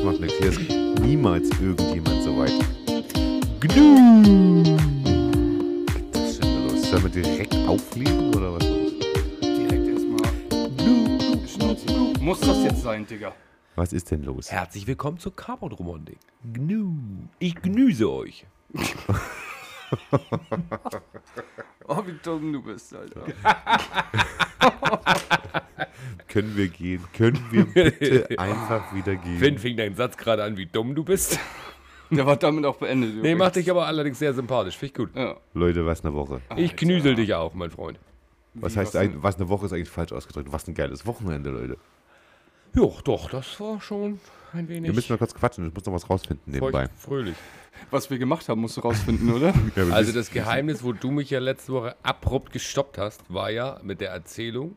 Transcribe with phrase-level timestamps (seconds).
[0.00, 0.38] das macht nichts.
[0.38, 0.60] Hier ist
[1.00, 2.52] niemals irgendjemand so weit.
[3.60, 4.62] Gnu!
[6.12, 6.90] Was ist denn los?
[6.90, 8.92] Sollen wir direkt auflegen oder was los?
[9.42, 10.20] Direkt erstmal.
[11.46, 11.86] Schnauze.
[12.20, 13.34] Muss das jetzt sein, Digga?
[13.76, 14.50] Was ist denn los?
[14.50, 16.18] Herzlich willkommen zur Carbon-Romantik.
[16.44, 16.94] Gnu.
[17.38, 18.46] Ich gnüse euch.
[21.88, 23.24] Oh, wie dumm du bist, Alter.
[26.28, 27.02] Können wir gehen?
[27.16, 29.38] Können wir bitte einfach wieder gehen?
[29.38, 31.38] Finn fing deinen Satz gerade an, wie dumm du bist.
[32.10, 33.14] Der war damit auch beendet.
[33.22, 34.76] Nee, macht dich aber allerdings sehr sympathisch.
[34.76, 35.16] Finde ich gut.
[35.16, 35.36] Ja.
[35.54, 36.40] Leute, was eine Woche.
[36.56, 37.98] Ich knüsel dich auch, mein Freund.
[38.54, 39.00] Was Wie, heißt denn?
[39.02, 40.52] eigentlich, was eine Woche ist eigentlich falsch ausgedrückt?
[40.52, 41.76] Was ein geiles Wochenende, Leute.
[42.74, 44.18] Jo, doch, das war schon
[44.52, 46.88] ein wenig Wir müssen mal kurz quatschen, ich muss noch was rausfinden nebenbei.
[46.96, 47.36] fröhlich.
[47.90, 49.54] Was wir gemacht haben, musst du rausfinden, oder?
[49.92, 54.00] Also das Geheimnis, wo du mich ja letzte Woche abrupt gestoppt hast, war ja mit
[54.00, 54.76] der Erzählung,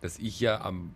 [0.00, 0.94] dass ich ja am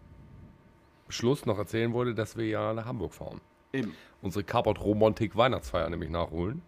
[1.08, 3.40] Schluss noch erzählen wollte, dass wir ja nach Hamburg fahren.
[3.72, 3.94] Eben.
[4.22, 6.62] Unsere Carport Romantik Weihnachtsfeier nämlich nachholen.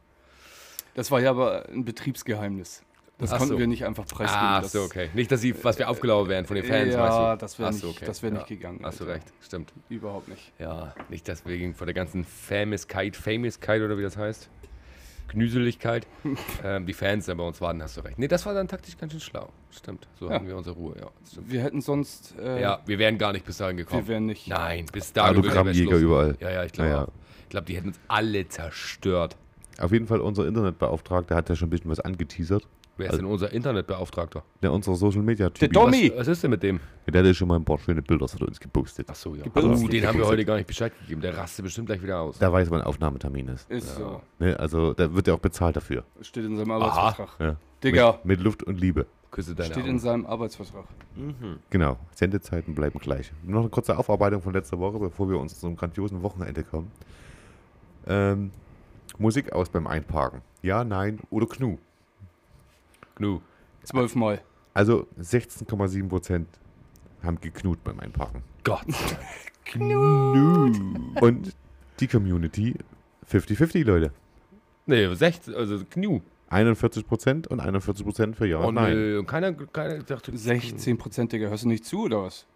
[0.95, 2.83] Das war ja aber ein Betriebsgeheimnis.
[3.19, 3.59] Das Ach konnten so.
[3.59, 4.43] wir nicht einfach preisgeben.
[4.47, 5.09] Ah, das, so, okay.
[5.15, 7.39] Nicht, dass sie, was wir aufgelaufen wären von den Fans, Ja, weißt du?
[7.45, 8.05] das wäre nicht, so, okay.
[8.05, 8.57] das wär nicht Ja.
[8.57, 8.81] gegangen.
[8.83, 9.73] Hast du recht, stimmt.
[9.89, 10.53] Überhaupt nicht.
[10.59, 14.51] Ja, nicht deswegen von der ganzen Famouskeit, Famouskeit oder wie das heißt,
[15.29, 16.07] Gnüseligkeit,
[16.65, 18.19] ähm, die Fans da bei uns warten, hast du recht.
[18.19, 19.49] Nee, das war dann taktisch ganz schön schlau.
[19.71, 20.35] Stimmt, so Ja.
[20.35, 21.09] hatten wir unsere Ruhe, ja.
[21.31, 21.51] Stimmt.
[21.51, 22.35] Wir hätten sonst.
[22.39, 24.03] Äh, Ja, wir wären gar nicht bis dahin gekommen.
[24.07, 24.49] Wir wären nicht.
[24.49, 25.37] Nein, bis dahin.
[25.39, 26.37] Autogrammjäger überall.
[26.41, 27.09] Ja, ja, ich glaube Ja.
[27.43, 29.37] Ich glaube, die hätten uns alle zerstört.
[29.79, 32.67] Auf jeden Fall, unser Internetbeauftragter hat ja schon ein bisschen was angeteasert.
[32.99, 34.43] Wer ist Also- denn unser Internetbeauftragter?
[34.63, 35.73] Der unser Social Media Der Typ.
[35.73, 36.11] Tommy.
[36.11, 36.81] Was, was ist denn mit dem?
[37.07, 39.09] Der hat ja schon mal ein paar schöne Bilder von uns gepostet.
[39.11, 39.45] Achso, ja.
[39.45, 39.79] Gebildet.
[39.85, 41.21] Oh, den haben wir heute gar nicht Bescheid gegeben.
[41.21, 42.39] Der rastet bestimmt gleich wieder aus.
[42.39, 43.71] Da weiß, wann Aufnahmetermin ist.
[43.71, 44.23] Ist so.
[44.39, 46.05] Ne, also, da wird ja auch bezahlt dafür.
[46.23, 47.29] Steht in seinem Arbeitsvertrag.
[47.39, 47.57] Ja.
[47.85, 48.13] Digga.
[48.25, 49.07] Mit, mit Luft und Liebe.
[49.31, 49.99] Küsse deine Steht in Augen.
[49.99, 50.85] seinem Arbeitsvertrag.
[51.69, 51.99] Genau.
[52.13, 53.31] Sendezeiten bleiben gleich.
[53.45, 56.91] Noch eine kurze Aufarbeitung von letzter Woche, bevor wir uns zum grandiosen Wochenende kommen.
[58.07, 58.51] Ähm,
[59.19, 60.41] Musik aus beim Einparken.
[60.63, 61.77] Ja, nein oder Knu.
[63.17, 63.41] Gnu.
[63.83, 64.43] Zwölfmal.
[64.75, 66.45] Also 16,7%
[67.23, 68.43] haben geknut beim Einparken.
[68.65, 68.87] Gott.
[71.21, 71.53] Und
[72.01, 72.75] die Community
[73.31, 74.13] 50-50, Leute.
[74.87, 76.21] Nee, 16, also Gnu.
[76.51, 78.95] 41% und 41% für Ja Oh und Nein.
[78.95, 81.49] nö, und keiner, keiner dachte, 16 Prozent, Digga.
[81.49, 82.47] Hörst du nicht zu, oder was?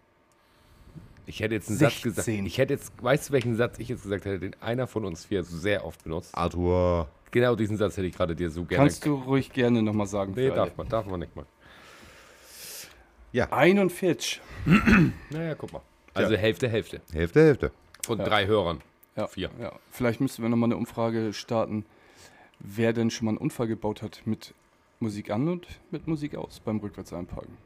[1.25, 2.11] Ich hätte jetzt einen Satz 16.
[2.13, 2.27] gesagt.
[2.47, 5.25] Ich hätte jetzt, weißt du, welchen Satz ich jetzt gesagt hätte, den einer von uns
[5.25, 6.35] vier sehr oft benutzt?
[6.35, 7.07] Arthur.
[7.31, 8.83] Genau diesen Satz hätte ich gerade dir so gerne.
[8.83, 10.33] Kannst du ruhig gerne nochmal sagen.
[10.35, 10.71] Nee, darf alle.
[10.77, 11.45] man, darf man nicht mal.
[13.49, 14.41] 41.
[15.29, 15.81] Naja, guck mal.
[16.13, 17.01] Also Hälfte, Hälfte.
[17.13, 17.71] Hälfte, Hälfte.
[18.05, 18.25] Von Ja.
[18.25, 18.81] drei Hörern.
[19.15, 19.49] Ja, Vier.
[19.59, 19.73] Ja.
[19.91, 21.85] Vielleicht müssten wir nochmal eine Umfrage starten,
[22.59, 24.53] wer denn schon mal einen Unfall gebaut hat mit
[24.99, 27.57] Musik an und mit Musik aus beim Rückwärts einparken.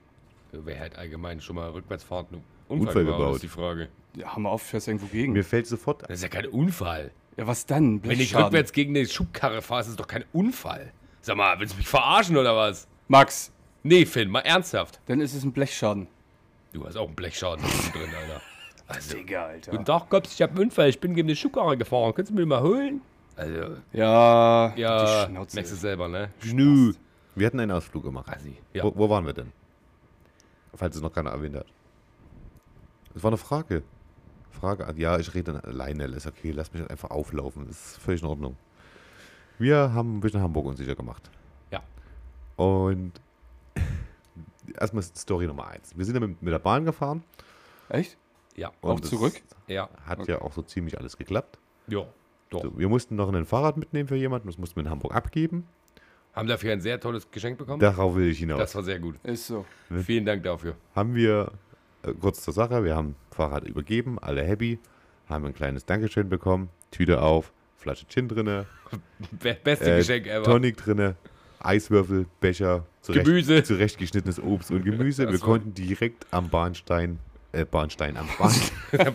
[0.51, 3.17] Wer hat allgemein schon mal rückwärtsfahrend einen Unfall Unfall, gebaut?
[3.19, 3.35] gebaut.
[3.35, 3.87] ist die Frage.
[4.15, 5.33] Ja, haben wir auf, fährst irgendwo gegen.
[5.33, 7.11] Mir fällt sofort Das ist ja kein Unfall.
[7.37, 8.03] ja, was dann?
[8.03, 10.91] Wenn ich rückwärts gegen eine Schubkarre fahre, ist es doch kein Unfall.
[11.21, 12.87] Sag mal, willst du mich verarschen oder was?
[13.07, 13.51] Max,
[13.83, 14.99] Nee, Finn, mal ernsthaft.
[15.05, 16.07] dann ist es ein Blechschaden.
[16.73, 18.41] Du hast auch einen Blechschaden drin, Alter.
[18.87, 19.71] Also, Digga, Alter.
[19.71, 20.89] guten Tag, Kops, ich habe einen Unfall.
[20.89, 22.13] Ich bin gegen eine Schubkarre gefahren.
[22.15, 23.01] Kannst du mir mal holen?
[23.35, 25.55] Also, Ja, ja, die Schnauze.
[25.55, 26.29] merkst du selber, ne?
[26.39, 26.93] Schnü.
[27.33, 28.27] Wir hatten einen Ausflug gemacht.
[28.73, 28.83] Ja.
[28.83, 29.51] Wo, wo waren wir denn?
[30.75, 31.65] Falls es noch keiner erwähnt hat.
[33.15, 33.83] Es war eine Frage.
[34.51, 38.21] Frage, ja, ich rede dann alleine, ist okay, lass mich einfach auflaufen, das ist völlig
[38.21, 38.57] in Ordnung.
[39.57, 41.29] Wir haben ein bisschen Hamburg unsicher gemacht.
[41.71, 41.81] Ja.
[42.55, 43.13] Und
[44.79, 45.97] erstmal ist Story Nummer eins.
[45.97, 47.23] Wir sind dann mit, mit der Bahn gefahren.
[47.89, 48.17] Echt?
[48.55, 48.71] Ja.
[48.81, 49.41] und Auch zurück?
[49.67, 49.89] Ja.
[50.05, 51.57] Hat ja auch so ziemlich alles geklappt.
[51.87, 52.05] Ja.
[52.49, 52.63] Doch.
[52.63, 55.67] So, wir mussten noch ein Fahrrad mitnehmen für jemanden, das mussten wir in Hamburg abgeben.
[56.33, 57.79] Haben dafür ein sehr tolles Geschenk bekommen.
[57.79, 58.59] Darauf will ich hinaus.
[58.59, 59.15] Das war sehr gut.
[59.23, 59.65] Ist so.
[60.03, 60.75] Vielen Dank dafür.
[60.93, 61.53] haben wir,
[62.05, 64.79] äh, kurz zur Sache, wir haben Fahrrad übergeben, alle happy,
[65.29, 68.65] haben ein kleines Dankeschön bekommen, Tüte auf, Flasche Gin drinne,
[69.31, 70.43] Be beste äh, Geschenk ever.
[70.43, 71.15] Tonic drinne,
[71.59, 73.63] Eiswürfel, Becher, zurecht, Gemüse.
[73.63, 75.29] zurechtgeschnittenes Obst und Gemüse.
[75.29, 77.19] Wir konnten direkt am Bahnstein,
[77.51, 78.53] äh, Bahnstein, am, Bahn,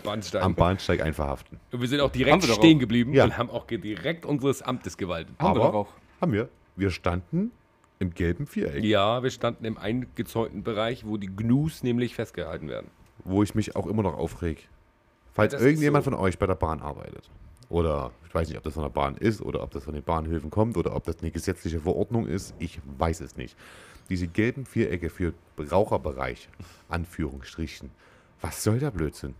[0.03, 0.43] Bahnsteig.
[0.43, 1.59] am Bahnsteig einverhaften.
[1.71, 3.23] Und wir sind auch direkt wir stehen geblieben Ja.
[3.25, 5.35] und haben auch direkt unseres Amtes gewaltet.
[5.39, 5.93] Haben wir Aber- doch auch.
[6.19, 6.49] Haben wir.
[6.75, 7.51] Wir standen
[8.01, 12.87] im gelben Viereck, Ja, wir standen im eingezäunten Bereich, wo die Gnus nämlich festgehalten werden.
[13.23, 14.67] wo ich mich auch immer noch aufreg.
[15.33, 16.11] Falls Ja, das irgendjemand so.
[16.11, 17.29] von euch bei der Bahn arbeitet,
[17.69, 20.03] oder ich weiß nicht, ob das von der Bahn ist, oder ob das von den
[20.03, 23.55] Bahnhöfen kommt, oder ob das eine gesetzliche Verordnung ist, ich weiß es nicht.
[24.09, 26.49] Diese gelben Vierecke für Raucherbereich,
[26.89, 27.91] Anführungsstrichen,
[28.41, 29.35] was soll der Blödsinn?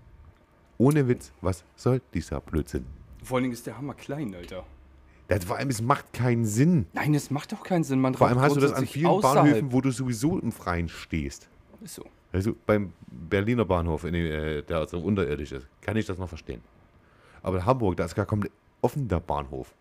[0.77, 2.85] Ohne Witz, was soll dieser Blödsinn?
[3.23, 4.63] Vor allen Dingen ist der Hammer klein, Alter.
[5.31, 6.87] Das, vor allem, es macht keinen Sinn.
[6.91, 8.01] Nein, das macht doch keinen Sinn.
[8.01, 9.45] Man Vor allem hast du das an vielen außerhalb.
[9.45, 11.47] Bahnhöfen, wo du sowieso im Freien stehst.
[11.81, 12.05] Ist so.
[12.33, 16.27] Also beim Berliner Bahnhof, in dem, äh, der also unterirdisch ist, kann ich das noch
[16.27, 16.61] verstehen.
[17.43, 18.51] Aber in Hamburg, da ist gar komplett
[18.81, 19.73] offen der Bahnhof.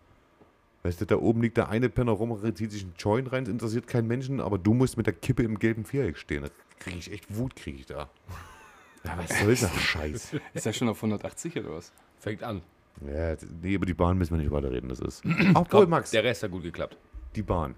[0.83, 3.49] Weißt du, da oben liegt der eine Penner rum, zieht sich einen Joint rein, es
[3.49, 6.43] interessiert keinen Menschen, aber du musst mit der Kippe im gelben Viereck stehen.
[6.43, 6.49] Da
[6.79, 8.09] kriege ich echt Wut, kriege ich da.
[9.03, 10.37] Ja, was soll das Scheiß?
[10.53, 11.91] Ist er schon auf 180 oder was?
[12.19, 12.61] Fängt an.
[13.07, 15.23] Ja, nee, über die Bahn müssen wir nicht weiterreden, das ist.
[15.55, 16.97] Obwohl, Komm, Max, Der Rest hat gut geklappt.
[17.35, 17.75] die Bahn.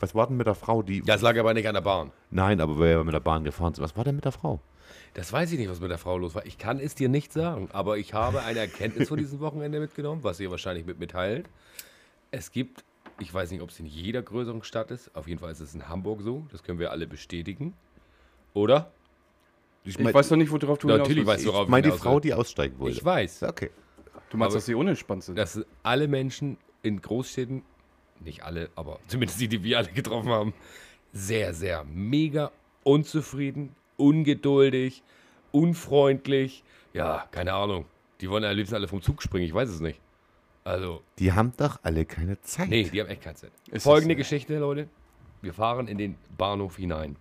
[0.00, 1.00] Was war denn mit der Frau, die.
[1.00, 2.10] Das lag aber nicht an der Bahn.
[2.30, 3.82] Nein, aber wir mit der Bahn gefahren sind.
[3.82, 4.60] Was war denn mit der Frau?
[5.14, 6.44] Das weiß ich nicht, was mit der Frau los war.
[6.44, 10.22] Ich kann es dir nicht sagen, aber ich habe eine Erkenntnis von diesem Wochenende mitgenommen,
[10.22, 11.48] was ihr wahrscheinlich mit mitteilt.
[12.30, 12.84] Es gibt,
[13.18, 15.74] ich weiß nicht, ob es in jeder größeren Stadt ist, auf jeden Fall ist es
[15.74, 17.72] in Hamburg so, das können wir alle bestätigen.
[18.52, 18.90] Oder?
[19.84, 22.02] Ich weiß doch nicht, worauf du Natürlich hinaus weißt du, worauf Ich meine die hinaus
[22.02, 22.98] Frau, die aussteigen wollte.
[22.98, 23.70] Ich weiß, Okay.
[24.36, 25.36] Du meinst, aber- dass sie unentspannt sind?
[25.38, 27.62] dass alle Menschen in Großstädten,
[28.20, 30.54] nicht alle, aber zumindest die, die wir alle getroffen haben,
[31.12, 32.50] sehr, sehr mega
[32.84, 35.02] unzufrieden, ungeduldig,
[35.52, 36.62] unfreundlich.
[36.92, 37.86] Ja, keine Ahnung.
[38.20, 40.00] Die wollen am liebsten alle vom Zug springen, ich weiß es nicht.
[40.64, 42.68] Also, Die haben doch alle keine Zeit.
[42.68, 43.52] nee, die haben echt keine Zeit.
[43.70, 44.88] Ist Folgende Geschichte, Leute.
[45.42, 47.16] Wir fahren in den Bahnhof hinein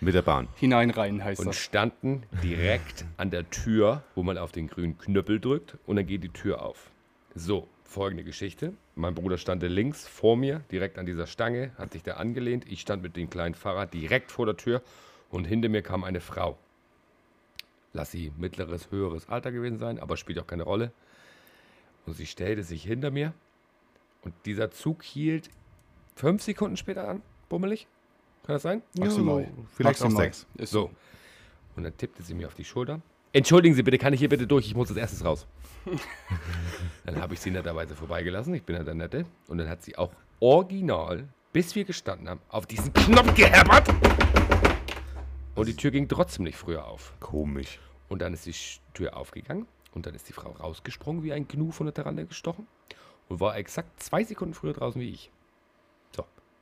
[0.00, 0.48] Mit der Bahn.
[0.56, 1.56] Hineinrein heißt und das.
[1.56, 6.24] standen direkt an der Tür, wo man auf den grünen Knüppel drückt und dann geht
[6.24, 6.90] die Tür auf.
[7.34, 8.74] So, folgende Geschichte.
[8.96, 12.70] Mein Bruder stand links vor mir, direkt an dieser Stange, hat sich da angelehnt.
[12.70, 14.82] Ich stand mit dem kleinen Fahrrad direkt vor der Tür
[15.30, 16.58] und hinter mir kam eine Frau.
[17.92, 20.92] Lass sie mittleres, höheres Alter gewesen sein, aber spielt auch keine Rolle.
[22.06, 23.32] Und sie stellte sich hinter mir
[24.22, 25.48] und dieser Zug hielt
[26.16, 27.86] fünf Sekunden später an, bummelig.
[28.44, 28.82] Kann das sein?
[28.98, 29.42] Maximal.
[29.42, 30.24] Ja, so, vielleicht auch Maximal.
[30.24, 30.46] sechs.
[30.56, 30.90] Ist So.
[31.76, 33.00] Und dann tippte sie mir auf die Schulter.
[33.32, 34.66] Entschuldigen Sie bitte, kann ich hier bitte durch?
[34.66, 35.46] Ich muss als erstes raus.
[37.04, 38.54] dann habe ich sie netterweise vorbeigelassen.
[38.54, 39.24] Ich bin ja der Nette.
[39.48, 43.88] Und dann hat sie auch original, bis wir gestanden haben, auf diesen Knopf gehämmert.
[45.56, 47.12] Und die Tür ging trotzdem nicht früher auf.
[47.18, 47.80] Komisch.
[48.08, 48.54] Und dann ist die
[48.92, 49.66] Tür aufgegangen.
[49.94, 52.68] Und dann ist die Frau rausgesprungen, wie ein Gnu von der Terrasse gestochen.
[53.28, 55.30] Und war exakt zwei Sekunden früher draußen wie ich.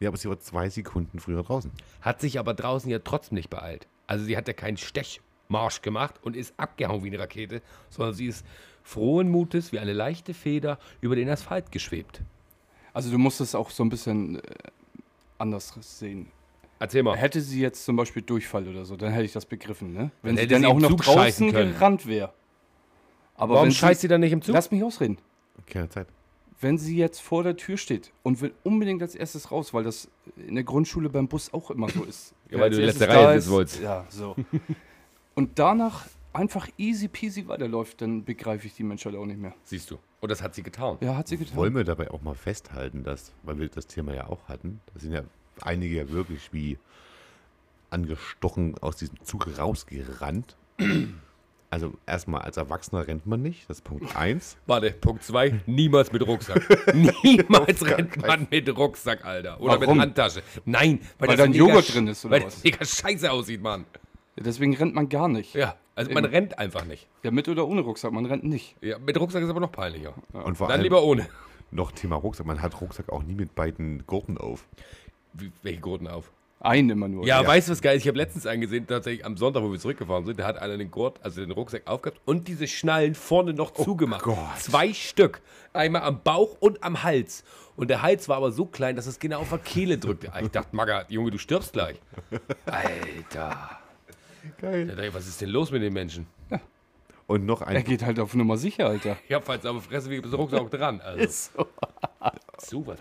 [0.03, 1.71] Ja, aber sie war zwei Sekunden früher draußen.
[2.01, 3.87] Hat sich aber draußen ja trotzdem nicht beeilt.
[4.09, 8.27] Also sie hat ja keinen Stechmarsch gemacht und ist abgehauen wie eine Rakete, sondern sie
[8.27, 8.45] ist
[8.83, 12.21] frohen Mutes wie eine leichte Feder über den Asphalt geschwebt.
[12.93, 14.41] Also du musst es auch so ein bisschen äh,
[15.39, 16.27] anders sehen.
[16.81, 17.17] Erzähl mal.
[17.17, 20.11] Hätte sie jetzt zum Beispiel Durchfall oder so, dann hätte ich das begriffen, ne?
[20.23, 22.33] Wenn sie dann sie auch im noch Zug draußen gerannt wäre.
[23.37, 24.53] Aber Warum scheißt sie, sie dann nicht im Zug?
[24.53, 25.19] Lass mich ausreden.
[25.67, 26.09] Keine Zeit.
[26.61, 30.09] Wenn sie jetzt vor der Tür steht und will unbedingt als erstes raus, weil das
[30.37, 32.35] in der Grundschule beim Bus auch immer so ist.
[32.51, 33.83] Ja, weil du erstes letzte Reihe sitzen ist, wolltest.
[33.83, 34.37] Ja, so.
[35.35, 39.55] und danach einfach easy peasy weiterläuft, dann begreife ich die Menschheit auch nicht mehr.
[39.65, 39.99] Siehst du.
[40.21, 40.99] Und das hat sie getan.
[41.01, 41.57] Ja, hat sie getan.
[41.57, 45.01] Wollen wir dabei auch mal festhalten, dass, weil wir das Thema ja auch hatten, da
[45.01, 45.23] sind ja
[45.61, 46.79] einige ja wirklich wie
[47.91, 50.57] angestochen aus diesem Zug rausgerannt.
[51.73, 54.59] Also erstmal als Erwachsener rennt man nicht, das ist Punkt 1.
[54.67, 55.63] Warte, Punkt 2.
[55.65, 56.63] Niemals mit Rucksack.
[57.25, 59.59] Niemals rennt man mit Rucksack, Alter.
[59.59, 59.97] Oder Warum?
[59.97, 60.43] mit Handtasche.
[60.67, 62.57] Nein, weil, Weil das da ein Joghurt drin ist, oder weil was?
[62.57, 63.87] das mega scheiße aussieht, Mann.
[64.37, 65.55] Ja, deswegen rennt man gar nicht.
[65.55, 66.35] Ja, also man Eben.
[66.35, 67.09] rennt einfach nicht.
[67.23, 68.77] Ja, mit oder ohne Rucksack, man rennt nicht.
[68.83, 70.13] Ja, mit Rucksack ist aber noch peinlicher.
[70.35, 71.27] Und vor Dann allem lieber ohne.
[71.71, 72.45] noch Thema Rucksack.
[72.45, 74.69] Man hat Rucksack auch nie mit beiden Gurten auf.
[75.33, 76.31] Wie, welche Gurten auf?
[76.65, 77.27] Einen immer nur.
[77.27, 77.47] Ja, Ja.
[77.49, 78.03] weißt du was geil ist?
[78.03, 80.79] Ich habe letztens einen gesehen, tatsächlich am Sonntag, wo wir zurückgefahren sind, da hat einer
[80.79, 84.23] den Gurt, also den Rucksack aufgehabt und diese Schnallen vorne noch zugemacht.
[84.23, 84.39] Gott.
[84.59, 85.41] Zwei Stück.
[85.73, 87.43] Einmal am Bauch und am Hals.
[87.77, 90.31] Und der Hals war aber so klein, dass es genau auf der Kehle drückte.
[90.41, 91.97] Ich dachte, Maga, Junge, du stirbst gleich.
[92.67, 93.79] Alter.
[94.61, 94.87] Geil.
[94.87, 96.27] Da dachte ich, was ist denn los mit den Menschen?
[97.27, 99.17] Und noch Er ein, geht halt auf Nummer sicher, Alter.
[99.27, 101.01] Ich hab falls aber Fresse wie bis Rucksack auch dran.
[101.01, 101.67] Also, so.
[102.59, 102.99] so was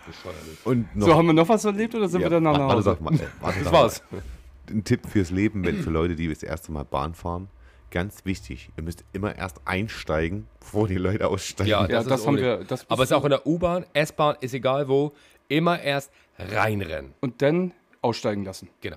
[0.94, 2.82] noch so, haben wir noch was erlebt oder sind ja, wir dann nach warte, Hause?
[2.82, 4.02] sag mal, äh, warte, Das war's.
[4.10, 4.22] Mal.
[4.70, 7.48] Ein Tipp fürs Leben, wenn für Leute, die das erste Mal Bahn fahren.
[7.90, 11.70] Ganz wichtig, ihr müsst immer erst einsteigen, bevor die Leute aussteigen.
[11.70, 12.64] Ja, Ja, das, das, ist haben wir.
[12.64, 15.12] Das Aber es ist auch in der U-Bahn, S-Bahn, ist egal wo,
[15.48, 17.12] immer erst reinrennen.
[17.20, 18.68] und dann aussteigen lassen.
[18.80, 18.96] Genau.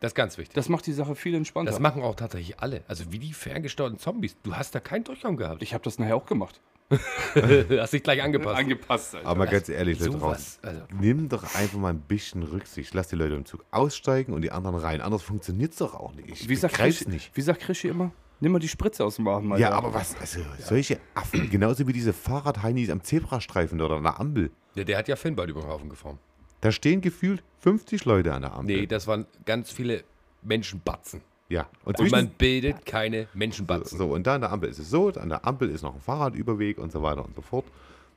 [0.00, 0.54] Das ist ganz wichtig.
[0.54, 1.72] Das macht die Sache viel entspannter.
[1.72, 2.82] Das machen auch tatsächlich alle.
[2.86, 4.36] Also wie die ferngesteuerten Zombies.
[4.42, 5.62] Du hast da keinen Durchgang gehabt.
[5.62, 6.60] ich habe das nachher auch gemacht.
[7.78, 8.58] hast dich gleich angepasst.
[8.58, 9.28] Angepasst, Alter.
[9.28, 12.94] Aber mal ganz ehrlich, Leute draußen, Also, nimm doch einfach mal ein bisschen Rücksicht.
[12.94, 15.00] Lass die Leute im Zug aussteigen und die anderen rein.
[15.00, 16.28] Anders funktioniert es doch auch nicht.
[16.28, 17.30] Ich wie, sagt Krischi, nicht.
[17.36, 18.10] wie sagt Krischi immer?
[18.40, 19.62] Nimm mal die Spritze aus dem Arm, Alter.
[19.62, 24.20] Ja, aber was, also solche Affen, genauso wie diese Fahrradheinis am Zebrastreifen oder an der
[24.20, 24.50] Ampel.
[24.76, 26.18] der, der hat ja Finn bald über den Haufen gefahren.
[26.60, 28.76] Da stehen gefühlt 50 Leute an der Ampel.
[28.76, 30.04] Nee, das waren ganz viele
[30.42, 31.20] Menschenbatzen.
[31.48, 33.96] Ja, und, Und man bildet keine Menschenbatzen.
[33.96, 36.00] so, und da an der Ampel ist es so, an der Ampel ist noch ein
[36.00, 37.64] Fahrradüberweg und so weiter und so fort.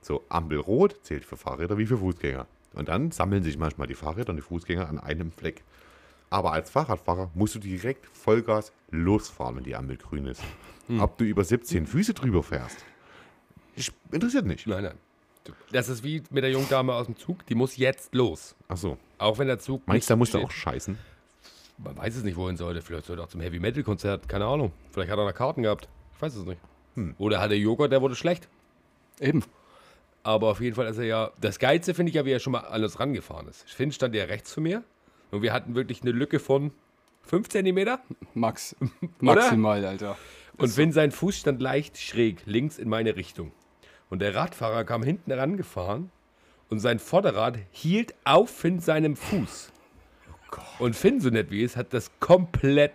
[0.02, 2.46] So, Ampel rot zählt für Fahrräder wie für Fußgänger.
[2.74, 5.62] Und dann sammeln sich manchmal die Fahrräder und die Fußgänger an einem Fleck.
[6.28, 10.42] Aber als Fahrradfahrer musst du direkt Vollgas losfahren, wenn die Ampel grün ist.
[10.98, 12.84] Ob du über 17 Füße drüber fährst,
[14.10, 14.66] interessiert nicht.
[14.66, 14.98] Nein, nein.
[15.72, 18.54] Das ist wie mit der jungen Dame aus dem Zug, die muss jetzt los.
[18.68, 18.98] Ach so.
[19.18, 19.86] Auch wenn der Zug.
[19.86, 20.98] Meinst du, da musst du auch scheißen?
[21.78, 22.82] Man weiß es nicht, wohin sollte.
[22.82, 24.28] Vielleicht sollte er auch zum Heavy Metal Konzert.
[24.28, 24.72] Keine Ahnung.
[24.92, 25.88] Vielleicht hat er noch Karten gehabt.
[26.14, 26.60] Ich weiß es nicht.
[26.94, 27.14] Hm.
[27.18, 28.48] Oder hat er Joghurt, der wurde schlecht.
[29.20, 29.42] Eben.
[30.22, 31.30] Aber auf jeden Fall ist er ja.
[31.40, 33.68] Das Geilste finde ich ja, wie er schon mal uns rangefahren ist.
[33.70, 34.84] Finn stand ja rechts von mir.
[35.30, 36.72] Und wir hatten wirklich eine Lücke von
[37.22, 38.00] 5 Zentimeter.
[38.34, 38.76] Max.
[39.20, 40.16] Maximal, Alter.
[40.58, 43.52] Und Finn, sein Fuß stand leicht schräg links in meine Richtung.
[44.10, 46.10] Und der Radfahrer kam hinten rangefahren
[46.68, 49.72] und sein Vorderrad hielt auf Finn seinem Fuß.
[50.78, 52.92] Und Finn, so nett wie es, hat das komplett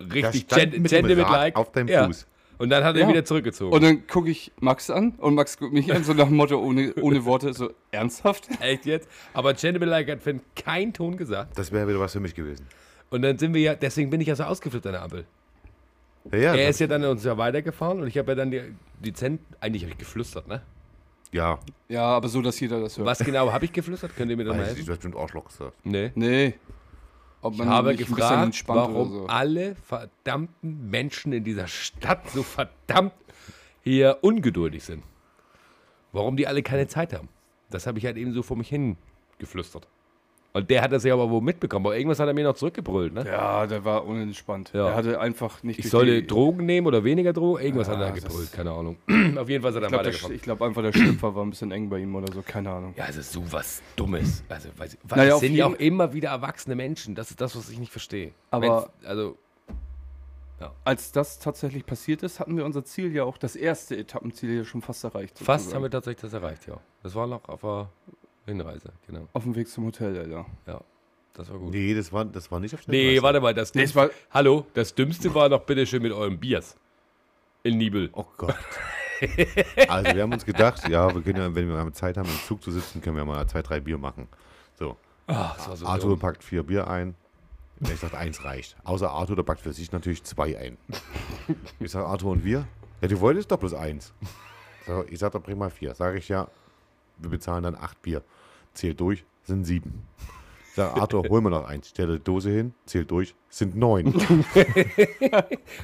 [0.00, 2.06] richtig stand gen- mit dem gentleman Rad like auf deinem ja.
[2.06, 2.26] Fuß.
[2.58, 3.08] Und dann hat er Ja.
[3.08, 3.72] wieder zurückgezogen.
[3.74, 6.58] Und dann gucke ich Max an und Max guckt mich an, so nach dem Motto,
[6.60, 8.48] ohne, ohne Worte, so ernsthaft?
[8.60, 9.08] Echt jetzt?
[9.32, 11.56] Aber gentleman like hat Finn keinen Ton gesagt.
[11.58, 12.66] Das wäre wieder was für mich gewesen.
[13.08, 15.24] Und dann sind wir ja, deswegen bin ich ja so ausgeflippt an der Ampel.
[16.32, 16.54] Ja, ja.
[16.54, 18.60] er ist ja dann uns ja weitergefahren und ich habe ja dann die,
[19.02, 20.60] die Zent, eigentlich habe ich geflüstert, ne?
[21.32, 21.58] ja.
[21.88, 23.06] Ja, aber so, dass jeder das hört.
[23.06, 24.14] Was genau habe ich geflüstert?
[24.16, 24.84] Könnt ihr mir das mal helfen?
[24.84, 25.74] du hast bestimmt Arschloch gesagt.
[25.82, 26.12] Nee.
[26.14, 26.54] Nee.
[27.42, 29.26] Ob Ich man habe ein bisschen gefragt, warum so.
[29.26, 33.12] alle verdammten Menschen in dieser Stadt so verdammt
[33.82, 35.02] hier ungeduldig sind.
[36.12, 37.28] Warum die alle keine Zeit haben.
[37.70, 38.96] Das habe ich halt eben so vor mich hin
[39.38, 39.88] geflüstert.
[40.52, 41.86] Und der hat das ja aber wohl mitbekommen.
[41.86, 43.24] Aber irgendwas hat er mir noch zurückgebrüllt, ne?
[43.24, 44.72] Ja, der war unentspannt.
[44.74, 44.88] Ja.
[44.88, 47.62] Er hatte einfach nicht Ich die- Drogen nehmen oder weniger Drogen?
[47.62, 48.96] Irgendwas hat Ah, er gebrüllt, keine Ahnung.
[49.38, 50.40] Auf jeden Fall ist er Ich dann glaube weitergefahren.
[50.42, 52.94] glaub einfach, der Schlüpfer war ein bisschen eng bei ihm oder so, keine Ahnung.
[52.96, 54.42] Ja, es ist so was Dummes.
[54.48, 57.14] Also, weiß ich, Naja, es auf sind ja auch immer wieder erwachsene Menschen.
[57.14, 58.32] Das ist das, was ich nicht verstehe.
[58.50, 59.36] Aber- Wenn's- also,
[60.84, 64.64] Als das tatsächlich passiert ist, hatten wir unser Ziel ja auch, das erste Etappenziel ja
[64.64, 65.38] schon fast erreicht.
[65.38, 65.76] fast sozusagen.
[65.76, 66.78] haben wir tatsächlich das erreicht, ja.
[67.02, 67.88] Das war noch auf der
[68.46, 69.28] Hinreise, genau.
[69.32, 70.46] Auf dem Weg zum Hotel, Alter.
[70.66, 70.80] Ja,
[71.34, 71.70] das war gut.
[71.72, 74.10] Nee, das war, das war nicht auf der Nee, warte mal, das, Nee, Dümmste- war-
[74.30, 76.76] Hallo, das Dümmste war doch bitteschön mit eurem Biers.
[77.62, 78.08] In Nibel.
[78.14, 78.54] Oh Gott.
[79.88, 82.38] also wir haben uns gedacht, ja, wir können ja, wenn wir mal Zeit haben, im
[82.46, 84.26] Zug zu sitzen, können wir mal zwei, drei Bier machen.
[84.78, 84.96] So.
[85.26, 86.18] Ah, das war so Arthur dumm.
[86.20, 87.14] packt vier Bier ein.
[87.80, 88.76] Ich sag, eins reicht.
[88.84, 90.76] Außer Arthur, der packt für sich natürlich zwei ein.
[91.78, 92.66] Ich sag, Arthur und wir?
[93.00, 94.12] Ja, du wolltest doch bloß eins.
[94.86, 95.94] So, ich sag, dann bring mal vier.
[95.94, 96.48] Sag ich ja,
[97.20, 98.22] wir bezahlen dann acht Bier.
[98.74, 100.02] Zähl durch, sind sieben.
[100.70, 101.88] Ich sag, Arthur, hol mir noch eins.
[101.88, 104.06] Stelle die Dose hin, zähl durch, sind neun.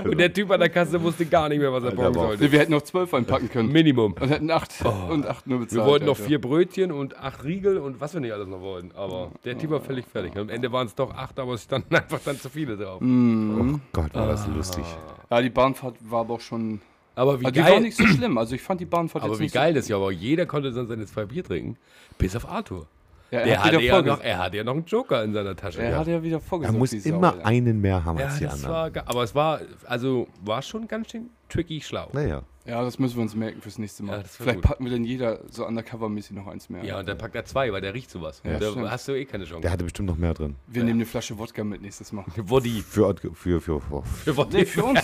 [0.04, 2.52] Und der Typ an der Kasse wusste gar nicht mehr, was er Alter, brauchen sollte.
[2.52, 3.72] Wir hätten noch zwölf einpacken können.
[3.72, 4.12] Minimum.
[4.12, 5.82] Und hätten acht und acht nur bezahlt.
[5.82, 8.92] Wir wollten noch vier Brötchen und acht Riegel und was wir nicht alles noch wollten.
[8.92, 10.32] Aber der Typ war völlig fertig.
[10.34, 13.02] Und am Ende waren es doch acht, aber es standen einfach dann zu viele drauf.
[13.02, 14.84] Oh Gott, war das lustig.
[15.30, 16.80] Ja, die Bahnfahrt war aber auch schon.
[17.16, 18.38] Aber wie Also die war geil, nicht so schlimm.
[18.38, 20.12] Also ich fand die Bahnfahrt aber jetzt wie geil das ja war.
[20.12, 21.76] Jeder konnte dann seine zwei Bier trinken.
[22.18, 22.80] Bis auf Arthur.
[22.82, 22.86] so.
[23.32, 25.56] Ja, er, Der hat hatte ja noch, er hatte ja noch einen Joker in seiner
[25.56, 25.82] Tasche.
[25.82, 25.98] er ja.
[25.98, 26.78] hat ja wieder Er vorgesagt.
[26.78, 27.46] muss Sau, immer Alter.
[27.46, 28.70] einen mehr haben Ja, als die anderen.
[28.72, 32.08] war, aber es war, also war schon ganz schön tricky schlau.
[32.12, 32.42] Naja.
[32.66, 34.18] Ja, das müssen wir uns merken fürs nächste Mal.
[34.18, 34.64] Ja, Vielleicht gut.
[34.64, 36.84] packen wir dann jeder so undercover-mäßig noch eins mehr.
[36.84, 38.40] Ja, und dann packt er zwei, weil der riecht sowas.
[38.44, 38.90] Ja, da stimmt.
[38.90, 39.60] hast du eh keine Chance.
[39.62, 40.56] Der hatte bestimmt noch mehr drin.
[40.66, 42.24] wir nehmen eine Flasche Wodka mit nächstes Mal.
[42.36, 42.82] Woddy.
[42.82, 44.56] Für, für, für, für Für Woddy.
[44.56, 45.00] Nee, für uns.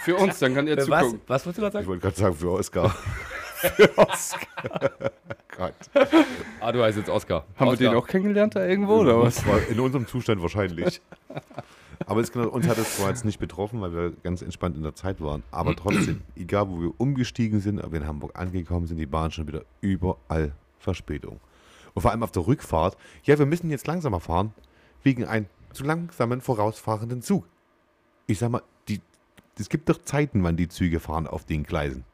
[0.00, 1.00] für uns, dann kann er Für was?
[1.04, 1.20] zugucken.
[1.26, 1.86] Was wolltest du gerade Ich sagen?
[1.88, 2.90] wollte gerade sagen, für Oscar.
[3.56, 4.90] für Oscar.
[5.56, 5.74] Gott.
[6.60, 7.44] Ah, du heißt jetzt Oscar.
[7.56, 7.80] Haben Oscar.
[7.80, 9.42] wir den auch kennengelernt da irgendwo, oder was?
[9.70, 11.00] In unserem Zustand wahrscheinlich.
[12.08, 14.82] Aber es, genau, uns hat es zwar jetzt nicht betroffen, weil wir ganz entspannt in
[14.82, 15.42] der Zeit waren.
[15.50, 19.30] Aber trotzdem, egal wo wir umgestiegen sind, ob wir in Hamburg angekommen sind, die Bahn
[19.30, 21.38] schon wieder überall Verspätung.
[21.92, 24.54] Und vor allem auf der Rückfahrt, ja, wir müssen jetzt langsamer fahren,
[25.02, 27.44] wegen einem zu langsamen vorausfahrenden Zug.
[28.26, 29.02] Ich sag mal, die,
[29.58, 32.04] es gibt doch Zeiten, wann die Züge fahren auf den Gleisen.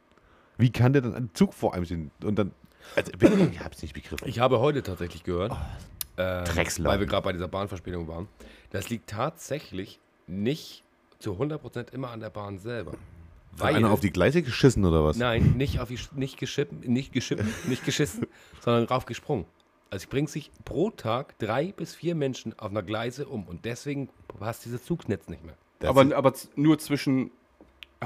[0.57, 2.11] Wie kann der dann ein Zug vor einem stehen?
[2.21, 2.51] Und dann,
[2.97, 4.27] also, ich hab's nicht begriffen.
[4.27, 5.55] Ich habe heute tatsächlich gehört,
[6.17, 6.45] ähm,
[6.79, 8.27] weil wir gerade bei dieser Bahnverspätung waren,
[8.71, 10.83] das liegt tatsächlich nicht
[11.19, 12.93] zu 100% immer an der Bahn selber.
[13.57, 15.15] Weil, einer auf die Gleise geschissen oder was?
[15.15, 18.27] nein, nicht, auf die, nicht geschippen, nicht geschippen, nicht geschissen,
[18.59, 19.45] sondern raufgesprungen.
[19.89, 23.63] Also ich bringt sich pro Tag drei bis vier Menschen auf einer Gleise um und
[23.63, 25.55] deswegen passt dieses Zugnetz nicht mehr.
[25.79, 27.31] Das Aber, aber nur zwischen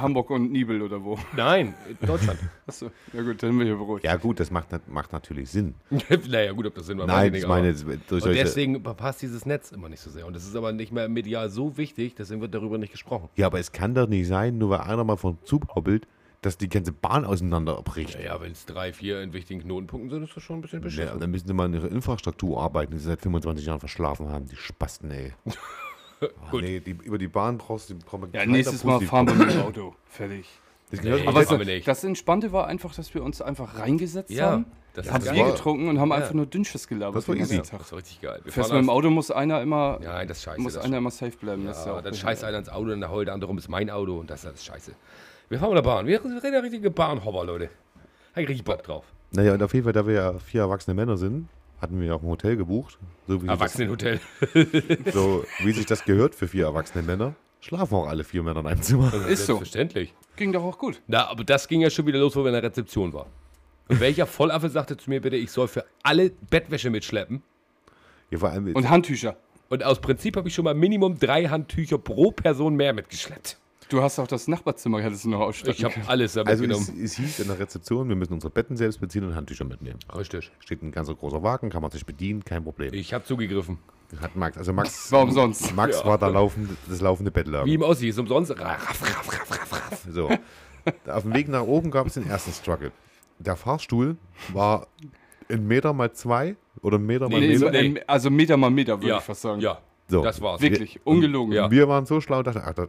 [0.02, 1.18] Hamburg und Nibel oder wo?
[1.36, 2.40] Nein, in Deutschland.
[2.68, 4.06] Achso, ja gut, dann bin ich beruhigt.
[4.06, 5.76] Ja, gut, das macht, macht natürlich Sinn.
[6.30, 9.22] naja, gut, ob das Sinn macht, weiß Nein, nicht, ich meine, durch Und deswegen passt
[9.22, 10.26] dieses Netz immer nicht so sehr.
[10.26, 13.30] Und das ist aber nicht mehr medial so wichtig, deswegen wird darüber nicht gesprochen.
[13.36, 16.08] Ja, aber es kann doch nicht sein, nur weil einer mal vom Zug hoppelt,
[16.42, 18.16] dass die ganze Bahn auseinanderbricht.
[18.16, 20.80] Ja, ja wenn es drei, vier in wichtigen Knotenpunkten sind, ist das schon ein bisschen
[20.80, 21.20] Ja, beschissen.
[21.20, 24.46] dann müssen sie mal an ihrer Infrastruktur arbeiten, die sie seit 25 Jahren verschlafen haben.
[24.48, 25.34] Die Spasten, ey.
[26.22, 26.62] Oh, Gut.
[26.64, 29.54] Nee, die, über die Bahn brauchst du braucht man Ja, nächstes Mal fahren wir mit
[29.54, 29.96] dem Auto.
[30.06, 30.46] Fertig.
[30.92, 34.66] Das Nee, Aber das, das Entspannte war einfach, dass wir uns einfach reingesetzt Ja, haben,
[34.96, 36.16] das haben das Bier getrunken und haben Ja.
[36.16, 37.62] einfach nur Dünnschiss gelabert Das war easy.
[37.62, 37.80] Tag.
[37.80, 38.42] Das war richtig geil.
[38.44, 40.60] Wir Fährst mit dem Auto muss einer immer, Nein, das scheiße.
[40.60, 41.66] muss das einer immer safe bleiben.
[41.66, 43.70] das ist ja, dann scheißt einer ins Auto und dann heult der andere rum, ist
[43.70, 44.94] mein Auto und das ist alles scheiße.
[45.50, 46.08] Wir fahren mit der Bahn.
[46.08, 47.70] Wir reden ja richtige Bahnhopper, Leute.
[48.34, 49.06] Hab ich richtig Bock drauf.
[49.32, 51.48] Naja, und auf jeden Fall, da wir ja vier erwachsene Männer sind,
[51.82, 52.98] hatten wir auch ein Hotel gebucht.
[53.28, 54.20] So wie, sich Erwachsenenhotel.
[55.06, 57.36] das, so wie sich das gehört für vier erwachsene Männer.
[57.62, 59.14] Schlafen auch alle vier Männer in einem Zimmer.
[59.28, 59.56] Ist so.
[59.58, 60.14] Selbstverständlich.
[60.36, 61.02] Ging doch auch gut.
[61.08, 63.28] Na, aber das ging ja schon wieder los, wo wir in der Rezeption waren.
[63.90, 67.44] Und welcher Vollaffe sagte zu mir bitte, ich soll für alle Bettwäsche mitschleppen?
[68.32, 69.36] Ja, vor allem, Und Handtücher.
[69.70, 73.58] Und aus Prinzip habe ich schon mal Minimum drei Handtücher pro Person mehr mitgeschleppt.
[73.90, 76.86] Du hast auch das Nachbarzimmer, hättest du noch ausstatten Ich habe alles damit also genommen.
[76.98, 79.98] es, es hieß in der Rezeption, wir müssen unsere Betten selbst beziehen und Handtücher mitnehmen.
[80.16, 80.52] Richtig.
[80.60, 82.94] Steht ein ganz großer Wagen, kann man sich bedienen, kein Problem.
[82.94, 83.80] Ich habe zugegriffen.
[84.22, 85.76] Hat Max, also Max, War umsonst.
[85.76, 87.66] Max war der laufende, das laufende Bettlager.
[87.66, 88.52] Wie im Ossi, ist umsonst.
[88.52, 90.06] Raff, raff, raff, raff, raff.
[90.12, 90.30] So.
[91.08, 92.92] Auf dem Weg nach oben gab es den ersten Struggle.
[93.40, 94.18] Der Fahrstuhl
[94.54, 94.88] war
[95.50, 97.60] ein Meter mal zwei oder ein Meter mal Nee, Meter.
[97.60, 99.62] so, ähm, also Meter mal Meter, würde Ja, ich fast sagen.
[99.62, 100.24] ja, So.
[100.24, 100.62] das war's.
[100.62, 101.54] Wirklich, ungelogen.
[101.54, 101.70] Ja.
[101.72, 102.88] Wir waren so schlau und dachten, ach, da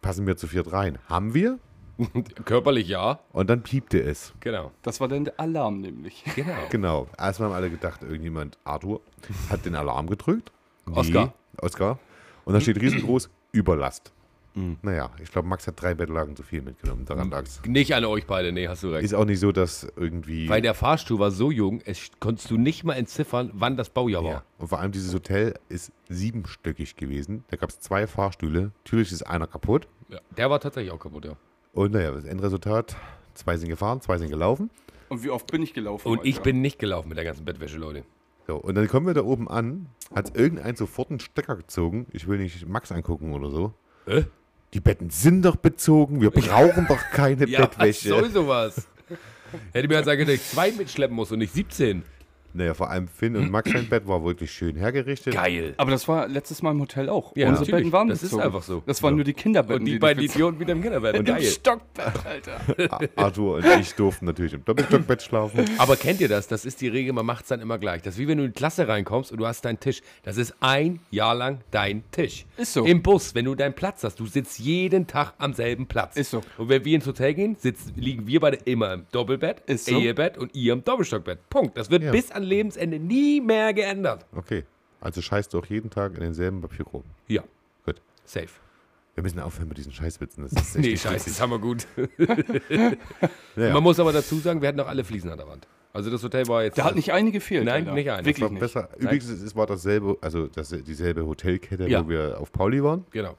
[0.00, 0.98] passen wir zu viert rein.
[1.08, 1.58] Haben wir?
[2.44, 4.34] Körperlich ja, Und dann piepte es.
[4.40, 4.70] genau.
[4.82, 6.24] Das war dann der Alarm nämlich.
[6.34, 6.52] Genau.
[6.70, 7.06] Genau.
[7.18, 9.00] Erstmal haben alle gedacht, irgendjemand, Arthur,
[9.48, 10.52] hat den Alarm gedrückt.
[10.86, 11.32] Nee, Oskar.
[11.62, 11.98] Oskar.
[12.44, 14.12] Und da steht riesengroß Überlast.
[14.56, 14.78] Mhm.
[14.80, 17.04] Naja, ich glaube, Max hat drei Bettlagen zu viel mitgenommen.
[17.04, 17.60] Daran lag's.
[17.66, 19.04] Nicht an euch beide, nee, hast du recht.
[19.04, 20.48] Ist auch nicht so, dass irgendwie.
[20.48, 24.22] Weil der Fahrstuhl war so jung, es konntest du nicht mal entziffern, wann das Baujahr
[24.22, 24.30] ja.
[24.30, 24.44] war.
[24.58, 27.44] Und vor allem dieses Hotel ist siebenstöckig gewesen.
[27.48, 28.72] Da gab es zwei Fahrstühle.
[28.84, 29.88] Natürlich ist einer kaputt.
[30.08, 30.20] Ja.
[30.36, 31.36] Der war tatsächlich auch kaputt, ja.
[31.74, 32.96] Und naja, das Endresultat:
[33.34, 34.70] zwei sind gefahren, zwei sind gelaufen.
[35.10, 36.08] Und wie oft bin ich gelaufen?
[36.08, 36.44] Und ich Alter?
[36.44, 38.04] bin nicht gelaufen mit der ganzen Bettwäsche, Leute.
[38.46, 42.06] So, und dann kommen wir da oben an, hat irgendein sofort einen Stecker gezogen.
[42.12, 43.74] Ich will nicht Max angucken oder so.
[44.06, 44.22] Äh?
[44.74, 48.08] Die Betten sind doch bezogen, wir brauchen doch keine Ja, Bettwäsche.
[48.08, 48.86] soll sowas?
[49.72, 52.02] Hätte mir halt sagen können, dass ich zwei mitschleppen muss und nicht 17.
[52.56, 55.34] Naja, vor allem Finn und Max sein Bett war wirklich schön hergerichtet.
[55.34, 55.74] Geil.
[55.76, 57.36] Aber das war letztes Mal im Hotel auch.
[57.36, 57.70] Ja, Unsere natürlich.
[57.84, 58.42] Betten waren Das ist bezogen.
[58.44, 58.82] einfach so.
[58.86, 59.80] Das waren nur die Kinderbetten.
[59.82, 61.16] Und die die beiden Idioten wieder im Kinderbett.
[61.16, 61.42] Im Geil.
[61.42, 62.60] Stockbett, Alter.
[62.92, 65.64] A- Arthur und ich durften natürlich im Doppelstockbett schlafen.
[65.78, 66.48] Aber kennt ihr das?
[66.48, 68.02] Das ist die Regel, man macht es dann immer gleich.
[68.02, 70.00] Das ist wie wenn du in die Klasse reinkommst und du hast deinen Tisch.
[70.22, 72.46] Das ist ein Jahr lang dein Tisch.
[72.56, 72.84] Ist so.
[72.84, 76.16] Im Bus, wenn du deinen Platz hast, du sitzt jeden Tag am selben Platz.
[76.16, 76.40] Ist so.
[76.58, 79.98] Und wenn wir ins Hotel gehen, sitzen, liegen wir beide immer im Doppelbett, Ist so.
[79.98, 81.48] Ehebett und ihr im Doppelstockbett.
[81.50, 81.76] Punkt.
[81.76, 82.12] Das wird Ja.
[82.12, 84.24] bis an Lebensende nie mehr geändert.
[84.34, 84.64] Okay,
[85.00, 87.04] also scheißt du auch jeden Tag in denselben Papierkorb.
[87.28, 87.42] Ja,
[87.84, 88.00] Gut.
[88.24, 88.48] safe.
[89.14, 90.42] Wir müssen aufhören mit diesen Scheißwitzen.
[90.44, 91.86] Das ist echt Nee, scheiße, das haben wir gut.
[93.56, 95.66] Ja, Man muss aber dazu sagen, wir hatten auch alle Fliesen an der Wand.
[95.92, 96.76] Also das Hotel war jetzt...
[96.76, 97.64] Da hat nicht eine gefehlt.
[97.64, 97.94] Nein, Alter.
[97.94, 98.26] nicht eine.
[98.26, 98.60] Wirklich war nicht.
[98.60, 98.90] besser.
[98.98, 102.04] Übrigens, es war dasselbe, also das, dieselbe Hotelkette, Ja.
[102.04, 103.06] wo wir auf Pauli waren.
[103.12, 103.34] Genau.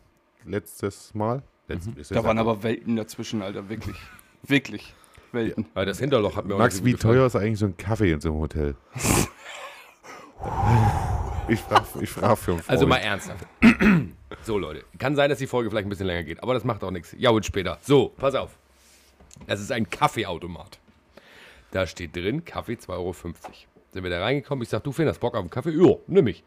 [0.45, 1.43] Letztes Mal.
[1.67, 3.69] Letzt, ist Da waren aber Welten dazwischen, Alter.
[3.69, 3.97] Wirklich.
[4.43, 4.95] Wirklich.
[5.31, 5.65] Welten.
[5.73, 7.15] Weil das Hinterloch hat mir auch Max, nicht so wie gefallen.
[7.15, 8.75] teuer ist eigentlich so ein Kaffee in so einem Hotel?
[11.47, 12.69] ich frage ich frag für einen Freund.
[12.69, 13.45] Also mal ernsthaft.
[14.43, 14.83] so, Leute.
[14.97, 17.15] Kann sein, dass die Folge vielleicht ein bisschen länger geht, aber das macht auch nichts.
[17.17, 17.77] Ja, und später.
[17.81, 18.57] So, pass auf.
[19.45, 20.79] Das ist ein Kaffeeautomat.
[21.71, 23.13] Da steht drin, Kaffee 2,50 Euro.
[23.13, 24.63] Sind wir da reingekommen?
[24.63, 25.71] Ich sag, du Finn, hast Bock auf einen Kaffee?
[25.71, 26.43] Jo, nimm ich.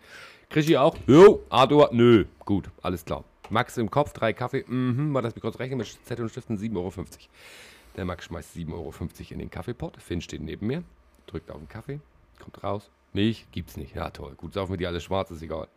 [0.48, 0.96] Krischi auch?
[1.06, 1.90] Jo, Arthur?
[1.92, 2.24] Nö.
[2.44, 3.24] Gut, alles klar.
[3.50, 4.64] Max im Kopf, drei Kaffee.
[4.66, 6.92] Mhm, mal das mir kurz rechnen mit Zettel und Stiften, 7,50 Euro.
[7.96, 8.92] Der Max schmeißt 7,50 Euro
[9.30, 10.00] in den Kaffeepot.
[10.00, 10.84] Finn steht neben mir,
[11.26, 12.00] drückt auf den Kaffee,
[12.38, 12.90] kommt raus.
[13.12, 13.94] Milch gibt's nicht.
[13.94, 14.34] Ja, toll.
[14.36, 15.68] Gut, saufen wir die alle schwarz, ist egal.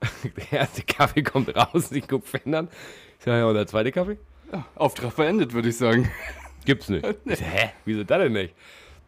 [0.36, 2.68] Der erste Kaffee kommt raus, ich guck Finn an.
[3.18, 4.18] Ich sag, ja, und der zweite Kaffee?
[4.76, 6.10] Auftrag beendet, würde ich sagen.
[6.64, 7.04] Gibt's nicht.
[7.24, 7.70] Ich so, Hä?
[7.84, 8.54] Wieso das denn nicht?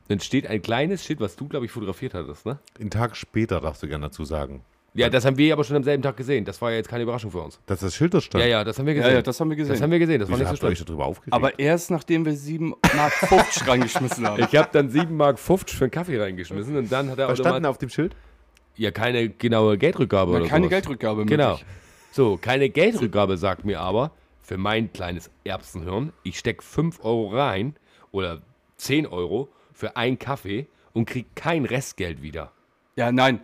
[0.08, 2.58] Dann steht ein kleines Schild, was du, glaube ich, fotografiert hattest, ne?
[2.80, 4.64] Einen Tag später darfst du gerne dazu sagen.
[4.92, 6.44] Ja, das haben wir aber schon am selben Tag gesehen.
[6.44, 7.60] Das war ja jetzt keine Überraschung für uns.
[7.66, 8.42] Dass das Schild da stand.
[8.42, 9.14] Ja, ja, das haben wir Ja, gesehen.
[9.16, 9.72] ja, das haben wir gesehen.
[9.72, 10.18] das haben wir gesehen.
[10.18, 10.72] Das war Wieso nicht so schlimm.
[10.72, 11.32] euch darüber aufgeregt?
[11.32, 14.42] aber erst nachdem wir 7 Mark 50 reingeschmissen haben.
[14.42, 17.56] Ich habe dann 7,50 Mark für einen Kaffee reingeschmissen und dann hat er Was stand
[17.56, 18.16] denn auf dem Schild?
[18.76, 20.70] ja keine genaue Geldrückgabe Na, oder keine sowas.
[20.70, 21.50] Geldrückgabe Genau.
[21.50, 21.66] möglich.
[22.12, 24.10] So, keine Geldrückgabe sagt mir aber,
[24.42, 27.76] für mein kleines Erbsenhirn, ich stecke 5 Euro rein
[28.10, 28.40] oder
[28.78, 32.50] 10 Euro für einen Kaffee und krieg kein Restgeld wieder.
[32.96, 33.40] Ja, nein.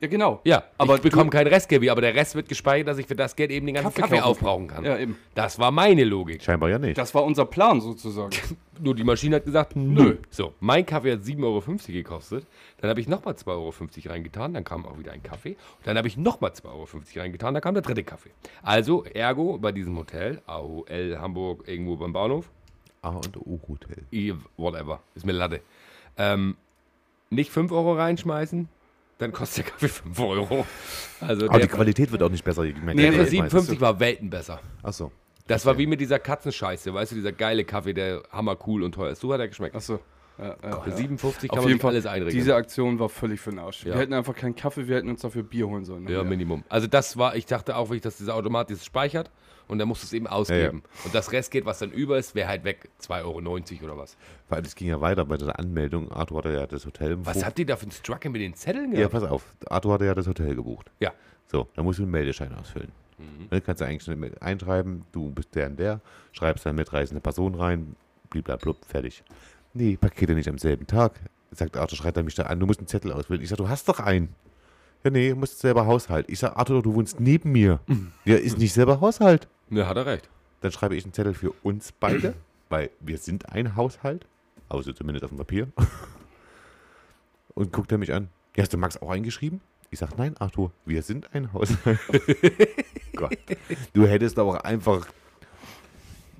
[0.00, 0.40] Ja, genau.
[0.44, 3.34] Ja, aber ich bekomme kein wieder, aber der Rest wird gespeichert, dass ich für das
[3.34, 4.84] Geld eben den ganzen Kaffee Kaffee, aufbrauchen kann.
[4.84, 5.16] Ja, eben.
[5.34, 6.42] Das war meine Logik.
[6.42, 6.96] Scheinbar ja nicht.
[6.96, 8.30] Das war unser Plan sozusagen.
[8.80, 10.18] Nur die Maschine hat gesagt, nö.
[10.30, 12.46] So, mein Kaffee hat 7,50 Euro gekostet.
[12.80, 13.72] Dann habe ich nochmal 2,50 Euro
[14.12, 14.54] reingetan.
[14.54, 15.56] Dann kam auch wieder ein Kaffee.
[15.78, 17.54] Und dann habe ich nochmal 2,50 Euro reingetan.
[17.54, 18.30] Dann kam der dritte Kaffee.
[18.62, 22.48] Also, ergo, bei diesem Hotel, AOL Hamburg, irgendwo beim Bahnhof,
[23.02, 24.04] A und O Hotel.
[24.56, 25.60] Whatever, ist mir Latte.
[26.16, 26.56] Ähm,
[27.30, 28.68] nicht 5 Euro reinschmeißen,
[29.18, 30.66] dann kostet der Kaffee 5 Euro.
[31.20, 32.64] Also, Aber die Qualität wird auch nicht besser.
[32.64, 33.30] je mehr Geld für du reinschmeißt.
[33.30, 34.60] 57 war Welten besser.
[34.82, 35.12] Achso.
[35.46, 38.92] Das war wie mit dieser Katzenscheiße, weißt du, dieser geile Kaffee, der hammer cool und
[38.94, 39.20] teuer ist.
[39.20, 39.74] So hat er geschmeckt.
[39.74, 39.98] Achso.
[40.38, 40.96] Ja, ja, Für ja.
[40.96, 42.36] 57 kann Auf man jeden sich Fall, alles einregeln.
[42.36, 43.84] diese Aktion war völlig für den Arsch.
[43.84, 43.94] Ja.
[43.94, 46.06] Wir hätten einfach keinen Kaffee, wir hätten uns dafür Bier holen sollen.
[46.06, 46.62] Ja, Minimum.
[46.68, 49.32] Also das war, ich dachte auch wirklich, dass dieser Automat dieses speichert
[49.68, 50.82] und dann musst du es eben ausgeben.
[51.04, 52.88] Und das Rest geht, was dann über ist, wäre halt weg.
[53.02, 54.16] 2,90 Euro oder was.
[54.48, 56.10] Weil es ging ja weiter bei der Anmeldung.
[56.10, 58.54] Arthur hatte ja das Hotel im Was habt ihr da für ein Struggle mit den
[58.54, 59.12] Zetteln Ja, gehabt?
[59.12, 59.54] pass auf.
[59.66, 60.90] Arthur hatte ja das Hotel gebucht.
[61.00, 61.12] Ja.
[61.46, 62.92] So, da musst du einen Meldeschein ausfüllen.
[63.50, 66.00] Ne, kannst du eigentlich mit einschreiben, du bist der und der,
[66.32, 67.96] schreibst dann mitreisende Person rein,
[68.30, 69.24] bliblablub, fertig.
[69.74, 71.14] Nee, Pakete nicht am selben Tag.
[71.50, 73.42] Sagt Arthur, schreit er mich da an, du musst einen Zettel ausfüllen.
[73.42, 74.34] Ich sag, du hast doch einen.
[75.02, 76.26] Ja, nee, du musst selber Haushalt.
[76.28, 77.80] Ich sag, Arthur, du wohnst neben mir.
[78.24, 79.48] Ja, ist nicht selber Haushalt.
[79.70, 80.28] Ne, hat er recht.
[80.60, 82.34] Dann schreibe ich einen Zettel für uns beide,
[82.68, 84.26] weil wir sind ein Haushalt.
[84.68, 85.68] Außer zumindest auf dem Papier.
[87.54, 88.28] Und guckt er mich an.
[88.56, 89.60] Ja, hast du Max auch eingeschrieben?
[89.90, 91.98] Ich sag, nein, Arthur, wir sind ein Haushalt.
[93.16, 93.36] Gott.
[93.94, 95.08] Du hättest aber auch einfach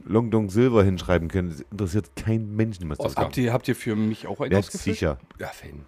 [0.05, 1.49] Long Dong Silver hinschreiben können.
[1.51, 4.59] Das interessiert keinen Menschen, was das Habt ihr, habt ihr für mich auch einen Ja,
[4.59, 4.97] ausgefüllt?
[4.97, 5.19] sicher.
[5.39, 5.85] Ja, Finn.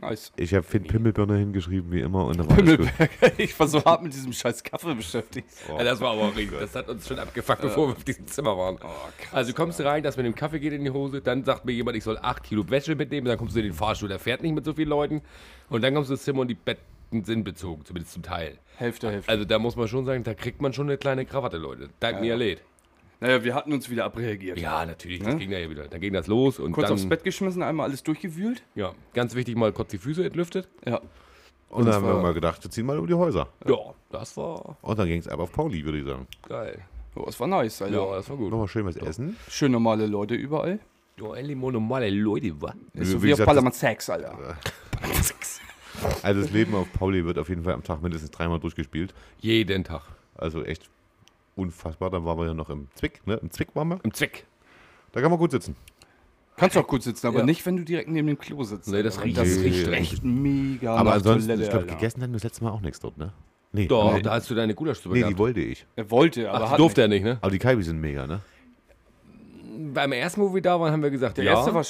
[0.00, 0.32] Nice.
[0.36, 2.26] Ich habe Finn Pimmelbirne hingeschrieben, wie immer.
[2.26, 2.86] Und dann war alles gut.
[2.96, 5.48] Pimmelberger, ich war so hart mit diesem scheiß Kaffee beschäftigt.
[5.68, 6.58] Ja, das war aber richtig.
[6.58, 8.78] Das hat uns schon abgefuckt, bevor wir auf diesem Zimmer waren.
[9.32, 11.72] also du kommst rein, das mit dem Kaffee geht in die Hose, dann sagt mir
[11.72, 14.42] jemand, ich soll 8 Kilo Wäsche mitnehmen, dann kommst du in den Fahrstuhl, der fährt
[14.42, 15.22] nicht mit so vielen Leuten.
[15.68, 18.58] Und dann kommst du ins Zimmer und die Betten sind bezogen, zumindest zum Teil.
[18.76, 19.30] Hälfte, Hälfte.
[19.30, 21.90] Also da muss man schon sagen, da kriegt man schon eine kleine Krawatte, Leute.
[22.00, 22.62] Dank mir lädt.
[23.22, 24.58] Naja, wir hatten uns wieder abreagiert.
[24.58, 25.38] Ja, natürlich, das Ne?
[25.40, 25.88] ging ja wieder.
[25.88, 28.62] Dann ging das los und Kurz dann, aufs Bett geschmissen, einmal alles durchgewühlt.
[28.74, 30.68] ja, ganz wichtig, mal kurz die Füße entlüftet.
[30.84, 31.00] Ja.
[31.70, 33.48] Und dann haben wir mal gedacht, wir ziehen mal um die Häuser.
[33.66, 33.76] Ja,
[34.10, 36.26] das war Und dann ging es aber auf Pauli, würde ich sagen.
[36.46, 36.80] geil.
[37.14, 37.94] Oh, es war nice, Alter.
[37.96, 38.50] Ja, das war gut.
[38.50, 39.36] Nochmal schön was essen.
[39.48, 40.78] Schön normale Leute überall.
[41.20, 42.74] Ja, endlich mal normale Leute, wa?
[42.94, 44.56] Ist Wie so wie auf gesagt, Ballermann Sex, Alter.
[46.22, 49.14] Also das Leben auf Pauli wird auf jeden Fall am Tag mindestens dreimal durchgespielt.
[49.40, 50.02] Jeden Tag.
[50.34, 50.88] Also echt
[51.56, 52.10] unfassbar.
[52.10, 53.34] Dann waren wir ja noch im Zwick, ne?
[53.42, 54.00] Im Zwick waren wir.
[54.02, 54.46] Im Zwick.
[55.12, 55.76] Da kann man gut sitzen.
[56.56, 57.44] Kannst auch gut sitzen, aber Ja.
[57.46, 58.88] nicht, wenn du direkt neben dem Klo sitzt.
[58.88, 62.36] Nee, das riecht- das riecht echt mega Aber ansonsten, Toilette, ich glaube, gegessen hatten wir
[62.36, 63.32] das letzte Mal auch nichts dort, ne?
[63.72, 65.34] Nee, Doch, nee, da hast du deine Gulaschsuppe nee gehabt.
[65.34, 65.86] die wollte ich.
[65.96, 67.22] Er wollte, aber Ach, hat durfte nicht.
[67.22, 67.38] er nicht, ne?
[67.40, 68.40] Aber die Kalbi sind mega, ne?
[69.94, 71.52] Beim ersten, wo wir da waren, haben wir gesagt, Der ja.
[71.54, 71.84] erste war,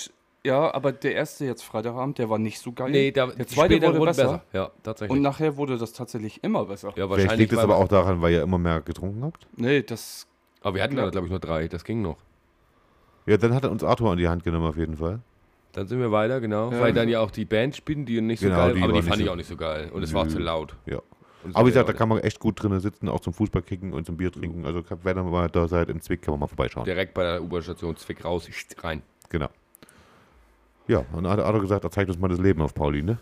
[0.44, 2.90] ja, aber der erste jetzt Freitagabend, der war nicht so geil.
[2.90, 4.42] nee, da, der die zweite wurde wurden besser.
[4.52, 5.16] Ja, tatsächlich.
[5.16, 6.88] Und nachher wurde das tatsächlich immer besser.
[6.88, 7.38] ja, Vielleicht wahrscheinlich.
[7.38, 9.46] liegt es aber auch daran, weil ihr immer mehr getrunken habt.
[9.56, 10.26] Nee, das.
[10.60, 11.04] Aber wir hatten Ja.
[11.04, 11.68] da, glaube ich, nur drei.
[11.68, 12.18] Das ging noch.
[13.26, 15.20] Ja, dann hat er uns Arthur an die Hand genommen auf jeden Fall.
[15.72, 16.70] Dann sind wir weiter, genau.
[16.72, 16.80] Ja.
[16.80, 19.02] Weil dann ja auch die Band spielen, die nicht so Genau, geil die Aber die
[19.02, 19.90] fand ich so- auch nicht so geil.
[19.92, 20.76] Und es war zu laut.
[20.86, 20.98] Ja.
[21.54, 23.92] Aber wie so gesagt, da kann man echt gut drinnen sitzen, auch zum Fußball kicken
[23.92, 24.66] und zum Bier trinken.
[24.66, 26.84] Also wenn ihr mal da seid im Zwick, kann man mal vorbeischauen.
[26.84, 28.48] Direkt bei der U-Bahn-Station Zwick raus,
[28.82, 29.02] rein.
[29.30, 29.48] Genau.
[30.88, 33.18] Ja, und dann hat Arthur gesagt, er zeigt uns mal das Leben auf Pauli, ne?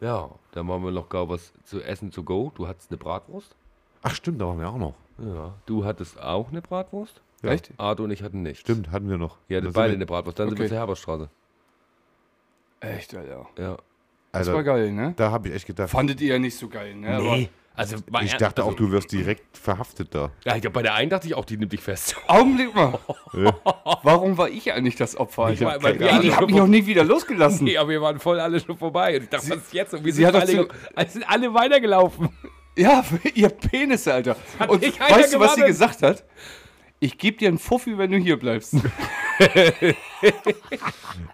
[0.00, 2.52] Ja, dann machen wir noch gar was zu essen zu go.
[2.54, 3.56] Du hattest eine Bratwurst.
[4.02, 4.94] Ach stimmt, da waren wir auch noch.
[5.18, 5.54] Ja.
[5.66, 7.20] Du hattest auch eine Bratwurst.
[7.42, 7.50] Ja.
[7.50, 7.72] Echt?
[7.78, 8.60] Arthur und ich hatten nicht.
[8.60, 9.38] Stimmt, hatten wir noch.
[9.48, 10.38] Ihr Da hattet beide wir- eine Bratwurst.
[10.38, 10.68] Dann sind wir Okay.
[10.70, 11.28] zur Herberstraße.
[12.80, 13.46] Echt, Alter.
[13.58, 13.76] Ja.
[14.32, 15.14] Das war geil, ne?
[15.16, 17.18] Da habe ich echt gedacht, Fandet ihr ja nicht so geil, ne?
[17.18, 17.48] Nee.
[17.78, 20.30] Also, ich dachte also, auch, du wirst direkt verhaftet da.
[20.44, 22.16] Ja, ich glaub, bei der einen dachte ich auch, die nimmt dich fest.
[22.26, 22.98] Augenblick mal.
[24.02, 25.82] Warum war ich eigentlich das Opfer, Ich Alter?
[25.82, 27.64] war- weil Die, haben mich noch nie wieder losgelassen.
[27.64, 29.16] Nee, aber wir waren voll alle schon vorbei.
[29.16, 29.94] Und ich dachte, was ist jetzt?
[29.94, 32.28] Und wir sie sind, hat alle, zu- also sind alle weitergelaufen.
[32.76, 34.36] Ja, ihr Penisse, Alter.
[34.68, 35.66] Und nicht einer weißt du, was sie gewartet?
[35.66, 36.24] gesagt hat?
[37.00, 38.74] Ich gebe dir einen Fuffi, wenn du hier bleibst.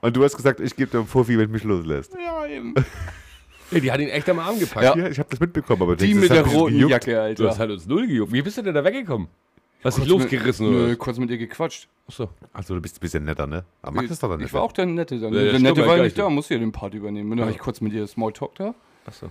[0.01, 2.15] Und du hast gesagt, ich gebe dir einen Fuffi, wenn du mich loslässt.
[2.15, 2.75] ja, eben.
[3.75, 4.85] Nee, die hat ihn echt am Arm gepackt.
[4.85, 4.97] Ja.
[4.97, 6.91] Ja, ich habe das mitbekommen, aber Die denkst du, mit das der hat roten gejuckt?
[6.93, 7.49] Jacke, Du Alter.
[7.49, 8.33] hast halt uns null gejuckt.
[8.33, 9.29] Wie bist du denn da weggekommen?
[9.83, 10.99] Hast dich Kurz losgerissen mit, oder Nö, was?
[10.99, 11.89] kurz mit ihr gequatscht.
[12.09, 12.31] Achso.
[12.55, 13.65] Achso, du bist ein bisschen netter, ne?
[13.83, 15.35] Aber Max ist doch dann Ich war auch der Nette dann.
[15.35, 17.31] Ja, ja, der Nette war ja nicht da, muss ja den Part übernehmen.
[17.31, 18.75] Und dann habe ich kurz mit ihr Smalltalk da.
[19.05, 19.31] Achso.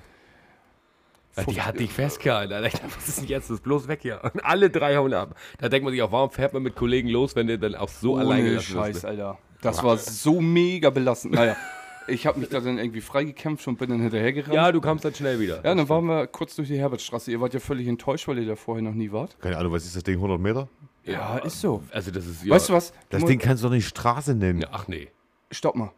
[1.36, 2.67] Ja, die hat dich festgehalten, Alter.
[2.67, 3.49] Ich dachte, was ist denn jetzt?
[3.49, 4.19] Das ist bloß weg hier.
[4.32, 5.36] Und alle drei hauen ab.
[5.58, 7.89] Da denkt man sich auch, warum fährt man mit Kollegen los, wenn der dann auch
[7.89, 9.03] so Ohne Scheiß, ist?
[9.03, 9.10] ne?
[9.10, 9.38] Alter.
[9.62, 11.34] Das war so mega belastend.
[11.34, 11.56] Naja,
[12.07, 14.53] ich habe mich da dann irgendwie freigekämpft und bin dann hinterhergerannt.
[14.53, 15.57] Ja, du kamst dann schnell wieder.
[15.63, 17.31] Ja, dann waren wir kurz durch die Herbertstraße.
[17.31, 19.39] Ihr wart ja völlig enttäuscht, weil ihr da vorher noch nie wart.
[19.39, 20.67] Keine Ahnung, was ist das Ding, 100 Meter?
[21.05, 21.83] Ja, ist so.
[21.91, 22.51] Also das ist ja.
[22.51, 22.93] Weißt du was?
[23.09, 24.61] Das Ding kannst du doch nicht Straße nennen.
[24.61, 25.09] Ja, ach nee.
[25.51, 25.91] Stopp mal.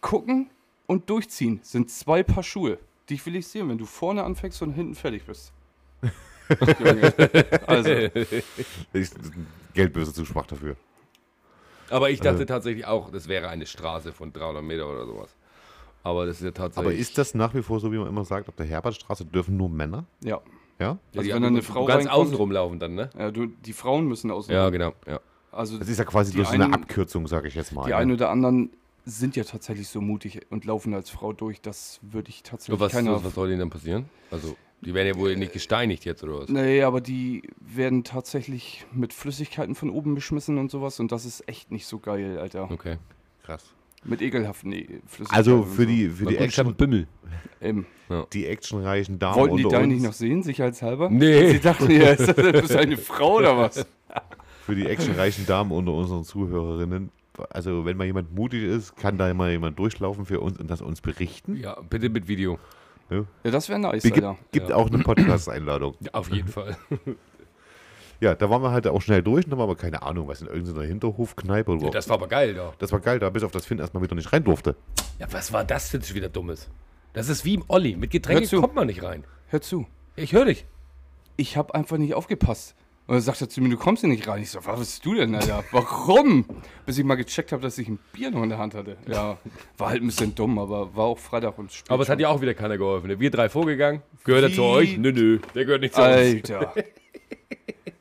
[0.00, 0.50] Gucken
[0.86, 2.78] und durchziehen sind zwei Paar Schuhe.
[3.08, 5.52] Dich will ich sehen, wenn du vorne anfängst und hinten fertig bist.
[6.78, 7.12] Junge.
[7.66, 7.90] also,
[8.92, 9.10] Ich,
[9.74, 10.76] Geldbörse zu schwach dafür.
[11.92, 15.34] Aber ich dachte tatsächlich auch, das wäre eine Straße von 300 Meter oder sowas.
[16.02, 16.90] Aber das ist ja tatsächlich.
[16.92, 19.56] Aber ist das nach wie vor so, wie man immer sagt, auf der Herbertstraße dürfen
[19.56, 20.04] nur Männer?
[20.24, 20.40] ja.
[20.78, 20.86] Ja?
[20.88, 23.10] Ja, also die wenn haben- da eine Frau reinkommt- außen rumlaufen dann, ne?
[23.16, 24.48] ja du, die Frauen müssen aus.
[24.48, 24.94] Ja, genau.
[25.06, 25.20] Ja.
[25.52, 27.84] Also Das ist ja quasi so eine Abkürzung, sage ich jetzt mal.
[27.84, 27.96] die ne?
[27.96, 28.70] einen oder anderen
[29.04, 31.60] sind ja tatsächlich so mutig und laufen als Frau durch.
[31.60, 33.22] Das würde ich tatsächlich was, keiner.
[33.22, 34.06] was soll denen dann passieren?
[34.32, 36.48] Also, die werden ja wohl nicht gesteinigt jetzt oder was?
[36.48, 41.48] Nee, aber die werden tatsächlich mit Flüssigkeiten von oben beschmissen und sowas und das ist
[41.48, 42.70] echt nicht so geil, Alter.
[42.70, 42.98] Okay.
[43.44, 43.74] Krass.
[44.04, 47.06] Mit ekelhaften Flüssigkeiten Also für die, für die, Action, Bimmel.
[47.60, 47.86] Eben.
[48.32, 51.08] die actionreichen Damen Wollten die da nicht noch sehen, sicherheitshalber?
[51.08, 51.52] Nee.
[51.52, 53.86] Sie dachten, ja, ist das, bist eine Frau oder was?
[54.66, 57.10] für die actionreichen Damen unter unseren Zuhörerinnen,
[57.50, 60.82] also wenn mal jemand mutig ist, kann da mal jemand durchlaufen für uns und das
[60.82, 61.56] uns berichten.
[61.56, 62.58] Ja, bitte mit Video.
[63.44, 64.38] Ja, das wäre nice, Es gibt, Alter.
[64.52, 64.76] gibt Ja.
[64.76, 65.94] auch eine Podcast-Einladung.
[66.00, 66.76] Ja, auf jeden Fall.
[68.20, 70.40] Ja, da waren wir halt auch schnell durch und da waren wir keine Ahnung, was
[70.42, 72.72] in irgendeiner Hinterhofkneipe oder Ja, das war aber geil da.
[72.78, 74.76] Das war geil, da bis auf das Finn erstmal wieder nicht rein durfte.
[75.18, 76.68] Ja, was war das denn schon wieder Dummes?
[77.14, 77.96] Das ist wie im Olli.
[77.96, 79.24] Mit Getränken kommt man nicht rein.
[79.48, 79.86] Hör zu.
[80.16, 80.66] Ich höre dich.
[81.36, 82.74] Ich habe einfach nicht aufgepasst.
[83.08, 84.42] Und dann sagt er zu mir, du kommst hier nicht rein.
[84.42, 85.64] Ich so, was bist du denn, Alter?
[85.72, 86.44] Warum?
[86.86, 88.96] Bis ich mal gecheckt habe, dass ich ein Bier noch in der Hand hatte.
[89.08, 89.38] Ja,
[89.76, 92.28] war halt ein bisschen dumm, aber war auch Freitag und spät Aber es hat ja
[92.28, 93.18] auch wieder keiner geholfen.
[93.18, 94.02] Wir drei vorgegangen.
[94.24, 94.96] Gehört er zu euch?
[94.98, 95.40] Nö, nö.
[95.54, 96.10] Der gehört nicht zu uns.
[96.10, 96.72] Alter.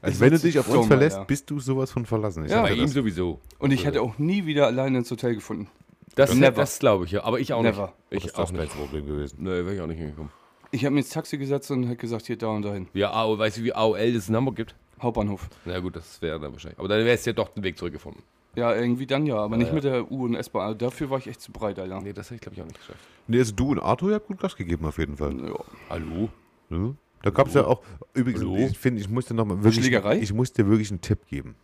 [0.04, 1.28] Also wenn du dich auf uns verlässt, Alter.
[1.28, 2.46] bist du sowas von verlassen.
[2.46, 2.94] Ich Ja, Bei ihm das.
[2.94, 3.40] sowieso.
[3.60, 5.68] Und ich hätte auch nie wieder alleine ins Hotel gefunden.
[6.16, 6.52] Das, Never.
[6.52, 7.24] das glaube ich ja.
[7.24, 7.82] Aber ich auch Never.
[7.86, 7.94] nicht.
[8.10, 8.76] Das Ich ist auch das nicht.
[8.76, 9.38] Problem gewesen.
[9.40, 10.32] Nee, wäre ich auch nicht hingekommen.
[10.72, 12.88] Ich habe mir ins Taxi gesetzt und hat gesagt, hier, da und dahin.
[12.94, 14.76] Ja, AO, weißt du, wie AOL es in Hamburg gibt?
[15.02, 15.50] Hauptbahnhof.
[15.66, 16.80] Na gut, das wäre dann wahrscheinlich.
[16.80, 18.24] Aber dann wäre es ja doch den Weg zurückgefunden.
[18.56, 19.74] Ja, irgendwie dann ja, aber nicht ja.
[19.74, 20.64] mit der U- und S-Bahn.
[20.64, 22.02] Also dafür war ich echt zu breit, Alter.
[22.02, 23.00] Nee, das hätte ich glaube ich auch nicht geschafft.
[23.28, 25.34] Nee, also du und Arthur, ihr habt gut Gas gegeben auf jeden Fall.
[25.40, 25.56] Ja.
[25.90, 26.30] Hallo?
[26.70, 26.96] Ne?
[27.24, 27.82] Da gab es ja auch,
[28.14, 28.58] übrigens, Hallo?
[28.58, 30.20] ich finde, ich muss dir noch mal wirklich, Schlägerei?
[30.20, 31.56] ich muss dir wirklich einen Tipp geben.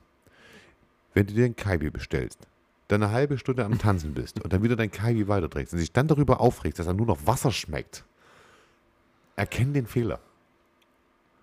[1.13, 2.47] Wenn du dir ein Kaibi bestellst,
[2.87, 5.91] dann eine halbe Stunde am Tanzen bist und dann wieder dein Kaibi weiterträgst und sich
[5.91, 8.05] dann darüber aufregst, dass er nur noch Wasser schmeckt,
[9.35, 10.19] erkenn den Fehler.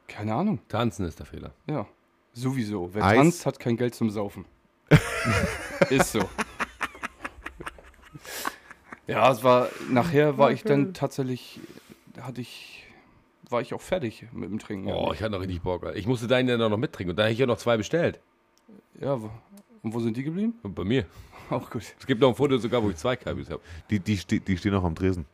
[0.08, 0.58] Keine Ahnung.
[0.68, 1.52] Tanzen ist der Fehler.
[1.66, 1.86] Ja.
[2.32, 2.90] Sowieso.
[2.92, 3.16] Wer Eis.
[3.16, 4.44] tanzt, hat kein Geld zum Saufen.
[5.90, 6.28] Ist so.
[9.06, 11.60] Ja, es war, nachher war ich dann tatsächlich,
[12.20, 12.84] hatte ich,
[13.48, 14.88] war ich auch fertig mit dem Trinken.
[14.90, 15.84] Oh, ich hatte noch richtig Bock.
[15.84, 15.96] Alter.
[15.96, 17.10] Ich musste deinen dann noch mittrinken.
[17.10, 18.18] Und dann hätte ich ja noch zwei bestellt.
[19.00, 19.30] Ja, wo-
[19.82, 20.54] und wo sind die geblieben?
[20.62, 21.04] Und bei mir.
[21.50, 21.82] Auch gut.
[21.98, 23.60] Es gibt noch ein Foto sogar, wo ich zwei Kabis habe.
[23.90, 25.26] Die, die, ste die stehen auch am Tresen.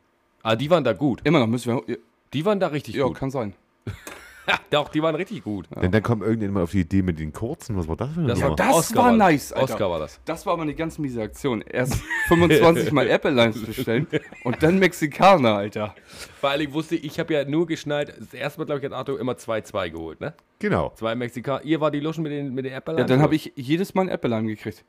[0.43, 1.21] Ah, die waren da gut.
[1.25, 1.99] Immer noch müssen wir,
[2.33, 3.17] Die waren da richtig ja, gut.
[3.17, 3.55] kann sein.
[4.71, 5.69] Doch, die waren richtig gut.
[5.81, 7.77] Denn dann kommt irgendjemand auf die Idee mit den kurzen.
[7.77, 8.51] Was war das für eine Das Nummer?
[8.51, 9.19] war das Oscar war das.
[9.19, 9.73] nice, Alter.
[9.75, 10.21] Oscar war das.
[10.25, 11.63] Das war aber eine ganz miese Aktion.
[11.63, 14.07] Erst 25 Mal Apple Lines bestellen
[14.45, 15.95] und dann Mexikaner, Alter.
[16.41, 18.93] Vor allem wusste ich, ich habe ja nur geschnallt, das erste Mal, glaube ich, hat
[18.93, 20.35] Arthur immer 2-2 geholt, ne?
[20.59, 20.93] Genau.
[20.97, 21.65] Zwei Mexikaner.
[21.65, 24.03] Ihr war die Luschen mit den, mit den Apple Ja, dann habe ich jedes Mal
[24.03, 24.85] ein Apple Lime gekriegt.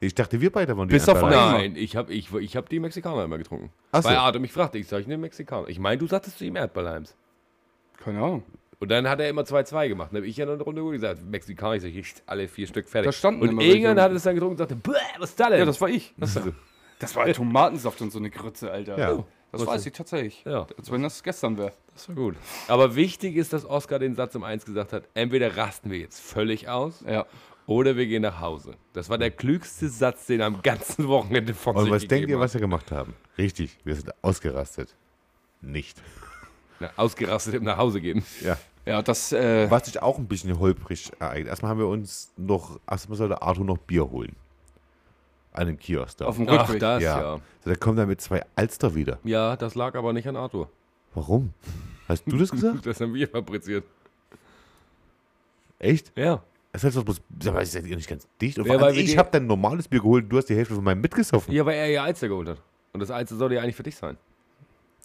[0.00, 1.52] Ich dachte, wir beide waren die Bis auf Apple- einen.
[1.52, 3.70] Nein, ich habe ich, ich hab die Mexikaner immer getrunken.
[3.92, 4.08] Ach so.
[4.08, 5.68] Weil Arthur mich fragte, ich sage, ich nehme Mexikaner.
[5.68, 7.14] Ich meine, du sagtest zu ihm Erdbeerleims.
[8.02, 8.42] Keine Ahnung.
[8.84, 10.10] Und dann hat er immer 2-2 gemacht.
[10.12, 12.66] Dann habe ich ja noch eine Runde gut gesagt, Mexikaner, ich sage, ich alle vier
[12.66, 13.08] Stück fertig.
[13.08, 15.60] Da standen und irgendwann hat es dann getrunken und sagte, Bäh, was ist da denn?
[15.60, 16.14] Ja, das war ich.
[16.98, 18.98] Das war Tomatensaft und so eine Grütze, Alter.
[18.98, 19.24] Ja.
[19.52, 20.44] Das weiß ich tatsächlich.
[20.44, 20.66] Ja.
[20.76, 21.72] Als wenn das gestern wäre.
[21.94, 22.34] Das war gut.
[22.68, 26.20] Aber wichtig ist, dass Oscar den Satz um eins gesagt hat: entweder rasten wir jetzt
[26.20, 27.24] völlig aus Ja.
[27.66, 28.74] oder wir gehen nach Hause.
[28.92, 32.38] Das war der klügste Satz, den er am ganzen Wochenende von Und was denkt ihr,
[32.38, 33.14] was wir gemacht haben?
[33.38, 34.94] Richtig, wir sind ausgerastet.
[35.62, 36.02] Nicht.
[36.80, 38.24] Na, ausgerastet im nach Hause gehen.
[38.42, 38.58] Ja.
[38.86, 41.48] Ja, das, äh, Was sich auch ein bisschen holprig ereignet.
[41.48, 44.36] Erstmal haben wir uns noch, erstmal sollte Arthur noch Bier holen.
[45.52, 46.26] An dem Kiosk da.
[46.26, 46.80] auf dem Ach, Rückweg.
[46.80, 47.18] das, ja.
[47.18, 47.34] ja.
[47.36, 47.40] ja.
[47.64, 49.18] So, da kommt er mit zwei Alster wieder.
[49.56, 50.68] das lag aber nicht an Arthur.
[51.14, 51.54] Warum?
[52.08, 52.84] Hast du das gesagt?
[52.86, 53.84] Das haben wir fabriziert.
[55.78, 56.12] Echt?
[56.16, 56.42] Ja.
[56.72, 57.20] Das heißt doch bloß,
[57.52, 58.58] mal, ist das nicht ganz dicht?
[58.58, 61.00] Und Ja, allem, ich habe dein normales Bier geholt, du hast die Hälfte von meinem
[61.00, 61.54] mitgesoffen.
[61.54, 62.60] Ja, weil er ja Alster geholt hat.
[62.92, 64.16] Und das Alster soll ja eigentlich für dich sein.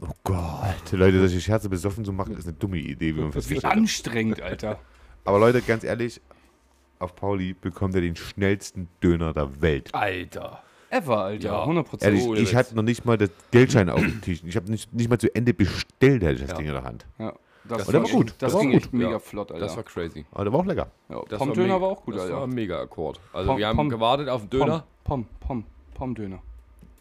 [0.01, 0.91] Oh Gott.
[0.91, 3.77] Leute, solche Scherze besoffen zu machen, ist eine dumme Idee, wie man Wie festgestellt hat.
[3.77, 4.79] anstrengend, Alter.
[5.25, 6.21] Aber Leute, ganz ehrlich,
[6.99, 9.93] auf Pauli bekommt er den schnellsten Döner der Welt.
[9.93, 10.63] Alter.
[10.89, 11.47] Ever, Alter.
[11.49, 11.61] Ja.
[11.63, 12.55] 100 Ehrlich, ohne ich Witz.
[12.55, 14.41] hatte noch nicht mal das Geldschein auf dem Tisch.
[14.43, 16.57] Ich habe nicht, nicht mal zu Ende bestellt, hätte ich das Ja.
[16.57, 17.05] Ding in der Hand.
[17.19, 17.33] Ja.
[17.65, 18.29] Das war ging- gut.
[18.29, 18.81] Das Das war ging gut.
[18.83, 19.19] echt mega Ja.
[19.19, 19.65] flott, Alter.
[19.65, 20.25] Das war crazy.
[20.31, 20.89] Aber der war auch lecker.
[21.09, 22.35] ja, Das Pomdöner mega- war auch gut, das Alter.
[22.37, 23.19] war ein mega Akkord.
[23.33, 24.85] Also Pom- wir haben Pom- gewartet auf den Döner.
[25.03, 26.39] Pom, Pom, Pom, Pomdöner.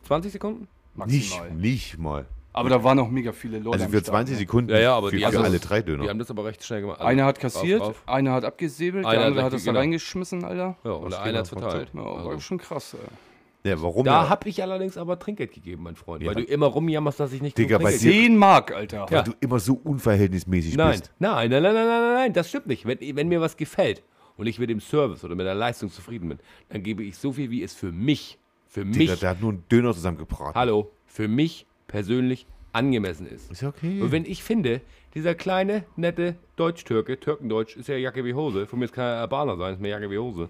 [0.03, 0.69] 20 Sekunden?
[0.95, 1.51] Maximal.
[1.53, 2.27] Nicht, nicht mal.
[2.53, 3.79] Aber da waren noch mega viele Leute.
[3.79, 4.39] Also für Start, 20 ne?
[4.41, 6.09] Sekunden Ja, ja, aber für, die- für also- alle drei Die Döner.
[6.09, 7.01] haben das aber recht schnell gemacht.
[7.01, 8.03] Einer hat kassiert, rauf.
[8.07, 10.77] einer hat abgesäbelt, Einer der hat andere hat das da reingeschmissen, Alter.
[10.83, 11.91] Ja, und der eine hat verteilt.
[11.95, 13.71] Ja, Also, war schon krass, ey.
[13.71, 14.05] Ja, warum?
[14.05, 14.29] da ja?
[14.31, 16.23] habe ich allerdings aber Trinkgeld gegeben, mein Freund.
[16.23, 16.29] Ja.
[16.29, 19.07] Weil du immer rumjammerst, dass ich nicht Digga, bei Trinkgeld dir- 10 Mark, Alter.
[19.11, 21.13] Weil du immer so unverhältnismäßig Nein, bist.
[21.19, 22.87] nein, nein, nein, nein, nein, nein, das stimmt nicht.
[22.87, 24.03] Wenn, wenn mir was gefällt
[24.37, 26.39] und ich mit dem Service oder mit der Leistung zufrieden bin,
[26.71, 29.51] dann gebe ich so viel, wie es für mich, für Digga, mich, der hat nur
[29.51, 30.55] einen Döner zusammengebraten.
[30.55, 33.51] hallo, für mich persönlich angemessen ist.
[33.51, 34.01] Ist ja okay.
[34.01, 34.81] Und wenn ich finde,
[35.15, 39.57] dieser kleine, nette Deutsch-Türke, Türkendeutsch ist ja Jacke wie Hose, von mir ist kein Albaner
[39.57, 40.49] sein, ist mir Jacke wie Hose,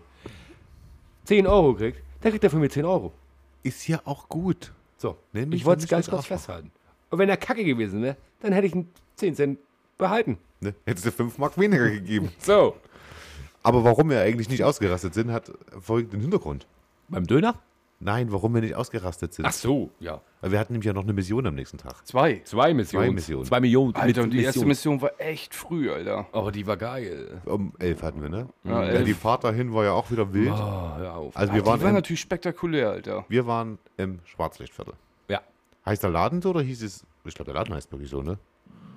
[1.24, 3.12] 10 Euro kriegt, dann kriegt er von mir 10 Euro.
[3.62, 4.72] ist ja auch gut.
[4.96, 6.70] So, ich wollte es ganz kurz festhalten.
[7.10, 9.58] Und wenn er kacke gewesen wäre, dann hätte ich einen 10 Cent
[9.96, 10.38] behalten.
[10.60, 10.74] Ne?
[10.84, 12.30] Hättest du 5 Mark weniger gegeben.
[12.40, 12.76] So.
[13.62, 16.66] Aber warum wir eigentlich nicht ausgerastet sind, hat folgenden Hintergrund.
[17.08, 17.60] Beim Döner?
[18.00, 19.44] Nein, warum wir nicht ausgerastet sind.
[19.44, 20.20] Ach so, ja.
[20.40, 22.06] Weil wir hatten nämlich ja noch eine Mission am nächsten Tag.
[22.06, 22.40] Zwei.
[22.44, 23.06] Zwei Missionen.
[23.08, 23.44] Zwei Missionen.
[23.44, 23.94] Zwei Millionen.
[23.96, 24.98] Alter, und die erste Missionen.
[24.98, 26.26] Mission war echt früh, Alter.
[26.32, 27.42] Oh, die war geil.
[27.44, 28.48] Um elf hatten wir, ne?
[28.62, 29.04] Ja, Ja, elf.
[29.04, 30.52] die Fahrt dahin war ja auch wieder wild.
[30.52, 31.36] Oh, hör auf.
[31.36, 33.24] Also wir die waren, war im, natürlich spektakulär, Alter.
[33.28, 34.94] wir waren im Schwarzlichtviertel.
[35.28, 35.40] Ja.
[35.84, 38.38] Heißt der Laden so oder hieß es, ich glaube der Laden heißt wirklich so, ne?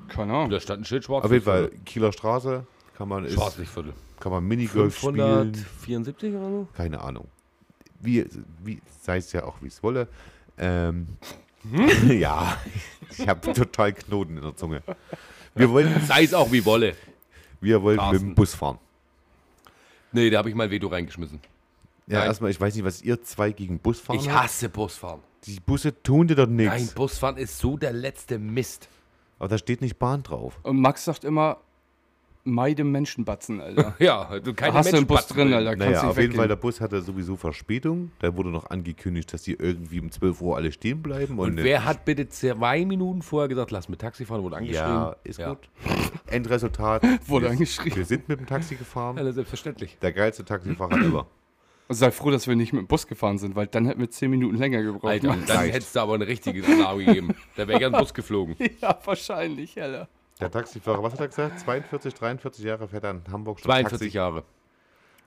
[0.09, 0.51] Keine Ahnung.
[0.51, 1.25] Da stand ein Schild schwarz.
[1.25, 3.93] Auf jeden Fall, Kieler Straße, kann man, ist, Schwarzlichtviertel.
[4.19, 5.55] kann man Minigolf spielen.
[5.55, 6.67] 574 oder so?
[6.75, 7.27] Keine Ahnung.
[8.01, 8.25] Wie,
[8.63, 10.07] wie sei es ja auch, wie es wolle.
[10.57, 11.07] Ähm,
[11.69, 12.11] Hm?
[12.19, 12.57] ja,
[13.11, 14.81] ich habe total Knoten in der Zunge.
[15.53, 16.95] Wir wollten, Sei es auch wie Wolle.
[17.59, 18.29] wir wollten mit Carsten.
[18.29, 18.79] dem Bus fahren.
[20.11, 21.39] Nee, da habe ich mein Veto reingeschmissen.
[22.07, 22.27] Ja, Nein.
[22.29, 24.45] erstmal, ich weiß nicht, was ihr zwei gegen Busfahren Ich habt.
[24.45, 25.21] hasse Busfahren.
[25.45, 26.93] Die Busse tun dir doch Nein, nichts.
[26.95, 28.87] Busfahren ist so der letzte Mist.
[29.37, 30.59] Aber da steht nicht Bahn drauf.
[30.63, 31.57] Und Max sagt immer,
[32.43, 33.95] meide Menschenbatzen, Alter.
[33.99, 35.53] Ja, du keine Da hast du einen Bus drin.
[35.53, 35.75] Alter.
[35.75, 36.35] Kannst Naja, auf jeden.
[36.35, 38.11] Fall, der Bus hatte sowieso Verspätung.
[38.19, 41.39] Da wurde noch angekündigt, dass die irgendwie um 12 Uhr alle stehen bleiben.
[41.39, 44.89] Und wer hat bitte zwei Minuten vorher gesagt, lass mit Taxi fahren, wurde angeschrieben?
[44.89, 45.69] Ja, ist gut.
[46.27, 47.03] Endresultat.
[47.27, 47.97] Wurde wir, angeschrieben.
[47.97, 49.17] Wir sind mit dem Taxi gefahren.
[49.17, 49.97] Ja, selbstverständlich.
[50.01, 51.27] Der geilste Taxifahrer ever.
[51.89, 54.31] Sei froh, dass wir nicht mit dem Bus gefahren sind, weil dann hätten wir zehn
[54.31, 55.11] Minuten länger gebraucht.
[55.11, 57.35] Alter, dann hättest du aber ein richtiges Alarm gegeben.
[57.57, 58.55] Da wäre ich an den Bus geflogen.
[58.81, 60.07] ja, wahrscheinlich, Alter.
[60.41, 61.59] Der Taxifahrer, was hat er gesagt?
[61.59, 64.17] 42, 43 Jahre fährt er in Hamburg schon 42 Taxi.
[64.17, 64.43] Jahre.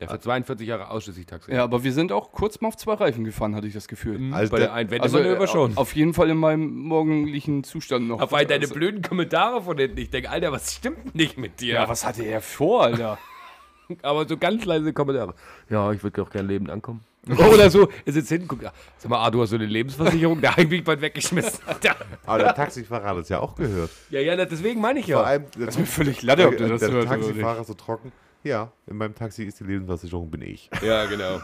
[0.00, 1.52] Der fährt 42 Jahre ausschließlich Taxi.
[1.52, 4.18] Ja, aber wir sind auch kurz mal auf zwei Reifen gefahren, hatte ich das Gefühl.
[4.18, 5.76] Mhm, Also Bei der- der einen Also äh, schon.
[5.76, 8.20] auf jeden Fall in meinem morgendlichen Zustand noch.
[8.20, 9.98] Auf all deine Also- blöden Kommentare von hinten.
[9.98, 11.74] Ich denke, Alter, was stimmt nicht mit dir?
[11.74, 13.18] Ja, was hatte er vor, Alter?
[14.02, 15.34] Aber so ganz leise Kommentare.
[15.70, 17.04] Ja, ich würde auch gerne lebend ankommen.
[17.52, 18.64] Oder so, er sitzt hinten, guckt,
[18.98, 21.60] sag mal, ah, du hast so eine Lebensversicherung, da habe ich mich bald weggeschmissen.
[22.26, 23.90] Aber der Taxifahrer hat es ja auch gehört.
[24.10, 25.22] ja, ja, deswegen meine ich Vor ja.
[25.22, 28.12] allem, Das ist mir völlig latte, ob du das der hörst oder Taxifahrer so trocken.
[28.42, 30.68] Ja, in meinem Taxi ist die Lebensversicherung, bin ich.
[30.82, 31.40] Ja, genau.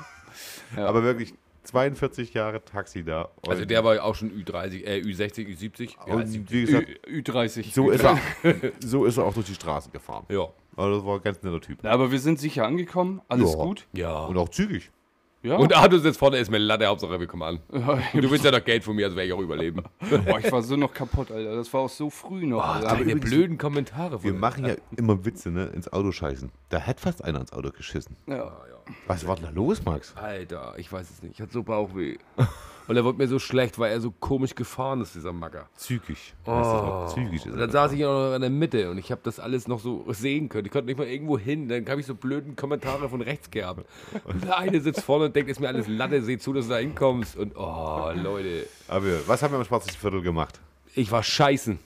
[0.76, 0.86] Ja.
[0.86, 1.32] Aber wirklich
[1.64, 3.28] 42 Jahre Taxi da.
[3.46, 5.90] Also der war ja auch schon Ü30, äh, Ü60, Ü70.
[6.06, 6.50] Ja, und 70.
[6.52, 7.72] wie gesagt, Ü, Ü30.
[7.72, 8.18] so ist, er,
[8.80, 10.24] so ist er auch durch die Straßen gefahren.
[10.28, 10.46] ja.
[10.76, 11.82] Also das war ein ganz netter Typ.
[11.84, 13.58] Ja, aber wir sind sicher angekommen, alles Ja.
[13.58, 13.86] gut.
[13.92, 14.24] Ja.
[14.26, 14.90] Und auch zügig.
[15.42, 15.56] Ja.
[15.56, 17.60] Und Arthur sitzt vorne, ist mir Latte, Hauptsache wir kommen an.
[17.72, 19.82] Ja, Und du willst ja noch Geld von mir, also werde ich auch überleben.
[20.26, 21.56] Boah, ich war so noch kaputt, Alter.
[21.56, 22.62] Das war auch so früh noch.
[22.62, 22.88] Alter.
[22.88, 25.66] Deine übrigens- blöden Kommentare Wir von machen ja immer Witze, ne?
[25.68, 26.50] Ins Auto scheißen.
[26.68, 28.16] Da hat fast einer ins Auto geschissen.
[28.26, 28.52] ja.
[29.06, 30.14] Was war denn da los, Max?
[30.16, 31.34] Alter, ich weiß es nicht.
[31.34, 32.16] Ich hatte so Bauchweh.
[32.88, 35.68] Und er wurde mir so schlecht, weil er so komisch gefahren ist, dieser Macker.
[35.76, 36.34] Zügig.
[36.44, 37.06] Du noch?
[37.14, 37.58] Zügig ist Und er.
[37.58, 40.04] dann saß ich auch noch in der Mitte und ich habe das alles noch so
[40.12, 40.66] sehen können.
[40.66, 41.68] Ich konnte nicht mal irgendwo hin.
[41.68, 43.84] Dann habe ich so blöden Kommentare von rechts gehabt.
[44.24, 46.72] Und der eine sitzt vorne und denkt, ist mir alles Latte, seh zu, dass du
[46.72, 47.36] da hinkommst.
[47.36, 48.66] Und oh, Leute.
[48.88, 50.60] Aber was haben wir im Schwarzen Viertel gemacht?
[50.94, 51.78] Ich war scheißen.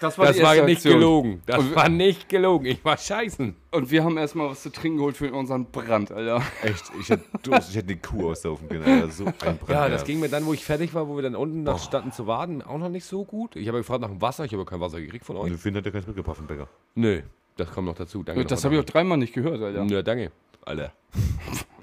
[0.00, 1.42] Das Das die war nicht gelogen.
[1.44, 2.64] Das Und- war nicht gelogen.
[2.66, 3.54] Ich war scheißen.
[3.72, 6.42] Und wir haben erstmal was zu trinken geholt für unseren Brand, Alter.
[6.62, 8.84] Echt, ich hätte Durst, ich hätte eine Kuh auslaufen können.
[8.84, 9.10] Alter.
[9.10, 9.68] So ein Brand.
[9.68, 12.12] Ja, das ging mir dann, wo ich fertig war, wo wir dann unten noch standen
[12.12, 13.56] zu warten, auch noch nicht so gut.
[13.56, 14.44] Ich habe gefragt nach dem Wasser.
[14.46, 15.50] Ich habe kein Wasser gekriegt von euch.
[15.50, 16.68] Und Finn hat ja keins mitgebracht vom Bäcker.
[16.94, 17.20] Nö,
[17.56, 18.22] das kommt noch dazu.
[18.22, 18.44] Danke.
[18.46, 19.82] Das habe ich auch dreimal nicht gehört, Alter.
[19.84, 20.30] Ja, danke.
[20.64, 20.92] Alter.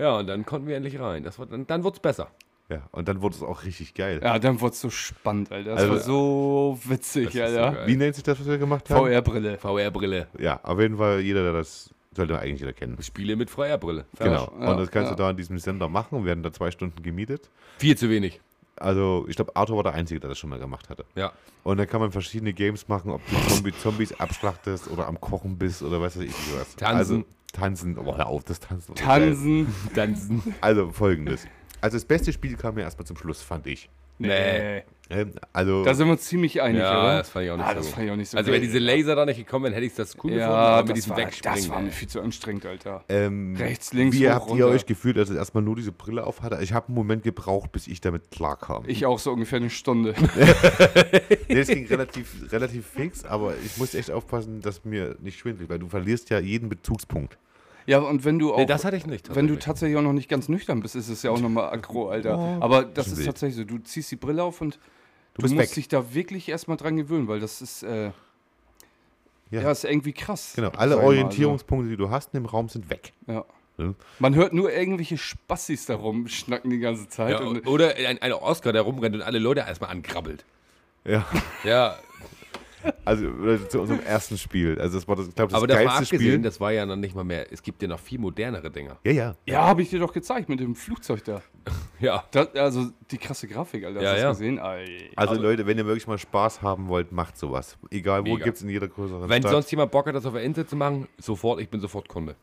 [0.00, 1.22] ja, und dann konnten wir endlich rein.
[1.22, 2.28] Das war, dann dann wurde es besser.
[2.68, 4.20] Ja, und dann wurde es auch richtig geil.
[4.22, 5.70] Ja, dann wurde es so spannend, Alter.
[5.72, 7.72] Das Also- war so witzig, ist so Alter.
[7.72, 7.86] geil.
[7.88, 9.06] Wie nennt sich das, was wir gemacht haben?
[9.06, 9.58] VR-Brille.
[9.58, 10.28] VR-Brille.
[10.38, 12.96] Ja, auf jeden Fall jeder, der das sollte eigentlich jeder kennen.
[13.02, 14.04] Spiele mit VR-Brille.
[14.18, 14.52] Genau.
[14.60, 15.16] Ja, und das kannst ja.
[15.16, 16.24] du da in diesem Sender machen.
[16.24, 17.50] Wir hatten da zwei Stunden gemietet.
[17.78, 18.40] Viel zu wenig.
[18.76, 21.04] Also, ich glaube, Arthur war der Einzige, der das schon mal gemacht hatte.
[21.14, 21.32] Ja.
[21.64, 25.58] Und dann kann man verschiedene Games machen, ob du Zombie Zombies abschlachtest oder am Kochen
[25.58, 26.76] bist oder was weiß ich was.
[26.76, 27.24] Tanzen.
[27.52, 27.98] Tanzen.
[27.98, 28.94] Oh, hör auf, das Tanzen.
[28.94, 29.74] Tanzen.
[29.94, 30.54] Tanzen.
[30.60, 31.46] Also, folgendes.
[31.80, 33.90] Also, das beste Spiel kam mir erstmal zum Schluss, fand ich.
[34.18, 34.28] Nee.
[34.30, 34.82] Ähm,
[35.52, 37.18] also, Da sind wir uns ziemlich einig, Ja, oder?
[37.18, 37.94] das fand ich auch nicht ah, so das gut.
[37.94, 39.94] fand ich auch nicht so Also, wenn diese Laser da nicht gekommen wären, hätte ich
[39.94, 40.38] das cool gefunden.
[40.38, 41.56] Ja, aber mit das diesem war, Wegspringen.
[41.58, 43.04] das war mir viel zu anstrengend, Alter.
[43.08, 44.66] ähm, Rechts, links, wie hoch, habt ihr runter.
[44.68, 46.58] euch gefühlt, als ihr erstmal nur diese Brille auf hatte?
[46.62, 48.84] Ich habe einen Moment gebraucht, bis ich damit klarkam.
[48.86, 50.14] Ich auch so ungefähr eine Stunde.
[51.48, 55.68] Nee, es ging relativ, relativ fix, aber ich musste echt aufpassen, dass mir nicht schwindelt,
[55.68, 57.38] weil du verlierst ja jeden Bezugspunkt.
[57.86, 58.58] ja, und wenn du auch.
[58.58, 59.34] Nee, das hatte ich nicht.
[59.34, 59.96] wenn du tatsächlich.
[59.98, 62.58] auch noch nicht ganz nüchtern bist, ist es ja auch nochmal aggro, Alter.
[62.60, 63.64] Aber das ist tatsächlich so.
[63.64, 64.78] Du ziehst die Brille auf und
[65.34, 65.74] du, bist musst weg.
[65.74, 68.12] dich da wirklich erstmal dran gewöhnen, weil das ist, äh,
[69.50, 69.62] Ja.
[69.62, 69.70] ja.
[69.70, 70.52] ist irgendwie krass.
[70.56, 73.12] Genau, alle mal, Orientierungspunkte, die du hast in dem Raum, sind weg.
[73.26, 73.44] Also,
[73.78, 73.94] ja.
[74.18, 77.30] Man hört nur irgendwelche Spassis da rumschnacken die ganze Zeit.
[77.40, 80.44] Ja, und, oder ein, ein Oscar, der rumrennt und alle Leute erstmal ankrabbelt.
[81.04, 81.26] Ja,
[81.64, 81.96] Ja,
[83.04, 83.26] also
[83.68, 84.78] zu unserem ersten Spiel.
[84.80, 86.38] Also das war das, ich glaube, das aber geilste abgesehen, Spiel.
[86.42, 87.52] das war ja noch nicht mal mehr.
[87.52, 88.98] Es gibt ja noch viel modernere Dinger.
[89.04, 89.34] ja, ja.
[89.46, 91.42] ja, habe ich dir doch gezeigt mit dem Flugzeug da.
[92.00, 92.24] Ja.
[92.30, 94.00] Das, also die krasse Grafik, Alter.
[94.00, 94.28] Ja, Hast du ja.
[94.28, 94.58] das gesehen?
[94.58, 97.76] Also, Also- Leute, wenn ihr wirklich mal Spaß haben wollt, macht sowas.
[97.90, 99.52] Egal wo, gibt es in jeder größeren Wenn Stadt.
[99.52, 102.36] sonst jemand Bock hat, das auf der Insel zu machen, sofort, ich bin sofort Kunde.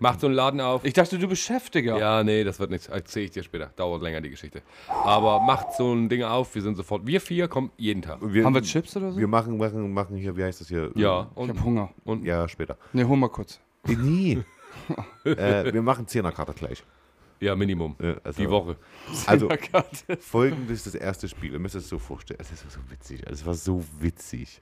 [0.00, 0.84] Macht so einen Laden auf.
[0.84, 1.98] Ich dachte, du Beschäftiger.
[1.98, 2.88] Ja, nee, das wird nichts.
[2.88, 3.70] Erzähle ich dir später.
[3.76, 4.62] Dauert länger die Geschichte.
[4.88, 6.54] Aber macht so ein Ding auf.
[6.54, 7.06] Wir sind sofort.
[7.06, 8.18] Wir vier kommen jeden Tag.
[8.22, 9.18] Wir, Haben wir Chips oder so?
[9.18, 10.90] Wir machen, machen, machen hier, wie heißt das hier?
[10.94, 11.28] Ja.
[11.30, 11.90] ich Und, hab Hunger.
[12.04, 12.76] und Ja, später.
[12.92, 13.60] Ne, hol mal kurz.
[13.88, 14.42] Äh, Nie.
[15.24, 16.82] äh, wir machen Zehnerkarte gleich.
[17.40, 17.96] ja, Minimum.
[17.98, 18.76] Äh, also, Die Woche.
[19.26, 19.48] Also,
[20.20, 21.52] folgendes ist das erste Spiel.
[21.52, 22.40] Ihr müsst es so vorstellen.
[22.40, 23.22] Es war so witzig.
[23.30, 24.60] Es war so witzig.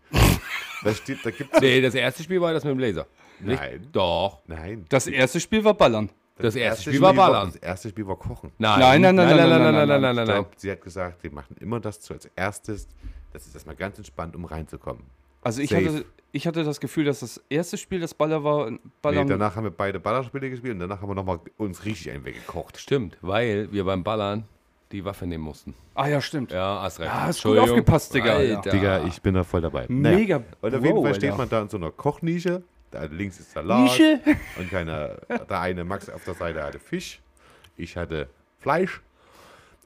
[0.82, 1.60] da steht, da gibt's.
[1.60, 3.06] Nee, das erste Spiel war das mit dem Laser.
[3.40, 3.60] Nicht?
[3.60, 3.88] Nein.
[3.92, 4.40] Doch.
[4.46, 4.86] Nein.
[4.88, 6.10] Das erste Spiel war Ballern.
[6.38, 7.48] Das erste Spiel war Ballern.
[7.52, 8.50] Das erste Spiel war Kochen.
[8.58, 10.26] Nein, Nein, nein, nein, nein, nein, nein, nein, nein, nein, nein, nein, nein.
[10.26, 12.88] glaub, sie hat gesagt, wir machen immer das zu als erstes.
[13.32, 15.04] Das ist erstmal ganz entspannt, um reinzukommen.
[15.42, 15.84] Also ich Safe.
[15.86, 18.70] hatte, ich hatte das Gefühl, dass das erste Spiel das Baller war.
[18.70, 19.28] Nee, Ballern.
[19.28, 22.78] danach haben wir beide Ballerspiele gespielt und danach haben wir nochmal uns richtig einen weggekocht.
[22.78, 24.44] Stimmt, weil wir beim Ballern
[24.90, 25.74] die Waffe nehmen mussten.
[25.94, 26.50] ah ja, stimmt.
[26.52, 27.10] Ja, hast recht.
[27.12, 28.70] Ah, hast gut aufgepasst, Digga, Alter.
[28.70, 29.86] Digga, ich bin da voll dabei.
[29.88, 31.38] Mega Und auf Bro, jeden Fall steht Alter.
[31.38, 32.62] man da in so einer Kochnische.
[32.94, 33.82] Da links ist Salat.
[33.82, 34.20] Nische?
[34.58, 37.20] Und keine, der eine Max auf der Seite hatte Fisch.
[37.76, 38.28] Ich hatte
[38.60, 39.02] Fleisch.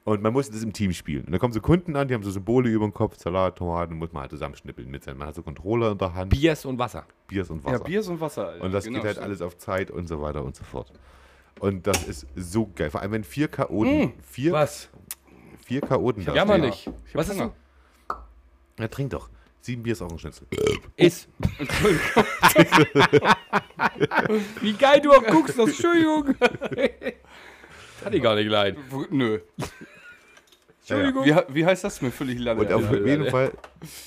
[0.05, 1.25] Und man musste das im Team spielen.
[1.25, 3.95] Und da kommen so Kunden an, die haben so Symbole über dem Kopf, Salat, Tomaten,
[3.95, 5.17] muss man halt zusammenschnippeln mit seinem.
[5.17, 7.05] Man hat so Controller in der Hand, Biers und Wasser.
[7.27, 7.83] Biers und Ja, Wasser.
[7.83, 8.47] Bier und Wasser.
[8.47, 8.63] Alter.
[8.63, 9.25] und das Genau, geht halt stimmt.
[9.27, 10.91] alles auf Zeit und so weiter und so fort.
[11.59, 12.89] Und das ist so geil.
[12.89, 14.89] Vor allem, wenn vier Chaoten, vier, Was?
[15.65, 16.89] vier Chaoten da Ja, man nicht.
[17.13, 17.51] Was ist du?
[18.79, 19.29] Ja, trink doch.
[19.61, 20.47] Sieben Bier ist auch ein Schnitzel.
[20.95, 21.27] Ist.
[24.61, 26.35] Wie geil du auch guckst, das Entschuldigung.
[28.01, 28.81] Kann ich gar nicht leiden.
[28.89, 29.39] Wo- Nö.
[30.79, 31.25] Entschuldigung.
[31.25, 32.01] Wie, wie heißt das?
[32.01, 32.61] Mir völlig lange.
[32.61, 33.31] Und auf ja, jeden ja.
[33.31, 33.51] Fall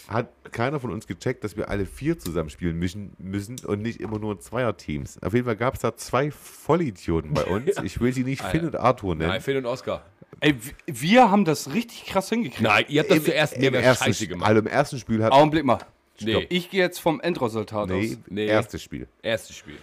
[0.08, 4.18] hat keiner von uns gecheckt, dass wir alle vier zusammenspielen müssen, müssen und nicht immer
[4.18, 5.22] nur Zweierteams.
[5.22, 7.76] Auf jeden Fall gab es da zwei Vollidioten bei uns.
[7.84, 8.50] Ich will sie nicht Alter.
[8.58, 9.30] Finn und Arthur nennen.
[9.30, 10.04] Nein, Phil und Oscar.
[10.42, 12.60] Ey, wir haben das richtig krass hingekriegt.
[12.62, 14.48] Nein, ihr habt das zuerst mir ersten, scheiße Spiel- gemacht.
[14.48, 15.32] also im ersten Spiel hat.
[15.32, 15.78] Augenblick mal.
[16.20, 18.18] Nee, Ich gehe jetzt vom Endresultat nee, aus.
[18.28, 18.46] Nee.
[18.46, 19.06] erstes Spiel.
[19.22, 19.76] erstes Spiel.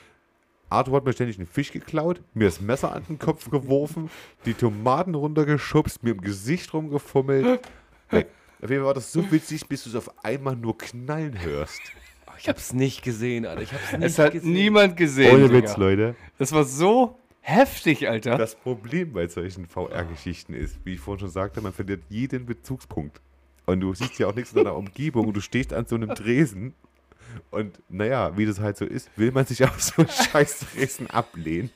[0.70, 4.10] Arthur hat mir ständig einen Fisch geklaut, mir das Messer an den Kopf geworfen,
[4.46, 7.62] die Tomaten runtergeschubst, mir im Gesicht rumgefummelt.
[8.12, 8.28] Weg.
[8.62, 11.82] Auf jeden Fall war das so witzig, bis du es auf einmal nur knallen hörst.
[12.38, 13.62] Ich hab's nicht gesehen, Alter.
[13.64, 14.52] Ich hab's nicht Es hat gesehen.
[14.54, 15.34] niemand gesehen.
[15.34, 15.52] Ohne.
[15.52, 16.16] Witz, Leute.
[16.38, 18.38] Das war so heftig, Alter.
[18.38, 23.22] Das Problem bei solchen VR-Geschichten ist, wie ich vorhin schon sagte, man verliert jeden Bezugspunkt.
[23.66, 26.10] Und du siehst ja auch nichts in deiner Umgebung und du stehst an so einem
[26.10, 26.74] Dresen.
[27.52, 31.10] Und naja, wie das halt so ist, will man sich auf so einen scheiß Dresen
[31.10, 31.70] ablehnen.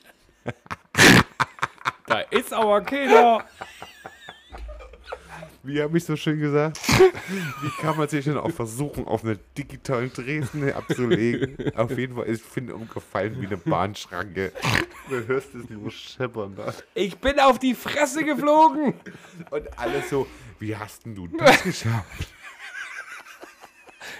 [2.06, 3.44] Da ist aber keiner.
[5.64, 6.78] Wie habe ich so schön gesagt?
[7.62, 11.74] Wie kann man sich denn auch versuchen, auf einer digitalen Dresen abzulegen?
[11.74, 14.52] Auf jeden Fall ist Finn umgefallen wie eine Bahnschranke.
[15.08, 16.54] Du hörst es nur scheppern.
[16.54, 16.74] Da.
[16.94, 18.92] Ich bin auf die Fresse geflogen.
[19.50, 20.26] Und alle so,
[20.58, 22.28] wie hast denn du das geschafft?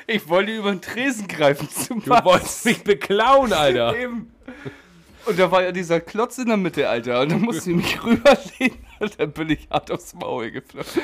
[0.07, 3.97] Ich wollte über den Tresen greifen zum Du wolltest mich beklauen, Alter.
[3.99, 4.31] Eben.
[5.25, 7.21] Und da war ja dieser Klotz in der Mitte, Alter.
[7.21, 8.79] Und dann musste ich mich rüberlehnen.
[9.01, 11.03] Und dann bin ich hart aufs Maul geflogen.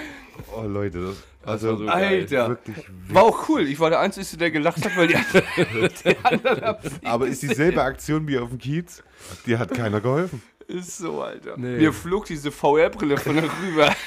[0.56, 2.20] Oh Leute, das, war also so geil.
[2.20, 2.48] Alter.
[2.48, 2.76] wirklich
[3.08, 3.66] War auch cool.
[3.68, 5.44] Ich war der Einzige, der gelacht hat, weil die anderen,
[6.04, 9.02] die anderen haben sie Aber ist dieselbe Aktion wie auf dem Kiez?
[9.46, 10.42] Die hat keiner geholfen.
[10.66, 11.56] Ist so, Alter.
[11.56, 11.78] Nee.
[11.78, 13.94] Mir flog diese VR-Brille von der rüber.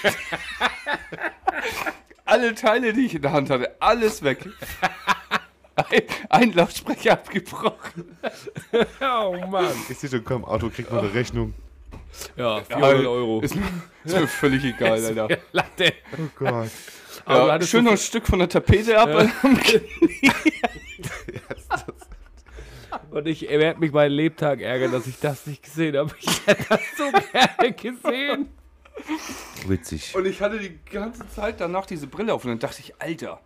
[2.26, 4.48] Alle Teile, die ich in der Hand hatte, alles weg.
[5.76, 8.18] Ein, ein Lautsprecher abgebrochen.
[9.02, 9.68] Oh Mann.
[9.90, 11.54] Ist dir schon komm, Auto kriegt noch eine Rechnung.
[12.36, 13.42] Ja, 400 Euro.
[13.42, 13.64] Ist, mir-
[14.06, 15.28] ist mir völlig egal, Alter.
[15.52, 15.94] Latte.
[16.14, 16.70] Oh Gott.
[17.28, 19.10] Ja, schön so noch ein Stück von der Tapete ab.
[23.12, 26.14] Und ich werde mich meinen Lebtag ärgern, dass ich das nicht gesehen habe.
[26.20, 28.50] Ich hätte das so gerne gesehen.
[29.68, 30.16] Witzig.
[30.16, 33.40] Und ich hatte die ganze Zeit danach diese Brille auf und dann dachte ich, Alter,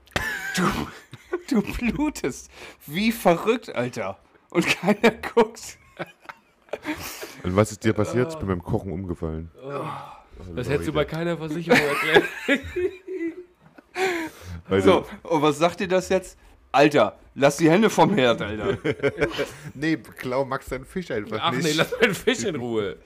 [0.56, 0.64] du,
[1.50, 2.50] du blutest.
[2.86, 4.18] Wie verrückt, Alter.
[4.50, 5.78] Und keiner guckt.
[7.44, 8.32] Und was ist dir passiert?
[8.34, 9.50] Ich bin beim Kochen umgefallen.
[10.56, 12.24] Das hättest du bei keiner Versicherung erklärt.
[14.68, 16.38] Weil So, und was sagt dir das jetzt?
[16.72, 18.78] Alter, lass die Hände vom Herd, Alter.
[19.74, 21.64] nee, klau Max seinen Fisch einfach Ach nicht.
[21.64, 22.98] nee, lass meinen Fisch in Ruhe.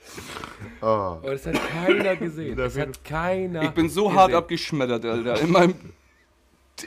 [0.82, 0.84] oh.
[0.86, 2.56] Aber das hat keiner gesehen.
[2.56, 4.38] Das hat keiner Ich bin so hart gesehen.
[4.42, 5.40] abgeschmettert, Alter.
[5.40, 5.74] In meinem,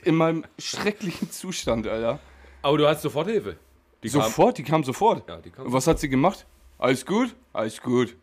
[0.03, 2.19] in meinem schrecklichen Zustand, Alter.
[2.61, 3.55] Aber du hast sofort Hilfe.
[4.03, 5.27] Die kam- Sofort, die kam sofort.
[5.27, 6.45] Ja, die kam Und was hat sie gemacht?
[6.77, 7.35] Alles gut?
[7.53, 8.15] Alles gut.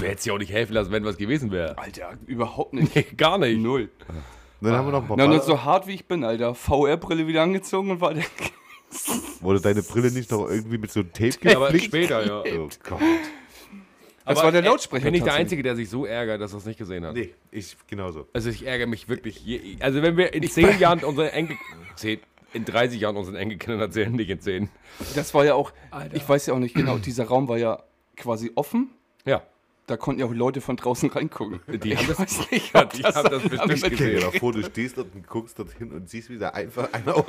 [0.00, 1.76] Du hättest ja auch nicht helfen lassen, wenn was gewesen wäre.
[1.78, 2.94] Alter, überhaupt nicht.
[2.94, 3.58] Nee, gar nicht.
[3.60, 3.88] Null.
[4.60, 6.54] Dann haben wir noch ein paar Na, nur so hart wie ich bin, Alter.
[6.54, 8.24] VR-Brille wieder angezogen und war der.
[9.40, 11.86] Wurde deine Brille nicht noch irgendwie mit so einem Tape Aber geflickt?
[11.86, 12.42] später, ja.
[12.58, 13.00] Oh Gott.
[14.24, 15.04] Das war der Lautsprecher.
[15.04, 15.34] Bin ich der.
[15.34, 17.14] Einzige, der sich so ärgert, dass er es nicht gesehen hat?
[17.14, 18.26] Nee, ich genauso.
[18.32, 19.44] Also ich ärgere mich wirklich.
[19.44, 21.56] Je, also wenn wir in zehn Jahren unsere Enkel...
[21.96, 22.20] Zehn,
[22.54, 24.68] in 30 Jahren unseren Enkelkindern erzählen, nicht in 10.
[25.14, 26.16] Das war ja auch, Alter.
[26.16, 27.82] ich weiß ja auch nicht genau, dieser Raum war ja
[28.16, 28.90] quasi offen.
[29.24, 29.42] Ja.
[29.86, 31.60] Da konnten ja auch Leute von draußen reingucken.
[31.68, 34.20] Die ich haben das- weiß nicht, Ja, die das haben das bestimmt dir gesehen.
[34.22, 37.26] mal vor, du stehst dort und guckst dorthin und siehst wieder einfach einer auf.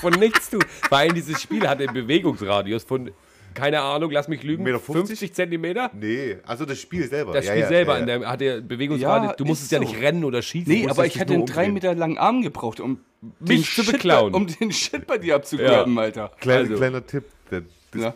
[0.00, 0.58] Von nichts, du.
[0.88, 3.10] Vor allem dieses Spiel hatte einen Bewegungsradius von,
[3.54, 5.08] keine Ahnung, lass mich lügen, Meter 50?
[5.18, 5.90] 50 Zentimeter?
[5.94, 7.32] Nee, also das Spiel selber.
[7.32, 9.30] Das Ja, Spiel ja, selber, ja, der hatte einen Bewegungsradius.
[9.32, 9.92] Ja, du musstest ist ja so.
[9.92, 10.72] nicht rennen oder schießen.
[10.72, 11.68] Nee, aber ich hätte einen drei.
[11.70, 13.00] Meter langen Arm gebraucht, um
[13.40, 14.34] Mich zu bei- beklauen.
[14.34, 16.32] Um den Shit bei dir abzugraben, Alter.
[16.40, 18.14] Kleiner, Also- kleiner Tipp, der, das, Ja.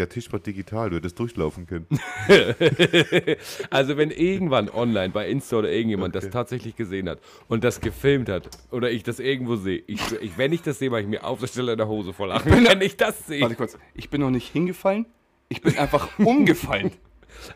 [0.00, 1.86] Der Tisch war digital, du hättest durchlaufen können.
[3.70, 6.24] Also wenn irgendwann online bei Insta oder irgendjemand Okay.
[6.26, 10.36] das tatsächlich gesehen hat und das gefilmt hat oder ich das irgendwo sehe, ich, ich,
[10.38, 12.50] wenn ich das sehe, mache ich mir auf der Stelle in der Hose voll lachen,
[12.66, 13.42] wenn ich das sehe.
[13.42, 15.06] Warte kurz, ich bin noch nicht hingefallen,
[15.48, 16.92] ich bin einfach umgefallen.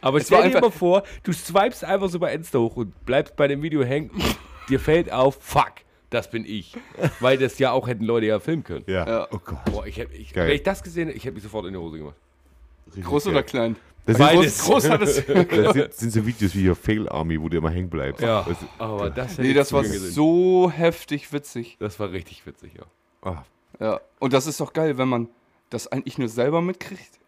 [0.01, 2.77] Aber Es stell war dir einfach- mal vor, du swipest einfach so bei Insta hoch
[2.77, 4.37] und bleibst bei dem Video hängen und
[4.69, 5.73] dir fällt auf, fuck,
[6.11, 6.77] das bin ich.
[7.21, 8.85] Weil das ja auch hätten Leute ja filmen können.
[8.87, 9.07] Ja.
[9.07, 9.29] Ja.
[9.33, 9.65] Oh Gott.
[9.65, 11.99] Boah, ich ich, wenn ich das gesehen hätte, ich hätte mich sofort in die Hose
[11.99, 12.15] gemacht.
[12.95, 13.33] Richtig Groß geil.
[13.33, 13.77] oder klein?
[14.07, 14.59] Das Beides.
[14.59, 17.89] sind, Groß das sind, sind so Videos wie hier Fail Army, wo du immer hängen
[17.89, 18.23] bleibst.
[18.23, 20.11] Ja, Weißt du, aber das hätte Nee, ich das war gesehen.
[20.13, 21.77] so heftig witzig.
[21.81, 22.85] Das war richtig witzig, ja.
[23.31, 23.45] ah,
[23.81, 24.01] Ja.
[24.19, 25.29] Und das ist doch geil, wenn man
[25.71, 27.19] das eigentlich nur selber mitkriegt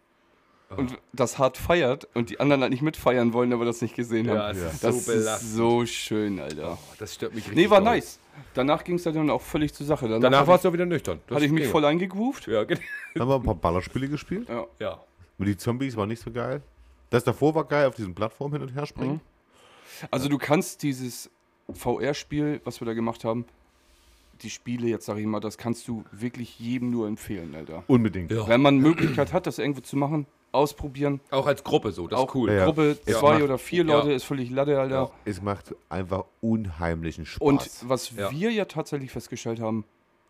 [0.75, 4.27] und das hart feiert und die anderen halt nicht mitfeiern wollen, aber das nicht gesehen
[4.27, 4.57] Ja, haben.
[4.57, 5.51] ist Das so ist belastend.
[5.53, 6.77] so schön, Alter.
[6.99, 7.63] Das stört mich richtig.
[7.63, 7.95] Nee, war doll.
[7.95, 8.19] nice.
[8.53, 10.07] Danach ging es dann auch völlig zur Sache.
[10.07, 11.19] Danach, Danach warst du wieder nüchtern.
[11.27, 12.45] Das Hatte ich mich voll eingegroovt.
[12.47, 12.79] Ja, genau.
[13.15, 14.47] dann haben wir ein paar Ballerspiele gespielt.
[14.49, 14.65] Ja.
[14.79, 14.99] Ja.
[15.37, 16.61] Und die Zombies waren nicht so geil.
[17.09, 19.13] Das davor war geil, auf diesen Plattformen hin und her springen.
[19.15, 20.07] Mhm.
[20.11, 21.29] Also du kannst dieses
[21.73, 23.45] VR-Spiel, was wir da gemacht haben,
[24.41, 27.83] die Spiele jetzt, sag ich mal, das kannst du wirklich jedem nur empfehlen, Alter.
[27.87, 28.31] Unbedingt.
[28.31, 28.47] Ja.
[28.47, 31.19] Wenn man Möglichkeit hat, das irgendwo zu machen, ausprobieren.
[31.31, 32.49] Auch als Gruppe so, das auch ist cool.
[32.51, 32.65] Ja, ja.
[32.65, 33.93] Gruppe Es zwei macht- oder vier ja.
[33.95, 34.95] Leute ist völlig Latte, Alter.
[34.95, 35.11] Ja.
[35.25, 37.41] Es macht einfach unheimlichen Spaß.
[37.41, 38.31] Und was Ja.
[38.31, 39.85] wir ja tatsächlich festgestellt haben,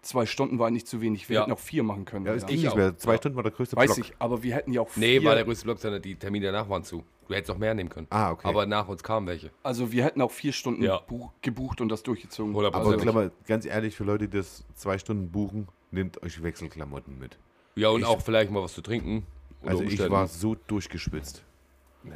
[0.07, 1.27] zwei Stunden war eigentlich zu wenig.
[1.29, 1.41] Wir Ja.
[1.41, 2.25] hätten auch vier machen können.
[2.25, 2.97] ja, ging Ich nicht mehr.
[2.97, 3.17] Zwei Ja.
[3.17, 4.07] Stunden war der größte Weiß Block.
[4.09, 6.47] ich, aber wir hätten ja auch Nee, vier, war der größte Block, sondern die Termine
[6.47, 7.03] danach waren zu.
[7.27, 8.07] Du hättest auch mehr nehmen können.
[8.09, 8.47] Ah, okay.
[8.47, 9.51] Aber nach uns kamen welche.
[9.63, 10.99] also wir hätten auch vier Stunden Ja.
[10.99, 12.53] buch, gebucht und das durchgezogen.
[12.55, 12.93] 100%.
[12.95, 17.37] Aber Klammer, ganz ehrlich, für Leute, die das zwei Stunden buchen, nehmt euch Wechselklamotten mit.
[17.75, 19.25] Ja, und Ich- auch vielleicht mal was zu trinken.
[19.65, 21.43] Also ich war so durchgeschwitzt.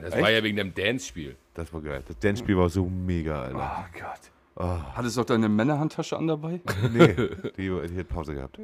[0.01, 0.23] Das Echt?
[0.23, 1.35] war ja wegen dem Dance-Spiel.
[1.53, 2.01] Das war geil.
[2.07, 3.85] Das Dance-Spiel war so mega, Alter.
[3.93, 4.30] oh Gott.
[4.55, 4.93] Ah.
[4.95, 6.61] Hattest du auch deine Männerhandtasche an dabei?
[6.91, 7.13] Nee,
[7.57, 8.59] die, die hat Pause gehabt.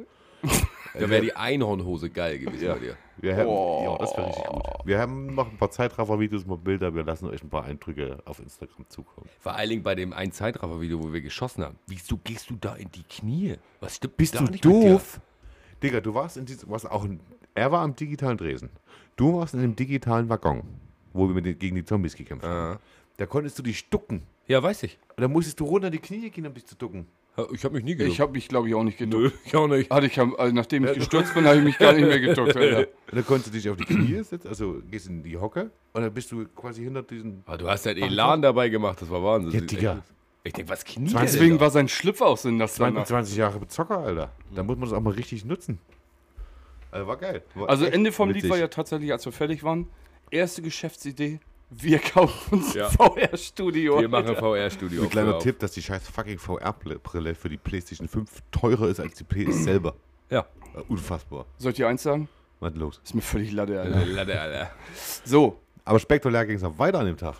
[0.94, 2.74] Da wäre die Einhornhose geil gewesen Ja.
[2.74, 2.96] bei dir.
[3.16, 3.82] Wir haben, Oh.
[3.84, 4.62] Ja, das wäre richtig gut.
[4.84, 6.94] Wir haben noch ein paar Zeitraffer-Videos, mal Bilder.
[6.94, 9.28] Wir lassen euch ein paar Eindrücke auf Instagram zukommen.
[9.40, 11.76] Vor allen Dingen bei dem einen Zeitraffer-Video, wo wir geschossen haben.
[11.88, 13.56] Wieso gehst du da in die Knie?
[13.80, 15.20] Was stimmt Bist da du nicht mit doof?
[15.82, 17.20] Digga, du warst in diesem, warst auch in,
[17.54, 18.70] er war am digitalen Dresden.
[19.16, 20.62] Du warst in dem digitalen Waggon,
[21.12, 22.76] wo wir mit den, gegen die Zombies gekämpft haben.
[22.76, 22.80] Ah.
[23.18, 24.22] Da konntest du dich ducken.
[24.46, 24.98] Ja, weiß ich.
[25.16, 27.06] Da musstest du runter die Knie gehen, um dich zu ducken.
[27.52, 28.12] Ich habe mich nie geduckt.
[28.14, 29.22] Ich habe mich, glaube ich, auch nicht geduckt.
[29.22, 29.90] Nö, ich auch nicht.
[29.90, 32.56] Hatte ich, hab- also nachdem ich gestürzt bin, habe ich mich gar nicht mehr geduckt,
[32.56, 32.78] Alter.
[32.80, 36.02] Und dann konntest du dich auf die Knie setzen, also gehst in die Hocke und
[36.02, 37.42] dann bist du quasi hinter diesen.
[37.46, 39.52] Aber du hast halt Elan dabei gemacht, das war Wahnsinn.
[39.52, 40.02] Ja, Das Digga.
[40.42, 43.04] Ich denke, was knie Deswegen denn war sein Schlüpfer auch so nass danach.
[43.04, 44.32] 20 Jahre Zocker, Alter.
[44.54, 45.78] Da muss man das auch mal richtig nutzen.
[46.90, 47.42] Also war geil.
[47.54, 49.88] War Also Ende vom Lied war ja tatsächlich, als wir fertig waren,
[50.30, 51.38] erste Geschäftsidee,
[51.70, 52.88] wir kaufen uns Ja.
[52.88, 54.00] VR-Studio.
[54.00, 55.02] Wir machen VR-Studio.
[55.02, 59.14] Ein kleiner Tipp, dass die scheiß fucking VR-Brille für die PlayStation 5 teurer ist als
[59.14, 59.94] die PS selber.
[60.30, 60.46] Ja.
[60.74, 61.46] Äh, Unfassbar.
[61.58, 62.28] Soll ich dir eins sagen?
[62.60, 63.00] Was los?
[63.04, 64.04] Ist mir völlig Latte, Alter.
[64.06, 64.70] Lade, Alter.
[65.24, 67.36] So, Aber spektakulär ging es noch weiter an dem Tag.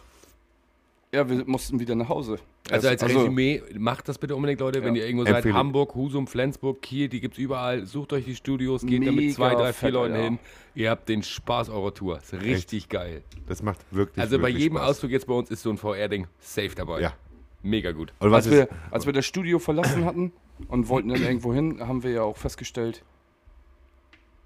[1.13, 2.39] Ja, wir mussten wieder nach Hause.
[2.71, 5.03] Also als Erst- Resümee, macht das bitte unbedingt, Leute, wenn Ja.
[5.03, 5.45] ihr irgendwo seid.
[5.47, 7.87] Hamburg, Husum, Flensburg, Kiel, die gibt's überall.
[7.87, 10.25] Sucht euch die Studios, geht da mit Mega zwei, drei, vier Leuten Alter.
[10.25, 10.39] hin.
[10.75, 12.19] Ihr habt den Spaß eurer Tour.
[12.19, 13.23] Ist richtig geil.
[13.47, 14.91] Das macht wirklich Also bei wirklich jedem Spaß.
[14.91, 17.01] Ausflug jetzt bei uns ist so ein VR-Ding safe dabei.
[17.01, 17.15] Ja.
[17.63, 18.13] Mega gut.
[18.21, 20.33] Und was als, wir, als wir das Studio verlassen hatten
[20.69, 23.03] und wollten dann irgendwo hin, haben wir ja auch festgestellt,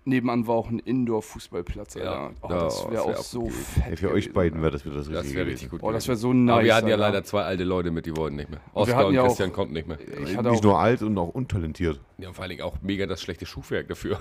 [0.04, 2.34] nebenan war auch ein Indoor-Fußballplatz, Ja, Alter.
[2.42, 3.90] Oh, da- das das wäre wär auch auch so fett.
[3.90, 5.54] ja, für euch beiden wäre das wieder das Das Richtige wäre gewesen.
[5.64, 5.82] richtig gut.
[5.82, 6.52] Oh, das wäre so nice.
[6.54, 7.06] Aber wir hatten ja Alter.
[7.06, 8.60] leider zwei alte Leute mit, die wollten nicht mehr.
[8.96, 9.98] hatten und ja auch- Christian konnten nicht mehr.
[10.00, 12.00] Ich hatte Nicht auch, nur alt und auch untalentiert.
[12.18, 14.18] Ja, vor allen Dingen auch mega das schlechte Schuhwerk dafür.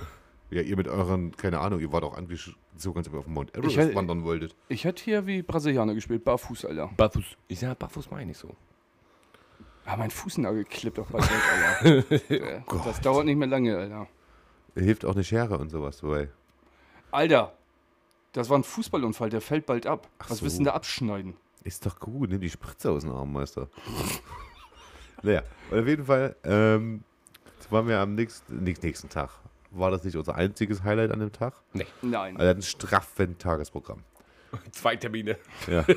[0.50, 2.14] Ja, ihr mit euren, keine Ahnung, ihr wart auch
[3.08, 4.54] ob ihr auf dem Mount Everest hätte- wandern wolltet.
[4.68, 6.90] ich hätte hier wie Brasilianer gespielt, barfuß, Alter.
[6.96, 7.24] Barfuß.
[7.48, 8.54] Ich sag, Barfuß meine ich so.
[9.84, 12.30] Ah, mein Fußnagel klippt auch bald weg, Alter.
[12.30, 12.86] Äh, Gott.
[12.86, 14.06] das dauert nicht mehr lange, Alter.
[14.74, 16.28] Hilft auch eine Schere und sowas dabei.
[17.10, 17.52] Alter,
[18.32, 20.08] das war ein Fußballunfall, der fällt bald ab.
[20.18, 20.44] Ach Was so.
[20.44, 21.34] willst du denn da abschneiden?
[21.64, 23.68] Ist doch gut, nimm die Spritze aus dem Arm, Meister.
[25.22, 27.04] naja, und auf jeden Fall ähm,
[27.70, 29.30] waren wir am nächsten, nächsten Tag.
[29.70, 31.54] War das nicht unser einziges Highlight an dem Tag?
[32.02, 32.36] Nein.
[32.36, 34.02] Also ein straffen Tagesprogramm.
[34.70, 35.36] Zwei Termine.
[35.66, 35.80] Ja.
[35.80, 35.88] und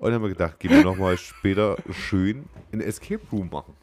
[0.00, 3.74] dann haben wir gedacht, gehen wir nochmal später schön in Escape Room machen.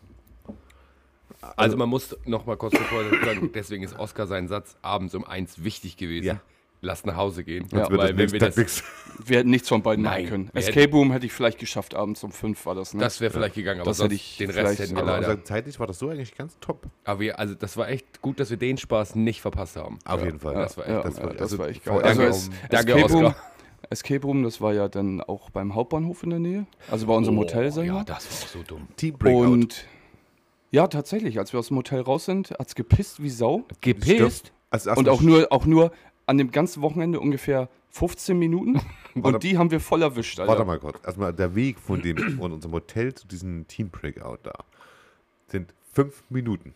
[1.57, 5.23] Also man muss noch mal kurz bevor sagen, deswegen ist Oscar sein Satz abends um
[5.23, 6.25] eins wichtig gewesen.
[6.25, 6.41] Ja.
[6.85, 7.65] Lass nach Hause gehen.
[7.71, 8.83] Ja, weil wenn wir das.
[9.25, 10.51] Wir hätten nichts von beiden Nein, machen können.
[10.53, 12.99] Escape Room hätte ich vielleicht geschafft, abends um fünf war das, ne?
[12.99, 15.27] das wäre vielleicht gegangen, aber Das hätte sonst ich den Rest hätten wir Aber leider.
[15.29, 16.87] also zeitlich war das so eigentlich ganz top.
[17.05, 19.97] Aber wir, also das war echt gut, dass wir den Spaß nicht verpasst haben.
[20.03, 20.25] Auf ja.
[20.25, 20.55] jeden Fall.
[20.55, 20.93] Das war echt.
[20.93, 22.01] ja, das war- war, das also war echt geil.
[22.01, 23.43] Also um- Danke, Escape, Room, Oscar.
[23.89, 26.65] Escape Room, das war ja dann auch beim Hauptbahnhof in der Nähe.
[26.91, 28.87] Also bei unserem Hotel, sag ich Oh, Ja, das war auch so dumm.
[28.97, 29.45] Team Breakout.
[29.53, 29.85] Und
[30.73, 33.63] ja, tatsächlich, als wir aus dem Hotel raus sind, hat es gepisst wie Sau.
[33.81, 34.51] Gepisst?
[34.69, 35.91] also Und auch nur, auch nur
[36.25, 38.75] an dem ganzen Wochenende ungefähr 15 Minuten.
[39.13, 40.49] Warte- Und die haben wir voll erwischt, Alter.
[40.51, 40.97] Warte mal kurz.
[41.05, 44.53] Erstmal der Weg von, dem, von unserem Hotel zu diesem Team Breakout da
[45.47, 46.73] sind fünf Minuten.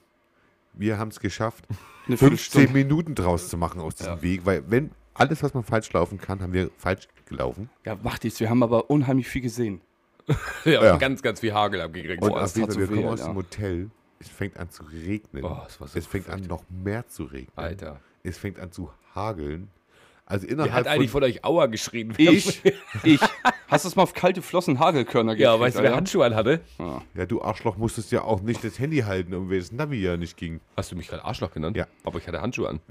[0.74, 1.66] Wir haben es geschafft,
[2.06, 2.72] Eine 15 Viertelstunde.
[2.74, 6.42] Minuten draus zu machen aus diesem Weg, weil wenn alles, was man falsch laufen kann,
[6.44, 7.72] haben wir falsch gelaufen.
[7.84, 8.40] Ja, macht nichts.
[8.40, 9.82] Wir haben aber unheimlich viel gesehen.
[10.66, 10.98] Ja, Ja.
[10.98, 12.22] ganz, ganz viel Hagel abgekriegt.
[12.22, 13.36] Und Boah, das tat wir so kommen aus dem.
[13.36, 15.44] Hotel, es fängt an zu regnen.
[15.68, 17.52] Es war so es fängt an, noch mehr zu regnen.
[17.56, 18.00] Alter.
[18.24, 19.70] Es fängt an zu hageln.
[20.26, 22.14] Also Wer innerhalb hat eigentlich von, von euch Aua geschrien?
[22.18, 22.62] Ich,
[23.04, 23.22] ich.
[23.70, 25.44] Hast du es mal auf kalte Flossen Hagelkörner gekriegt?
[25.54, 25.96] Ja, weißt du, wer?
[25.96, 26.60] Handschuhe anhatte?
[27.16, 30.36] Ja, du Arschloch musstest ja auch nicht das Handy halten, um das Navi ja nicht
[30.36, 30.60] ging.
[30.76, 31.78] Hast du mich gerade Arschloch genannt?
[31.78, 31.88] Ja.
[32.04, 32.82] Aber ich hatte Handschuhe an.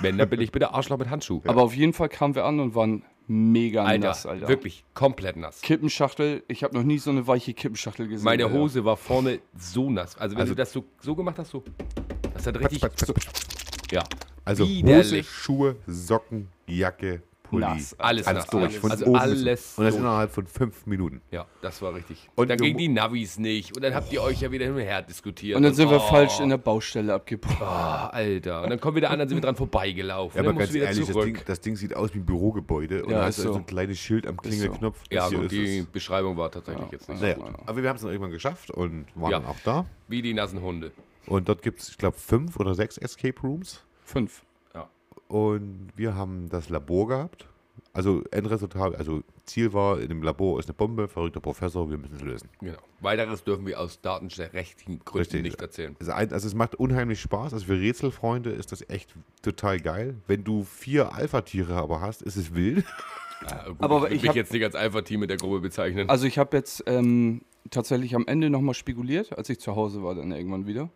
[0.00, 1.40] Wenn, dann bin ich bitte Arschloch mit Handschuh.
[1.46, 4.48] Aber auf jeden Fall kamen wir an und waren mega Alter, nass, Alter.
[4.48, 5.60] wirklich komplett nass.
[5.62, 8.24] Kippenschachtel, ich habe noch nie so eine weiche Kippenschachtel gesehen.
[8.24, 8.56] Meine Alter.
[8.58, 10.16] Hose war vorne so nass.
[10.18, 11.62] Also wenn Also- du das so, so gemacht hast, so.
[12.34, 12.80] Das hat richtig.
[12.80, 13.92] Patsch, patsch, patsch.
[13.92, 14.02] Ja.
[14.44, 15.28] Also Hose, Widerlich.
[15.30, 17.64] Schuhe, Socken, Jacke, Pulli.
[17.66, 17.94] Nass.
[17.98, 18.50] Alles Alles nass.
[18.50, 18.62] durch.
[18.64, 19.38] Alles, Von also oben alles.
[19.40, 19.96] Und das durch.
[19.96, 21.20] innerhalb von fünf Minuten.
[21.30, 22.28] Ja, das war richtig.
[22.34, 23.76] Und Und dann gingen die Navis nicht.
[23.76, 25.56] Und dann habt ihr euch ja wieder hin und her diskutiert.
[25.56, 27.56] Und dann sind wir oh, falsch in der Baustelle abgebrochen.
[27.66, 28.62] Ah, Alter.
[28.62, 30.42] Und dann kommen wir da an, dann sind wir dran vorbeigelaufen.
[30.42, 31.16] Ja, aber ganz wieder ehrlich, das.
[31.24, 33.52] Ding, das Ding sieht aus wie ein Bürogebäude und Ja, da ist hast du so
[33.54, 33.58] so.
[33.58, 35.02] ein kleines Schild am Klingelknopf.
[35.10, 35.86] ja, Das hier gut, ist die es.
[35.86, 37.54] Beschreibung war tatsächlich jetzt nicht Naja, so gut.
[37.66, 39.38] aber wir haben es dann irgendwann geschafft und waren Ja.
[39.40, 39.86] dann auch da.
[40.08, 40.92] Wie die nassen Hunde.
[41.26, 43.82] Und dort gibt es, ich glaube, fünf oder sechs Escape Rooms.
[44.04, 44.42] Fünf.
[45.30, 47.46] Und wir haben das Labor gehabt.
[47.92, 52.16] Also Endresultat, also Ziel war, in dem Labor ist eine Bombe, verrückter Professor, wir müssen
[52.16, 52.48] es lösen.
[52.60, 52.78] Genau.
[53.00, 55.42] Weiteres dürfen wir aus datenschutzrechtlichen Gründen Richtig.
[55.42, 55.96] nicht erzählen.
[56.00, 57.52] Also, also es macht unheimlich Spaß.
[57.52, 60.16] Also für Rätselfreunde ist das echt total geil.
[60.26, 62.84] Wenn du vier Alpha-Tiere aber hast, ist es wild.
[63.48, 65.60] Ja, gut, Aber ich würde ich mich hab- jetzt nicht als Alpha-Team mit der Gruppe
[65.60, 66.10] bezeichnen.
[66.10, 70.14] Also ich habe jetzt ähm, tatsächlich am Ende nochmal spekuliert, als ich zu Hause war
[70.14, 70.90] dann irgendwann wieder.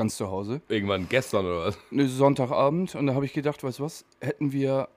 [0.00, 0.62] Ganz zu Hause.
[0.70, 1.78] Irgendwann gestern oder was?
[1.90, 4.88] Ne, Sonntagabend und da habe ich gedacht, weißt du was, hätten wir.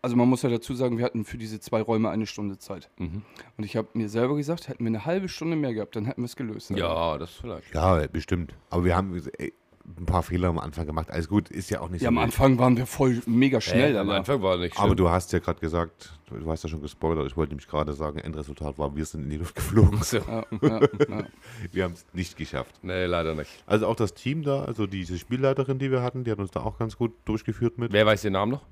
[0.00, 2.88] Also man muss ja dazu sagen, wir hatten für diese zwei Räume eine Stunde Zeit.
[2.96, 3.20] Mhm.
[3.58, 6.22] Und ich habe mir selber gesagt, hätten wir eine halbe Stunde mehr gehabt, dann hätten
[6.22, 6.70] wir es gelöst.
[6.70, 7.74] Ja, das vielleicht.
[7.74, 8.54] Ja, bestimmt.
[8.70, 9.52] Aber wir haben ey,
[9.98, 11.10] ein paar Fehler am Anfang gemacht.
[11.10, 12.24] Alles gut, ist ja auch nicht Ja, so am wild.
[12.26, 13.94] Anfang waren wir voll mega schnell.
[13.94, 14.10] Äh, am.
[14.10, 14.96] Anfang war nicht Aber schlimm.
[14.96, 18.18] du hast ja gerade gesagt, du hast ja schon gespoilert, ich wollte nämlich gerade sagen,
[18.18, 20.02] Endresultat war, wir sind in die Luft geflogen.
[20.02, 20.18] So.
[20.18, 21.24] Ja, ja, ja.
[21.72, 22.74] Wir haben es nicht geschafft.
[22.82, 23.50] Nee, leider nicht.
[23.66, 26.60] Also auch das Team da, also diese Spielleiterin, die wir hatten, die hat uns da
[26.60, 27.92] auch ganz gut durchgeführt mit.
[27.92, 28.62] Wer weiß den Namen noch?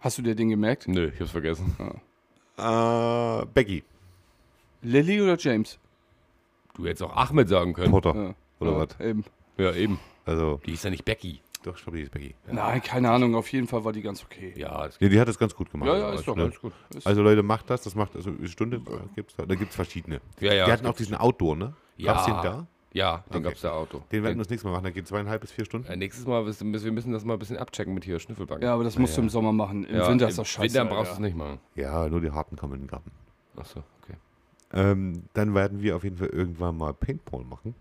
[0.00, 0.88] Hast du dir den gemerkt?
[0.88, 1.76] Nö, ich hab's vergessen.
[2.56, 3.84] Äh, Becky
[4.82, 5.78] Lilly oder James?
[6.74, 7.90] Du hättest auch Ahmed sagen können.
[7.92, 8.14] Potter.
[8.14, 8.34] Ja.
[8.60, 9.00] Oder ja, was?
[9.00, 9.24] Eben.
[9.58, 9.98] Ja, eben.
[10.24, 11.40] Also, Die ist ja nicht Becky.
[11.64, 12.34] doch, ich glaube, die ist Becky.
[12.50, 14.52] Nein, keine Ahnung, auf jeden Fall war die ganz okay.
[14.56, 15.88] Ja, das Ja, die hat das ganz gut gemacht.
[15.88, 16.44] Ja, ja, ist doch ne?
[16.44, 16.72] alles gut.
[16.94, 18.80] Ist Also Leute, macht das, das macht, also eine Stunde
[19.14, 20.20] gibt's da, da gibt es verschiedene.
[20.40, 20.64] Ja, ja.
[20.66, 21.74] Die hatten auch diesen Outdoor, ne?
[21.96, 22.12] Ja.
[22.12, 22.66] Gab's den da?
[22.94, 23.42] Ja, den Okay.
[23.44, 24.02] gab's da Auto.
[24.12, 25.88] Den werden wir das nächste Mal machen, da geht zweieinhalb bis vier Stunden.
[25.90, 28.62] äh, nächstes Mal, müssen, wir müssen das mal ein bisschen abchecken mit hier Schnüffelbank.
[28.62, 29.84] Ja, aber das musst du im Sommer machen.
[29.84, 30.74] Im Ja, Winter ist im das scheiße.
[30.74, 31.58] Winter brauchst du es nicht machen.
[31.74, 33.10] Ja, nur die Harten kommen in den Garten.
[33.56, 34.16] Achso, okay.
[34.74, 37.74] Ähm, dann werden wir auf jeden Fall irgendwann mal Paintball machen.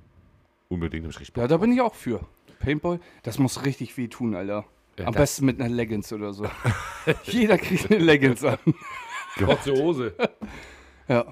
[0.72, 1.32] Unbedingt im Schritt.
[1.36, 2.22] Ja, da bin ich auch für.
[2.60, 4.64] Paintball, das muss richtig weh tun, Alter.
[4.98, 6.46] Ja, Am das- besten mit einer Leggings oder so.
[7.26, 8.58] Jeder kriegt eine Leggings an.
[9.38, 10.16] Kurze Hose.
[11.10, 11.26] Ja.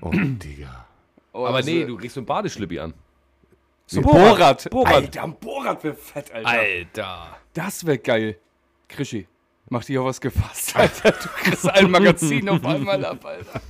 [0.00, 0.86] Oh, Digga.
[1.32, 2.94] Oh, Aber nee, äh, du kriegst so ein Badeschlippi an.
[3.86, 4.70] So Borat.
[4.70, 4.94] Borat.
[4.94, 6.48] Alter, ein Borat wäre fett, Alter.
[6.48, 7.36] Alter.
[7.52, 8.38] Das wäre geil.
[8.88, 9.26] Krischi,
[9.70, 11.10] mach dich auf was gefasst, Alter.
[11.10, 13.60] Du kriegst ein Magazin auf einmal ab, Alter.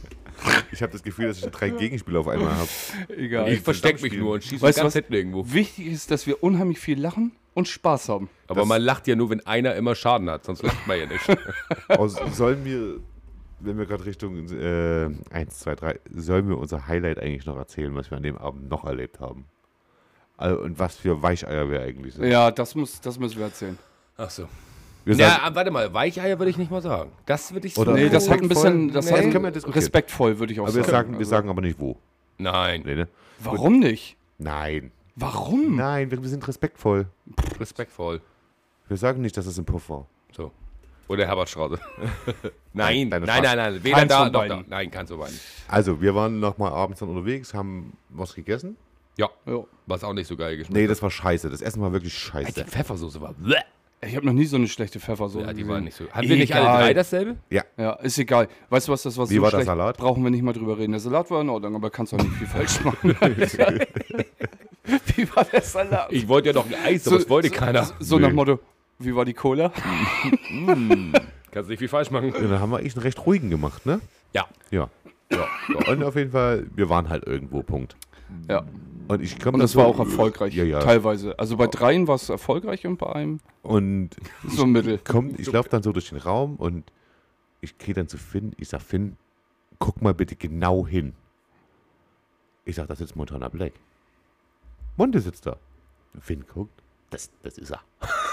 [0.72, 2.68] Ich habe das Gefühl, dass ich drei Gegenspieler auf einmal habe.
[3.16, 3.52] Egal.
[3.52, 5.52] Ich versteck mich nur und schieße Weißt du ganz hinten irgendwo.
[5.52, 8.28] Wichtig ist, dass wir unheimlich viel lachen und Spaß haben.
[8.48, 11.06] Aber Das- man lacht ja nur, wenn einer immer Schaden hat, sonst lacht man ja
[11.06, 11.24] nicht.
[11.88, 13.00] Aus, sollen wir,
[13.60, 17.94] wenn wir gerade Richtung äh, 1, 2, 3, sollen wir unser Highlight eigentlich noch erzählen,
[17.94, 19.44] was wir an dem Abend noch erlebt haben?
[20.36, 22.24] Also, und was für Weicheier wir eigentlich sind.
[22.26, 23.78] Ja, das, muss, das müssen wir erzählen.
[24.16, 24.48] Ach so.
[25.04, 27.12] Wir Ja, sagen, warte mal, Weicheier würde ich nicht mal sagen.
[27.26, 27.82] Das würde ich so.
[27.82, 28.70] Oder- Nee, das hat ein respektvoll?
[28.72, 29.30] bisschen, das Nee.
[29.30, 29.82] können wir diskutieren.
[29.82, 30.92] respektvoll, würde ich auch aber wir sagen.
[30.92, 31.96] sagen, wir Also, sagen aber nicht wo.
[32.38, 33.08] Nein, Nee, ne?
[33.40, 34.16] Warum nicht?
[34.38, 34.90] Nein.
[35.16, 35.76] Warum?
[35.76, 37.06] Nein, wir, wir sind respektvoll.
[37.60, 38.20] respektvoll.
[38.88, 40.06] Wir sagen nicht, dass es ein Puff war.
[40.32, 40.50] So.
[41.06, 41.78] Oder Herbert Strauße.
[42.72, 43.84] nein, Deine nein, nein, nein.
[43.84, 44.64] Weder da noch da.
[44.66, 45.38] Nein, keins von beiden.
[45.68, 48.76] Also, wir waren noch mal abends dann unterwegs, haben was gegessen.
[49.16, 49.62] Ja, Ja.
[49.86, 51.48] was auch nicht so geil geschmeckt Nee, das war scheiße.
[51.50, 52.64] Das Essen war wirklich Die scheiße.
[52.64, 53.34] Pfeffersoße war.
[53.34, 53.56] Bleh.
[54.06, 55.68] Ich habe noch nie so eine schlechte Pfeffersoße Ja, die gesehen.
[55.68, 56.08] war nicht so.
[56.10, 57.36] Hatten wir nicht alle drei dasselbe?
[57.50, 58.48] Ja, ist egal.
[58.70, 59.66] Weißt du was, das war Wie so war der schlecht.
[59.66, 59.96] Salat?
[59.98, 60.92] Brauchen wir nicht mal drüber reden.
[60.92, 63.10] Der Salat war in Ordnung, aber kannst auch nicht viel falsch machen.
[65.16, 66.12] wie war der Salat?
[66.12, 67.88] Ich wollte ja noch ein Eis, aber das wollte keiner.
[68.00, 68.58] So nach Motto,
[68.98, 69.72] wie war die Cola?
[71.50, 72.32] Kannst nicht viel falsch machen.
[72.34, 74.00] Ja, dann haben wir echt einen recht ruhigen gemacht, ne?
[74.32, 74.46] Ja.
[74.70, 74.88] Ja.
[75.30, 75.46] ja.
[75.88, 77.96] Und auf jeden Fall, wir waren halt irgendwo, Punkt.
[78.48, 78.64] Ja.
[79.08, 80.80] Und ich glaube, Und das war auch erfolgreich, Ja, ja.
[80.80, 81.38] teilweise.
[81.38, 84.10] Also bei dreien war es erfolgreich und bei einem Und
[84.48, 84.98] so mittel.
[84.98, 86.84] kommt, ich laufe dann so durch den Raum und
[87.60, 88.54] ich gehe dann zu Finn.
[88.58, 89.16] Ich sag, Finn,
[89.78, 91.12] guck mal bitte genau hin.
[92.64, 93.72] Ich sag, das ist Montana Black.
[94.96, 95.56] Monte sitzt da.
[96.20, 96.82] Finn guckt.
[97.10, 97.80] Das, das ist er.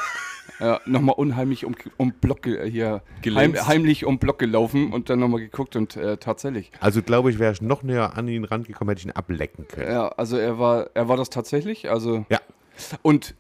[0.60, 5.20] Ja, nochmal unheimlich um, um Block ge- hier heim, heimlich um Block gelaufen und dann
[5.20, 6.72] nochmal geguckt und äh, tatsächlich.
[6.80, 9.92] Also glaube ich, wäre ich noch näher an ihn rangekommen, hätte ich ihn ablecken können.
[9.92, 11.90] Ja, also er war, er war das tatsächlich.
[11.90, 12.40] Also Ja.
[13.02, 13.34] und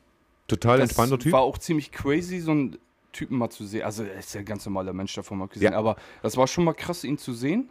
[0.47, 1.34] Total das entspannter Typ.
[1.34, 2.78] war auch ziemlich crazy, so einen
[3.14, 3.84] Typen mal zu sehen.
[3.84, 5.78] Also er ist ja ein ganz normaler Mensch davon mal gesehen, Ja.
[5.78, 7.70] aber das war schon mal krass, ihn zu sehen.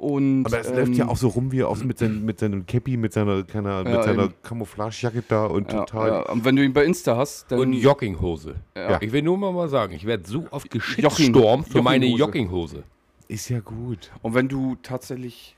[0.00, 2.38] Und Aber es ähm, läuft ja auch so rum, wie er aus mit, seinem, mit
[2.38, 4.34] seinem Cappy, mit seiner, keiner, mit Ja, seiner eben.
[4.42, 6.08] Camouflagejacke da und ja, total.
[6.08, 6.20] ja.
[6.32, 8.54] Und wenn du ihn bei Insta hast, dann Und Jogginghose.
[8.74, 8.96] Ja.
[9.02, 12.82] Ich will nur mal, mal sagen, ich werde so oft geschichtstormt für meine Jogginghose.
[13.28, 14.10] Ist ja gut.
[14.22, 15.54] Und wenn du tatsächlich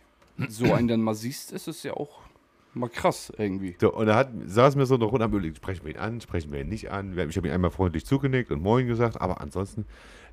[0.48, 2.22] so einen dann mal siehst, ist es ja auch
[2.74, 3.76] mal krass irgendwie.
[3.80, 6.20] So, und er hat, saß mir so noch runter, haben überlegt, sprechen wir ihn an,
[6.20, 7.14] sprechen wir ihn nicht an.
[7.14, 9.84] Wir- Ich habe ihm einmal freundlich zugenickt und Moin gesagt, aber ansonsten,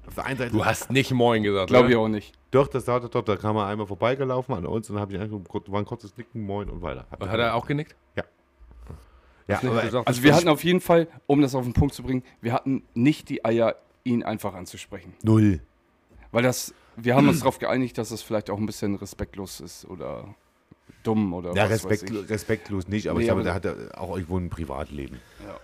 [0.09, 1.67] auf der einen Seite, Du hast nicht Moin gesagt.
[1.69, 1.91] Glaube oder?
[1.91, 2.33] ich auch nicht.
[2.51, 5.19] doch, das sah doch, da kam er einmal vorbeigelaufen an uns und dann habe ich
[5.19, 7.05] einfach, kurz- war ein kurzes Nicken, Moin und weiter.
[7.09, 7.95] Hab Und hat er auch genickt?
[8.15, 8.23] Ja,
[9.61, 11.95] Nicht aber, gesagt, Also das wir hatten auf jeden Fall, um das auf den Punkt
[11.95, 15.13] zu bringen, wir hatten nicht die Eier, ihn einfach anzusprechen.
[15.23, 15.59] null.
[16.31, 19.85] Weil das, wir haben uns darauf geeinigt, dass es vielleicht auch ein bisschen respektlos ist
[19.85, 20.35] oder
[21.03, 23.91] dumm oder Ja, was respekt, weiß respektlos nicht, aber Nee, ich glaube, aber- der hat
[23.93, 25.19] ja auch irgendwo ein Privatleben.
[25.45, 25.55] Ja.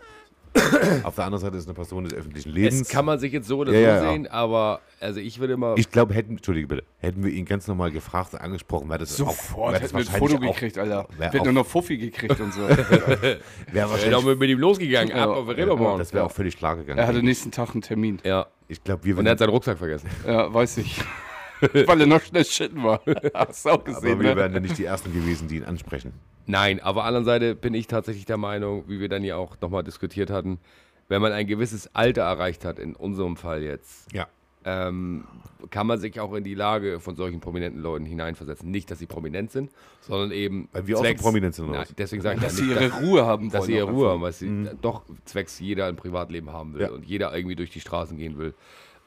[1.04, 2.88] Auf der anderen Seite ist eine Person des öffentlichen Lebens.
[2.90, 4.12] kann man sich jetzt so oder Ja, so ja, ja.
[4.12, 5.78] sehen, aber also ich würde mal.
[5.78, 9.16] Ich glaube, hätten, Entschuldige bitte, hätten wir ihn ganz normal gefragt und angesprochen, wäre das
[9.18, 9.36] Sofort
[9.70, 11.08] auch, wäre das hätten wir ein Foto auch, gekriegt, Alter.
[11.10, 12.62] wär Wir hätten auch- nur noch Fuffi gekriegt und so.
[13.72, 15.34] wäre wahrscheinlich, mit ihm losgegangen, ab Ja.
[15.34, 15.98] auf Reeperbahn.
[15.98, 16.98] das wäre auch völlig klar gegangen.
[17.00, 18.20] er hatte nächsten Tag einen Termin.
[18.24, 18.48] Ja.
[18.68, 20.10] ich glaube, wir Und er hat seinen Rucksack vergessen.
[20.26, 21.02] Ja, weiß ich.
[21.88, 23.02] Weil er noch schnell shitten war.
[23.34, 24.36] Hast du auch gesehen, aber wir ne?
[24.36, 26.14] wären ja nicht die Ersten gewesen, die ihn ansprechen.
[26.48, 29.36] Nein, aber auf der anderen Seite bin ich tatsächlich der Meinung, wie wir dann ja
[29.38, 30.60] auch nochmal diskutiert hatten,
[31.08, 34.28] wenn man ein gewisses Alter erreicht hat, in unserem Fall jetzt, Ja.
[34.64, 35.24] ähm,
[35.72, 38.70] kann man sich auch in die Lage von solchen prominenten Leuten hineinversetzen.
[38.70, 40.70] Nicht, dass sie prominent sind, sondern eben.
[40.72, 41.96] Weil wir auch so prominent sind, oder Nein, was?
[41.96, 43.52] deswegen sage ich Dass ja sie ihre dass, Ruhe haben wollen.
[43.52, 46.90] dass sie ihre Ruhe haben, weil sie doch zwecks jeder ein Privatleben haben will Ja.
[46.92, 48.54] und jeder irgendwie durch die Straßen gehen will.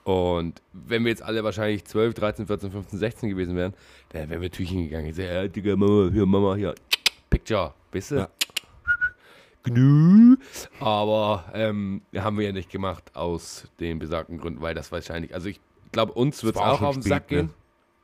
[0.08, 3.74] Und wenn wir jetzt alle wahrscheinlich 12, 13, 14, 15, 16 gewesen wären,
[4.08, 5.08] dann wären wir Türchen gegangen.
[5.08, 6.74] Ich sage, ja, Digga, Mama, hier, Mama, hier,
[7.28, 8.14] Picture, weißt du?
[8.16, 8.28] Ja.
[9.64, 10.38] Gnü.
[10.80, 15.50] Aber ähm, haben wir ja nicht gemacht aus den besagten Gründen, weil das wahrscheinlich, also
[15.50, 15.60] ich
[15.92, 17.36] glaube, uns wird es auch auf den spät, Sack ne?
[17.36, 17.50] gehen.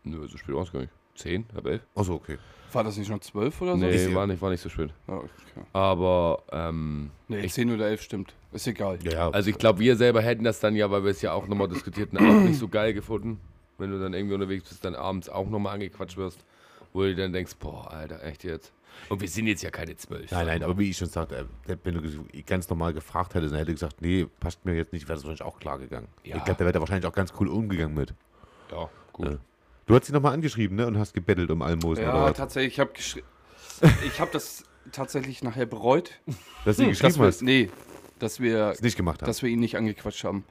[0.02, 0.92] Nö, so spät war es gar nicht.
[1.14, 1.82] 10, halb 11?
[1.94, 2.36] Achso, okay.
[2.74, 3.86] War das nicht schon zwölf oder so?
[3.86, 4.90] Nee, war nicht, war nicht so spät.
[5.08, 5.28] Ja, okay.
[5.72, 8.34] Aber, ähm, Nee, 10 oder 11 stimmt.
[8.54, 8.98] Ist egal.
[9.02, 9.30] Ja.
[9.30, 11.68] Also ich glaube, wir selber hätten das dann ja, weil wir es ja auch nochmal
[11.68, 13.40] diskutierten, auch nicht so geil gefunden.
[13.78, 16.44] Wenn du dann irgendwie unterwegs bist, dann abends auch nochmal angequatscht wirst,
[16.92, 18.72] wo du dann denkst, boah, Alter, echt jetzt.
[19.08, 20.30] Und wir sind jetzt ja keine zwölf.
[20.30, 23.58] Nein, nein, aber wie ich schon sagte, äh, wenn du ganz normal gefragt hättest, dann
[23.58, 26.06] hätte er gesagt, nee, passt mir jetzt nicht, wäre das wahrscheinlich auch klar gegangen.
[26.22, 26.36] Ja.
[26.36, 28.14] Ich glaube, da wäre er wahrscheinlich auch ganz cool umgegangen mit.
[28.70, 29.26] Ja, gut.
[29.26, 29.36] Ja.
[29.86, 30.86] Du hast sie nochmal angeschrieben, ne?
[30.86, 32.36] Und hast gebettelt um Almosen oder Ja, was?
[32.36, 32.74] tatsächlich.
[32.74, 32.92] Ich habe
[34.06, 36.12] ich hab das tatsächlich nachher bereut.
[36.64, 37.68] Dass sie Dass geschrieben wir, hast, nee,
[38.18, 39.28] dass wir, es nicht gemacht hast.
[39.28, 40.44] dass wir ihn nicht angequatscht haben.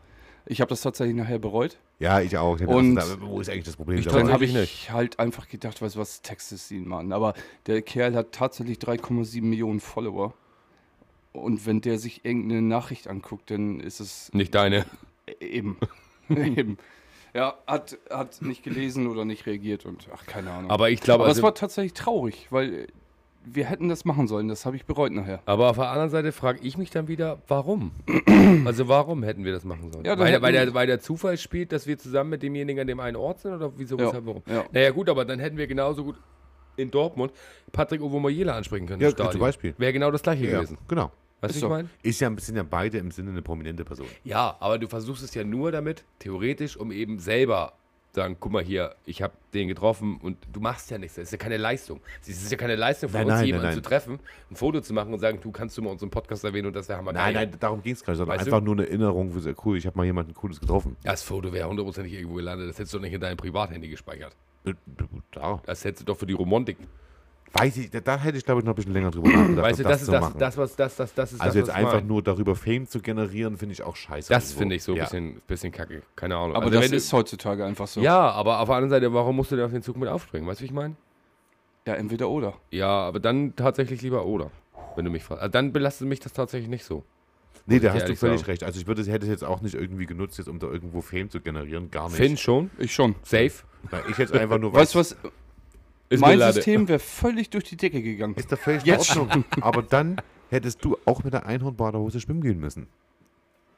[0.46, 1.78] Ich habe das tatsächlich nachher bereut.
[2.00, 2.60] Ja, ich auch.
[2.60, 4.00] Ich Und- gesagt, wo ist eigentlich das Problem?
[4.00, 4.06] Ich?
[4.08, 7.14] Dann habe ich Tatsächlich halt einfach gedacht, weißt du was, textest ihn mal an.
[7.14, 7.34] Aber
[7.66, 10.34] der Kerl hat tatsächlich 3,7 Millionen Follower.
[11.32, 14.86] Und wenn der sich irgendeine Nachricht anguckt, dann ist es Nicht deine.
[15.40, 15.78] eben.
[16.30, 16.78] eben.
[17.34, 20.70] Ja, hat, hat nicht gelesen oder nicht reagiert und ach, keine Ahnung.
[20.70, 22.88] Aber ich glaube, Aber es also, war tatsächlich traurig, weil
[23.46, 24.48] wir hätten das machen sollen.
[24.48, 25.42] Das habe ich bereut nachher.
[25.46, 27.92] aber auf der anderen Seite frage ich mich dann wieder, warum?
[28.66, 30.06] also warum hätten wir das machen sollen?
[30.06, 33.00] Ja, weil, weil, der, weil der Zufall spielt, dass wir zusammen mit demjenigen an dem
[33.00, 34.44] einen Ort sind oder wieso, Ja, weshalb, warum?
[34.48, 34.64] ja.
[34.72, 36.16] Naja gut, aber dann hätten wir genauso gut
[36.76, 37.32] in Dortmund
[37.72, 39.02] Patrick Ovomayela ansprechen können.
[39.02, 39.32] Ja, im Stadion.
[39.34, 39.76] zum Beispiel.
[39.78, 40.78] Wäre genau das gleiche ja, gewesen.
[40.88, 41.12] genau.
[41.42, 41.68] Weißt Ist du, so.
[41.68, 41.90] ich meine?
[42.02, 44.08] Ist ja, sind ja beide im Sinne eine prominente Person.
[44.24, 47.74] Ja, aber du versuchst es ja nur damit, theoretisch, um eben selber
[48.16, 51.16] sagen, guck mal hier, ich habe den getroffen und du machst ja nichts.
[51.16, 52.00] Das ist ja keine Leistung.
[52.22, 54.20] Es ist ja keine Leistung von Nein, uns, nein, jemanden nein, zu treffen,
[54.52, 56.88] ein Foto zu machen und sagen, du kannst du mal unseren Podcast erwähnen und das
[56.90, 58.66] wäre hammer Nein, nein, darum ging es gar nicht, sondern Weißt einfach du?
[58.66, 60.96] nur eine Erinnerung, für sehr cool, ich habe mal jemanden Cooles getroffen.
[61.04, 62.70] Das Foto wäre hundertprozentig irgendwo gelandet.
[62.70, 64.36] Das hättest du doch nicht in deinem Privathandy gespeichert.
[64.66, 64.74] Äh,
[65.32, 65.62] Da.
[65.66, 66.78] Das hättest du doch für die Romantik
[67.56, 69.64] Weiß ich, da, hätte ich glaube ich noch ein bisschen länger drüber nachgedacht.
[69.64, 70.40] Weißt du, ob das ist zu das, machen.
[70.40, 73.58] das, was, das, das, das ist also das, jetzt einfach nur darüber Fame zu generieren,
[73.58, 74.34] finde ich auch scheiße.
[74.34, 75.04] Das finde ich so ein Ja.
[75.04, 76.02] bisschen, bisschen kacke.
[76.16, 76.56] Keine Ahnung.
[76.56, 78.02] Aber Also das ist heutzutage einfach so.
[78.02, 80.48] Ja, aber auf der anderen Seite, warum musst du denn auf den Zug mit aufspringen?
[80.48, 80.96] Weißt du, wie ich meine?
[81.86, 82.54] Ja, entweder oder.
[82.72, 84.50] Ja, aber dann tatsächlich lieber oder.
[84.96, 85.42] Wenn du mich fragst.
[85.44, 87.04] Also dann belastet mich das tatsächlich nicht so.
[87.66, 88.52] Nee, da hast du völlig sagen.
[88.52, 88.64] recht.
[88.64, 91.30] Also ich würde, hätte es jetzt auch nicht irgendwie genutzt, jetzt, um da irgendwo Fame
[91.30, 91.92] zu generieren.
[91.92, 92.18] Gar nicht.
[92.18, 92.72] Finn schon.
[92.78, 93.16] Ich schon.
[93.24, 93.52] Safe.
[93.92, 95.16] Na, ich jetzt einfach nur Weißt du was?
[96.10, 98.36] Ist mein System wäre völlig durch die Decke gegangen.
[98.36, 99.46] Ist doch völlig Jetzt in Ordnung.
[99.62, 100.18] Aber dann
[100.50, 102.88] hättest du auch mit der Einhornbaderhose schwimmen gehen müssen.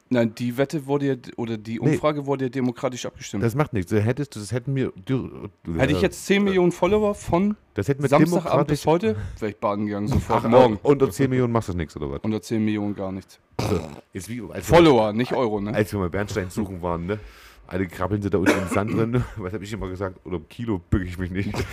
[0.09, 3.43] Nein, die Wette wurde ja, oder die Umfrage wurde ja demokratisch abgestimmt.
[3.43, 3.89] Das macht nichts.
[3.89, 4.93] Du hättest, das hätten wir.
[5.03, 8.71] Du, Hätte ich jetzt 10 Millionen Follower von das hätten wir Samstagabend demokratisch.
[8.71, 10.79] bis heute, wäre ich baden gegangen, sofort Ach, morgen.
[10.83, 12.19] Unter 10 Millionen machst du das nichts, oder was?
[12.21, 13.39] Unter 10 Millionen gar nichts.
[14.13, 15.73] Ist wie, als wir, Follower, nicht Euro, ne?
[15.73, 17.19] als wir mal Bernstein suchen waren, ne?
[17.67, 19.23] Alle krabbeln sie da unten im Sand drin.
[19.37, 20.23] Was habe ich immer gesagt?
[20.25, 21.53] Oder im Kilo bücke ich mich nicht.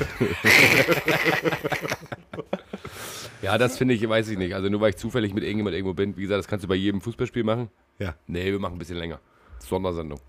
[3.43, 4.55] Ja, das finde ich, weiß ich nicht.
[4.55, 6.17] Also nur weil ich zufällig mit irgendjemand irgendwo bin.
[6.17, 7.71] Wie gesagt, das kannst du bei jedem Fußballspiel machen.
[7.99, 8.15] Ja.
[8.29, 9.19] Nee, wir machen ein bisschen länger.
[9.59, 10.21] Sondersendung.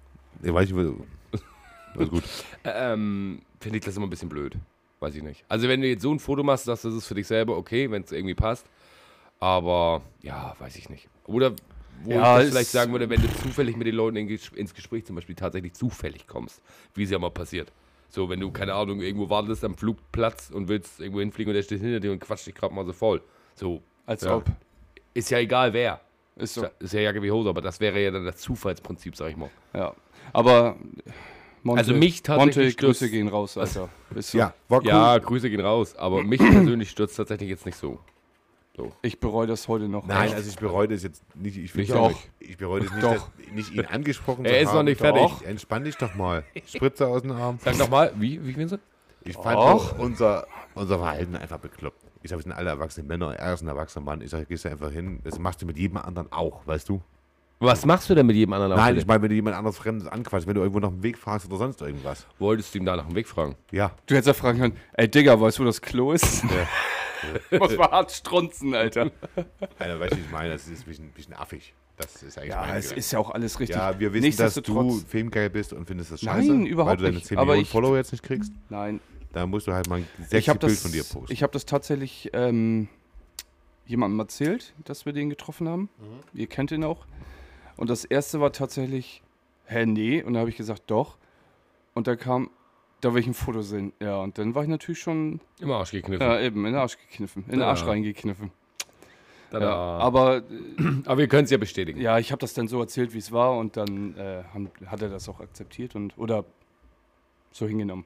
[0.41, 0.95] Ich weiß nicht,
[1.95, 2.23] alles gut.
[2.63, 4.57] Ähm, finde ich das immer ein bisschen blöd.
[4.99, 5.45] Weiß ich nicht.
[5.47, 7.55] Also wenn du jetzt so ein Foto machst, sagst du, das ist für dich selber
[7.55, 8.65] okay, wenn es irgendwie passt.
[9.39, 11.07] Aber ja, weiß ich nicht.
[11.27, 11.53] Oder
[12.03, 15.15] wo Ja, ich vielleicht sagen würde, wenn du zufällig mit den Leuten ins Gespräch zum
[15.15, 16.61] Beispiel tatsächlich zufällig kommst,
[16.95, 17.71] wie es ja mal passiert.
[18.09, 21.63] So, wenn du, keine Ahnung, irgendwo wartest am Flugplatz und willst irgendwo hinfliegen und der
[21.63, 23.21] steht hinter dir und quatscht dich gerade mal so voll.
[23.55, 24.35] So, Als ja.
[24.37, 24.45] ob.
[25.15, 25.99] ist ja egal wer.
[26.35, 26.65] Ist so.
[26.79, 29.49] Ist ja Jacke wie Hose, aber das wäre ja dann das Zufallsprinzip, sag ich mal.
[29.73, 29.93] Ja.
[30.31, 30.75] Aber
[31.63, 33.89] Monte, Also mich tatsächlich Monte, stürzt- Grüße gehen raus, Alter.
[34.15, 34.37] Ist so.
[34.37, 34.87] Ja, war cool.
[34.87, 37.99] Ja, Grüße gehen raus, aber mich persönlich stürzt tatsächlich jetzt nicht so.
[39.03, 40.05] Ich bereue das heute noch.
[40.07, 40.35] Nein, Echt.
[40.35, 41.57] also ich bereue das jetzt nicht.
[41.57, 42.11] Ich, Ich finde auch.
[42.11, 42.17] auch.
[42.39, 44.85] Ich bereue das nicht, dass, nicht ihn angesprochen Er zu ist noch haben.
[44.85, 45.21] nicht fertig.
[45.21, 45.41] Doch.
[45.43, 46.43] Entspann dich doch mal.
[46.65, 47.59] Spritze aus dem Arm.
[47.63, 48.77] Sag doch mal, wie, wie findest du?
[49.29, 52.01] Ich fand doch unser, unser Verhalten einfach bekloppt.
[52.23, 54.21] Ich sage, wir sind alle erwachsene Männer, er ist ein erwachsener Mann.
[54.21, 55.19] Ich sage, gehst du einfach hin.
[55.23, 57.01] Das machst du mit jedem anderen auch, weißt du?
[57.59, 58.97] Was machst du denn mit jedem anderen Nein, Auftritt?
[58.97, 61.45] ich meine, wenn du jemand anderes Fremdes anquatschst, wenn du irgendwo noch einen Weg fragst
[61.47, 62.25] oder sonst irgendwas.
[62.39, 63.55] Wolltest du ihm da nach dem Weg fragen?
[63.71, 63.91] Ja.
[64.07, 66.43] Du hättest ja fragen können, ey Digga, weißt du, wo das Klo ist?
[67.59, 69.11] Muss mal hart strunzen, Alter.
[69.79, 71.73] Einer weiß, wie ich meine, das ist ein bisschen, bisschen affig.
[71.97, 73.75] Das ist eigentlich Ja, meine es ist ja auch alles richtig.
[73.77, 76.53] Ja, wir wissen, dass du filmgeil bist und findest das Nein, scheiße.
[76.63, 77.27] überhaupt weil du deine nicht.
[77.27, 78.51] 10 Aber Millionen ich- Follower jetzt nicht kriegst.
[78.69, 78.99] Nein,
[79.31, 81.31] Da musst du halt mal ein ich sexy habe Bild das, von dir posten.
[81.31, 82.87] ich hab das tatsächlich ähm,
[83.85, 85.81] jemandem erzählt, dass wir den getroffen haben.
[85.99, 86.39] Mhm.
[86.39, 87.05] Ihr kennt ihn auch.
[87.77, 89.21] Und das erste war tatsächlich,
[89.65, 90.21] hä, nee.
[90.23, 91.17] Und da habe ich gesagt, doch.
[91.93, 92.49] Und da kam,
[93.03, 93.93] da will ich ein Foto sehen.
[93.99, 96.25] Ja, und dann war ich natürlich schon, Im Arsch gekniffen.
[96.25, 97.67] ja, eben, in den Arsch gekniffen, in den Ja.
[97.67, 98.51] Arsch reingekniffen.
[99.51, 100.41] Ja, aber
[101.05, 102.01] Aber wir können es ja bestätigen.
[102.01, 105.01] Ja, ich habe das dann so erzählt, wie es war und dann äh, haben, hat
[105.03, 106.43] er das auch akzeptiert und oder
[107.51, 108.05] so hingenommen.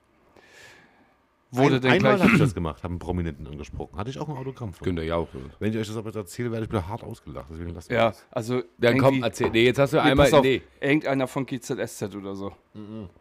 [1.52, 2.24] Wurde Ein, denn einmal gleich.
[2.28, 3.98] habe ich das gemacht, habe einen Prominenten angesprochen.
[3.98, 4.84] Hatte ich auch ein Autogramm von.
[4.84, 5.30] Günther Jauch.
[5.60, 7.46] Wenn ich euch das aber erzähle, werde ich wieder hart ausgelacht.
[7.50, 8.26] Deswegen lasst mich Ja, das.
[8.32, 8.64] also.
[8.78, 9.50] Dann komm, erzähl.
[9.50, 10.26] Nee, jetzt hast du Nee, einmal.
[10.26, 12.52] pass auf, Nee, Irgendeiner von GZSZ oder so.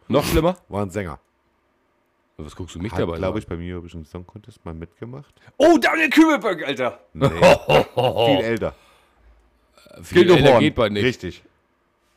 [0.09, 0.57] noch schlimmer?
[0.67, 1.21] War ein Sänger.
[2.39, 3.17] Was guckst du mich Hat, dabei?
[3.17, 5.33] glaube ich, bei mir ein bisschen Song Contest mal mitgemacht.
[5.57, 6.99] Oh, Daniel Kübelberg, Alter!
[7.13, 7.27] Nee,
[7.95, 8.75] viel älter.
[10.03, 10.59] Viel Gildo älter Horn.
[10.59, 11.03] geht bei nicht.
[11.03, 11.43] Richtig.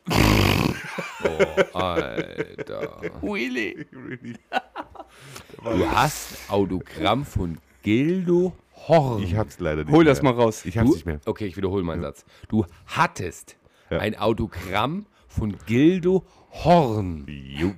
[1.73, 3.01] Alter.
[3.21, 3.85] Willy.
[5.63, 8.53] Du hast Autogramm von Gildo
[8.87, 9.21] Horn.
[9.23, 10.13] Ich hab's leider nicht Hol mehr.
[10.13, 10.65] das mal raus.
[10.65, 11.19] Ich hab's Du- nicht mehr.
[11.25, 12.25] Okay, ich wiederhole meinen Satz.
[12.47, 13.57] Du hattest
[13.89, 13.97] Ja.
[13.99, 16.23] ein Autogramm von Gildo
[16.63, 17.25] Horn.
[17.27, 17.73] Jo.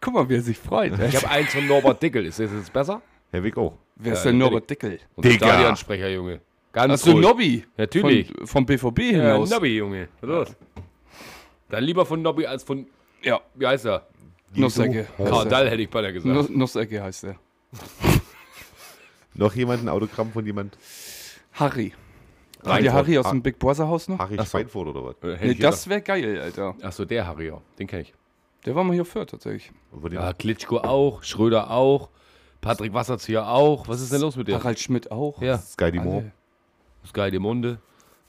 [0.00, 0.92] Guck mal, wie er sich freut.
[0.98, 2.26] Ich habe eins von Norbert Dickel.
[2.26, 3.02] Ist das jetzt besser?
[3.30, 3.74] Herr Wick auch.
[3.96, 4.38] Wer ist Ja, denn.
[4.38, 5.00] Norbert Dickel?
[5.16, 5.46] Unser Digga.
[5.48, 6.40] Stadionsprecher, Junge.
[6.72, 7.22] Ganz Achso, ruhig.
[7.26, 7.64] Nobby.
[7.76, 8.28] Natürlich.
[8.28, 9.50] Von, vom BVB Ja, hinaus.
[9.50, 10.08] Nobby, Junge.
[10.20, 10.56] Was ist los?
[11.70, 12.86] Dann lieber von Nobby als von,
[13.22, 14.06] Ja, wie heißt er?
[14.54, 15.06] Nussecke.
[15.16, 16.32] Kardall hätte ich beinahe gesagt.
[16.34, 17.36] Nuss- Nussecke heißt er.
[19.34, 20.76] Noch jemand ein Autogramm von jemand?
[21.54, 21.92] Harry.
[22.62, 22.72] Reinfurt.
[22.74, 24.18] Kennt ihr Harry aus dem Big Brother Haus noch?
[24.18, 24.36] Harry.
[24.44, 25.14] Schweinfurt oder was?
[25.22, 26.72] Äh, hätte Nee, ich das wäre geil, Alter.
[26.72, 26.80] gedacht.
[26.82, 27.60] Ach so, der Harry, ja.
[27.78, 28.14] Den kenne ich.
[28.68, 29.72] Der war mal hier für tatsächlich.
[30.10, 32.10] Ja, Klitschko auch, Schröder auch,
[32.60, 33.88] Patrick Wasserzieher auch.
[33.88, 34.58] Was ist denn los mit dir?
[34.58, 35.40] Harald Schmidt auch.
[35.40, 35.98] Ja, Sky.
[35.98, 36.32] Alle.
[37.06, 37.78] Sky de Munde.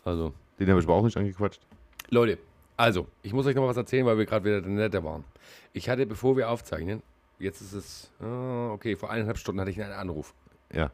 [0.06, 1.60] Also, Den habe ich aber auch nicht angequatscht.
[2.08, 2.38] Leute,
[2.78, 5.26] also, ich muss euch noch mal was erzählen, weil wir gerade wieder netter waren.
[5.74, 7.04] Ich hatte, bevor wir aufzeichnen,
[7.38, 10.34] jetzt ist es, ah, okay, vor eineinhalb Stunden hatte ich einen Anruf.
[10.72, 10.90] Ja.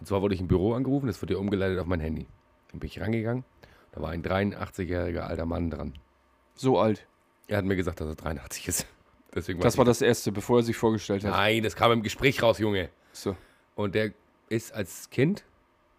[0.00, 2.26] Und zwar wurde ich im Büro angerufen, das wurde ja umgeleitet auf mein Handy.
[2.72, 3.44] Dann bin ich rangegangen,
[3.92, 5.92] da war ein 83-jähriger alter Mann dran.
[6.56, 7.06] So alt.
[7.50, 8.86] Er hat mir gesagt, dass er 83 ist.
[9.34, 11.32] Deswegen Das war das erste, bevor er sich vorgestellt hat.
[11.32, 12.90] Nein, das kam im Gespräch raus, Junge.
[13.12, 13.36] So.
[13.74, 14.12] Und der
[14.48, 15.44] ist als Kind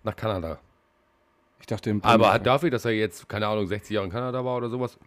[0.04, 0.60] nach Kanada.
[1.60, 4.44] Ich dachte im Aber hat dafür, dass er jetzt, keine Ahnung, 60 Jahre in Kanada
[4.44, 4.98] war oder sowas,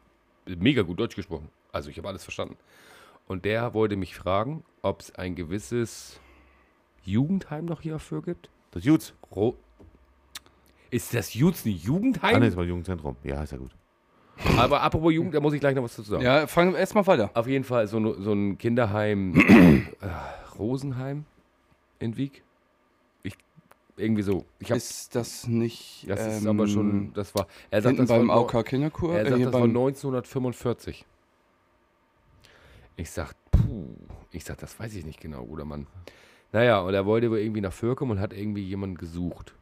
[0.46, 1.48] mega gut Deutsch gesprochen.
[1.72, 2.56] Also ich habe alles verstanden.
[3.26, 6.20] Und der wollte mich fragen, ob es ein gewisses
[7.04, 8.50] Jugendheim noch hier auf Föhr gibt?
[8.70, 9.14] Das Jutz.
[9.34, 9.56] Ro
[10.90, 12.40] ist das Jutz ein Ah, nee, Jugendheim?
[12.42, 13.16] das war Jugendzentrum.
[13.24, 13.72] Ja, ist ja gut.
[14.58, 16.22] Aber apropos Jugend, da muss ich gleich noch was dazu sagen.
[16.24, 17.30] Ja, fang erstmal weiter.
[17.34, 19.34] Auf jeden Fall so, ein- so ein Kinderheim,
[20.00, 20.08] äh,
[20.58, 21.24] Rosenheim
[22.00, 22.42] in Wieg.
[23.22, 23.36] Ich,
[23.96, 24.44] irgendwie so.
[24.58, 26.04] Ich hab, Ist das nicht.
[26.08, 29.14] das ist ähm, aber schon, das war, er sagt, Hinten das beim neu- AOK Kinderkur?
[29.14, 31.04] er äh, sagt, hier das war beim, 1945.
[32.96, 33.88] Ich sag, puh,
[34.30, 35.86] ich sag, das weiß ich nicht genau, guter Mann.
[36.52, 39.54] Naja, und er wollte wohl irgendwie nach kommen und hat irgendwie jemanden gesucht.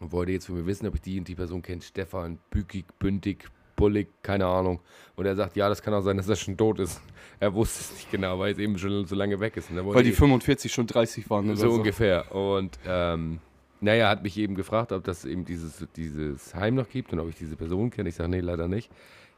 [0.00, 1.80] Und wollte jetzt von mir wissen, ob ich die und die Person kenne.
[1.80, 4.80] Stefan, Bükig, Bündig, Bullig, keine Ahnung.
[5.16, 7.00] Und er sagt, ja, das kann auch sein, dass er schon tot ist.
[7.40, 9.68] Er wusste es nicht genau, weil es eben schon so lange weg ist.
[9.74, 11.74] Weil die 45 schon 30 waren oder so, so.
[11.74, 12.32] ungefähr.
[12.32, 13.40] Und ähm,
[13.80, 17.28] naja, hat mich eben gefragt, ob das eben dieses, dieses Heim noch gibt und ob
[17.28, 18.08] ich diese Person kenne.
[18.08, 18.90] Ich sage, nee, leider nicht.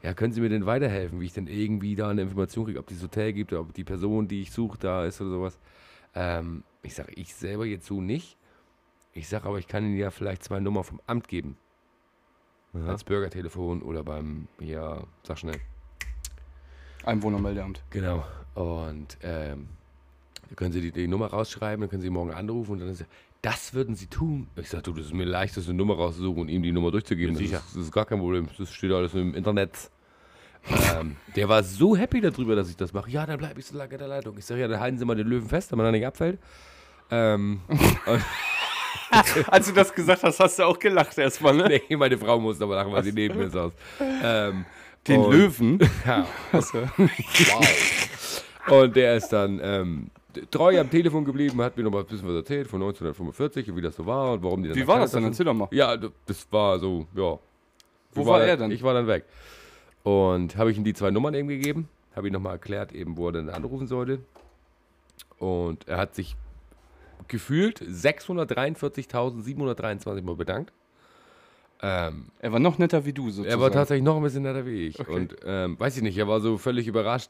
[0.03, 2.87] Ja, können Sie mir denn weiterhelfen, wie ich denn irgendwie da eine Information kriege, ob
[2.87, 5.59] dieses Hotel gibt ob die Person, die ich suche, da ist oder sowas.
[6.15, 8.37] Ähm, ich sage, ich selber jetzt so nicht.
[9.13, 11.57] Ich sage aber, ich kann Ihnen ja vielleicht zwei Nummern vom Amt geben.
[12.85, 12.91] Ja.
[12.91, 15.59] Als Bürgertelefon oder beim, ja, sag schnell.
[17.05, 17.81] Einwohnermeldeamt.
[17.89, 18.25] Genau.
[18.55, 19.67] Und ähm,
[20.47, 23.05] dann können Sie die, die Nummer rausschreiben, dann können Sie morgen anrufen und dann ist
[23.43, 24.47] das würden Sie tun.
[24.55, 26.89] Ich sage, du, das ist mir leicht, das eine Nummer rauszusuchen und ihm die Nummer
[26.91, 27.35] durchzugeben.
[27.35, 27.57] Ja, Das sicher.
[27.59, 28.47] ist, das ist gar kein Problem.
[28.57, 29.71] Das steht alles im Internet.
[30.99, 33.09] ähm, der war so happy darüber, dass ich das mache.
[33.11, 34.35] Ja, dann bleibe ich so lange in der Leitung.
[34.37, 36.39] Ich sage, ja, dann halten Sie mal den Löwen fest, damit er nicht abfällt.
[37.11, 37.61] Ähm,
[39.47, 41.81] Als du das gesagt hast, hast du auch gelacht erstmal, ne?
[41.89, 43.71] nee, meine Frau musste aber lachen, weil sie neben mir saß.
[44.23, 44.65] Ähm,
[45.07, 45.79] Den und- Löwen.
[46.05, 46.79] Ja, Also,
[48.69, 50.09] Und der ist dann ähm,
[50.51, 53.77] treu am Telefon geblieben, hat mir noch mal ein bisschen was erzählt von 1945 und
[53.77, 55.23] wie das so war und warum die dann wie war das denn?
[55.23, 55.67] Erzähl doch mal.
[55.71, 57.39] Ja, das war so, ja.
[58.13, 58.71] Wo war dann- er dann?
[58.71, 59.25] Ich war dann weg.
[60.03, 63.27] Und habe ich ihm die zwei Nummern eben gegeben, habe ihm nochmal erklärt, eben, wo
[63.27, 64.19] er dann anrufen sollte.
[65.39, 66.35] Und er hat sich
[67.27, 70.71] gefühlt 643.723 Mal bedankt.
[71.81, 73.49] Ähm, Er war noch netter wie du sozusagen.
[73.49, 74.99] er war tatsächlich noch ein bisschen netter wie ich.
[74.99, 75.13] Okay.
[75.13, 77.29] Und ähm, weiß ich nicht, er war so völlig überrascht.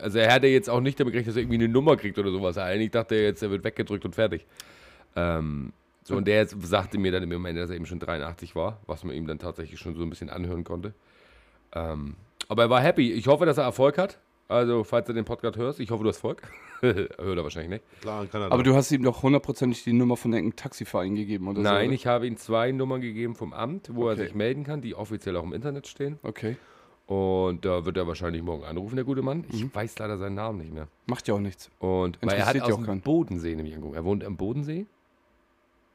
[0.00, 2.30] Also er hatte jetzt auch nicht damit gerechnet, dass er irgendwie eine Nummer kriegt oder
[2.30, 2.56] sowas.
[2.58, 4.46] Eigentlich dachte er jetzt, er wird weggedrückt und fertig.
[5.14, 5.72] Ähm,
[6.04, 8.80] so, und der jetzt sagte mir dann im Moment, dass er eben schon 83 war,
[8.86, 10.94] was man ihm dann tatsächlich schon so ein bisschen anhören konnte.
[11.72, 12.14] Ähm,
[12.48, 13.12] aber er war happy.
[13.12, 14.18] Ich hoffe, dass er Erfolg hat.
[14.48, 16.42] Also, falls du den Podcast hörst, ich hoffe, du hast Erfolg.
[16.80, 18.00] Hört er wahrscheinlich nicht.
[18.02, 18.52] Klar, in Kanada.
[18.54, 21.62] Aber du hast ihm doch hundertprozentig die Nummer von irgendeinem Taxiverein gegeben, oder so?
[21.62, 21.94] Nein, oder?
[21.94, 24.10] ich habe ihm zwei Nummern gegeben vom Amt, wo Okay.
[24.12, 26.18] er sich melden kann, die offiziell auch im Internet stehen.
[26.22, 26.56] Okay.
[27.06, 29.44] Und da wird er wahrscheinlich morgen anrufen, der gute Mann.
[29.50, 29.70] Ich Mhm.
[29.74, 30.86] weiß leider seinen Namen nicht mehr.
[31.06, 31.70] Macht ja auch nichts.
[31.78, 33.00] Und weil er hat aus ja auch dem keinen.
[33.00, 33.96] Bodensee nämlich angeguckt.
[33.96, 34.86] Er wohnt am Bodensee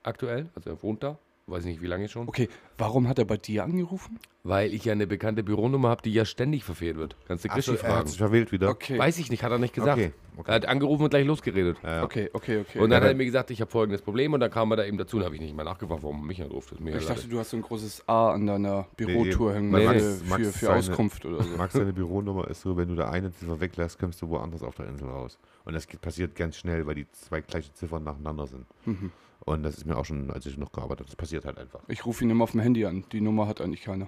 [0.03, 1.17] aktuell, also er wohnt da.
[1.51, 2.27] Weiß nicht, wie lange schon.
[2.27, 2.47] Okay,
[2.77, 4.17] warum hat er bei dir angerufen?
[4.43, 7.15] Weil ich ja eine bekannte Büronummer habe, die ja ständig verfehlt wird.
[7.27, 8.07] Kannst du Krischi so, er hat fragen.
[8.07, 8.69] sich verwählt wieder.
[8.69, 8.97] Okay.
[8.97, 9.99] Weiß ich nicht, hat er nicht gesagt.
[9.99, 10.51] Okay, Er okay.
[10.53, 11.77] hat angerufen und gleich losgeredet.
[11.83, 12.03] Ja, ja.
[12.03, 12.79] Okay, okay, okay.
[12.79, 14.77] Und dann Ja, hat er mir gesagt, ich habe folgendes Problem und dann kam er
[14.77, 16.71] da eben dazu und habe ich nicht mal nachgefragt, warum er mich anruft.
[16.71, 17.27] Ich dachte, leid.
[17.31, 19.99] du hast so ein großes A an deiner Bürotour hängen Nee, für, nee.
[19.99, 21.57] für, Max für seine- Auskunft oder so.
[21.57, 24.73] Max, seine Büronummer ist so, wenn du da eine Ziffer weglässt, kommst du woanders auf
[24.75, 25.37] der Insel raus.
[25.65, 28.65] Und das passiert ganz schnell, weil die zwei gleiche Ziffern nacheinander sind.
[28.85, 29.11] Mhm.
[29.45, 31.81] Und das ist mir auch schon, als ich noch gearbeitet habe, das passiert halt einfach.
[31.87, 33.03] Ich rufe ihn immer auf dem Handy an.
[33.11, 34.07] Die Nummer hat eigentlich keiner.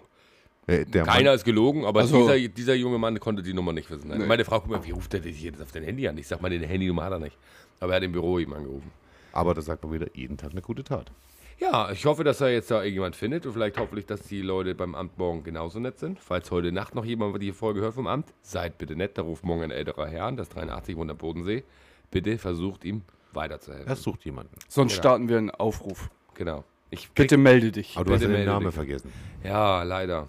[0.67, 2.29] Äh, der Keiner Mann, ist gelogen, aber Ach so.
[2.29, 4.09] dieser, dieser junge Mann konnte die Nummer nicht wissen.
[4.09, 4.25] Nee.
[4.25, 6.17] Meine Frau guckt mal, wie ruft er dich jetzt auf dein Handy an?
[6.17, 7.37] Ich sag mal, den Handynummer hat er nicht.
[7.79, 8.91] Aber er hat im Büro eben angerufen.
[9.33, 11.11] aber das sagt man wieder, jeden Tag eine gute Tat.
[11.59, 14.73] Ja, ich hoffe, dass er jetzt da irgendjemand findet und vielleicht hoffentlich, dass die Leute
[14.73, 16.19] beim Amt morgen genauso nett sind.
[16.19, 19.43] Falls heute Nacht noch jemand die Folge hört vom Amt, seid bitte nett, da ruft
[19.43, 21.63] morgen ein älterer Herr an, das 83 wohnt am Bodensee.
[22.09, 23.01] Bitte versucht ihm
[23.35, 23.87] weiterzuhelfen.
[23.87, 24.53] Er sucht jemanden.
[24.67, 25.01] Sonst Genau.
[25.01, 26.09] starten wir einen Aufruf.
[26.33, 26.63] genau.
[26.89, 27.95] Ich Bitte melde dich.
[27.97, 28.75] Aber du hast Bitte ja den Namen dich.
[28.75, 29.11] vergessen.
[29.43, 30.27] Ja, leider.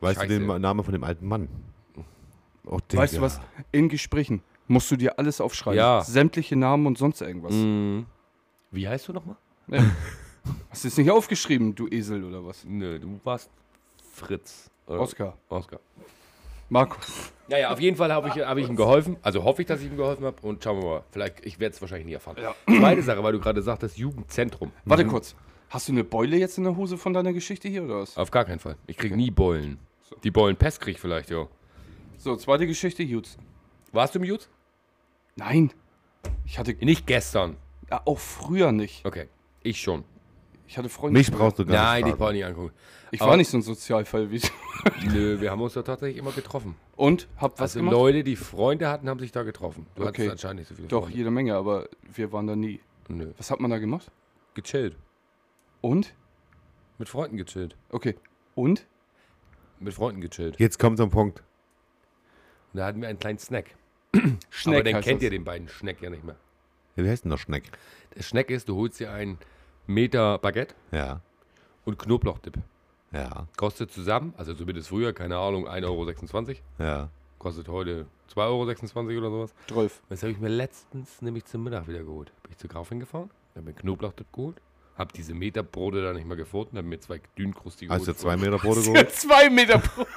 [0.00, 0.38] Weißt Scheiße.
[0.38, 1.48] du den Namen von dem alten Mann?
[2.66, 3.40] Oh, Weißt du was?
[3.72, 5.76] In Gesprächen musst du dir alles aufschreiben.
[5.78, 6.02] Ja.
[6.02, 7.52] Sämtliche Namen und sonst irgendwas.
[7.52, 8.06] Mhm.
[8.70, 9.36] Wie heißt du nochmal?
[9.66, 9.84] Ja.
[10.70, 12.64] Hast du es nicht aufgeschrieben, du Esel oder was?
[12.64, 13.50] Nö, du warst
[14.12, 14.70] Fritz.
[14.86, 15.00] Oder?
[15.00, 15.36] Oskar.
[16.68, 17.32] Markus.
[17.48, 19.16] Naja, auf jeden Fall habe ich, hab ich ihm geholfen.
[19.22, 20.36] Also hoffe ich, dass ich ihm geholfen habe.
[20.46, 21.04] Und schauen wir mal.
[21.10, 22.36] Vielleicht, ich werde es wahrscheinlich nie erfahren.
[22.40, 22.54] Ja.
[22.66, 24.70] Zweite Sache, weil du gerade sagtest, Jugendzentrum.
[24.84, 25.08] Warte Mhm.
[25.08, 25.34] kurz.
[25.70, 28.16] Hast du eine Beule jetzt in der Hose von deiner Geschichte hier oder was?
[28.18, 28.76] Auf gar keinen Fall.
[28.86, 29.78] Ich kriege nie Beulen.
[30.24, 31.46] Die Beulenpest krieg ich vielleicht, ja.
[32.18, 33.36] So, zweite Geschichte, Jutz.
[33.92, 34.48] Warst du im Jut?
[35.36, 35.72] Nein.
[36.44, 37.56] Ich hatte Nicht gestern.
[37.90, 39.04] ja, auch früher nicht.
[39.06, 39.28] Okay.
[39.62, 40.04] Ich schon.
[40.68, 41.18] Ich hatte Freunde.
[41.18, 42.72] Mich brauchst du gar Nein, nicht ich brauche nicht angucken.
[43.10, 44.48] Ich aber- war nicht so ein Sozialfall wie du.
[45.12, 46.76] Nö, wir haben uns da tatsächlich immer getroffen.
[46.94, 47.26] Und?
[47.38, 47.92] Hab was Also gemacht?
[47.94, 49.86] Leute, die Freunde hatten, haben sich da getroffen.
[49.96, 50.08] Du Okay.
[50.28, 51.16] hattest anscheinend nicht so viele Doch, Freunde.
[51.16, 52.80] jede Menge, aber wir waren da nie.
[53.08, 53.32] Nö.
[53.38, 54.10] Was hat man da gemacht?
[54.54, 54.94] Gechillt.
[55.80, 56.14] Und?
[56.98, 57.74] Mit Freunden gechillt.
[57.90, 58.16] Okay.
[58.54, 58.86] Und?
[59.80, 60.58] Mit Freunden gechillt.
[60.60, 61.42] Jetzt kommt so ein Punkt.
[62.74, 63.74] Und da hatten wir einen kleinen Snack.
[64.50, 65.24] Schneck Aber den heißt kennt das.
[65.24, 66.36] ihr den beiden Schneck ja nicht mehr.
[66.96, 67.70] Wie heißt denn der Schneck?
[68.16, 69.38] Der Schneck ist, du holst dir einen
[69.92, 71.20] Meter Baguette Ja.
[71.86, 72.58] und Knoblauchdip.
[73.10, 73.46] Ja.
[73.56, 76.12] Kostet zusammen, also so wie das früher, keine Ahnung, 1,26 Euro.
[76.78, 77.08] Ja.
[77.38, 79.54] Kostet heute 2,26 Euro oder sowas.
[79.68, 80.02] 12.
[80.10, 82.30] Das habe ich mir letztens nämlich zum Mittag wieder geholt.
[82.42, 84.60] Bin ich zu Kaufing gefahren, habe mir Knoblauchdip geholt,
[84.98, 88.18] habe diese Meterbrote da nicht mehr gefunden, habe mir zwei dünnkrustige Hast du geholt.
[88.20, 89.10] zwei Meter Brote geholt?
[89.12, 90.04] zwei Meter pro.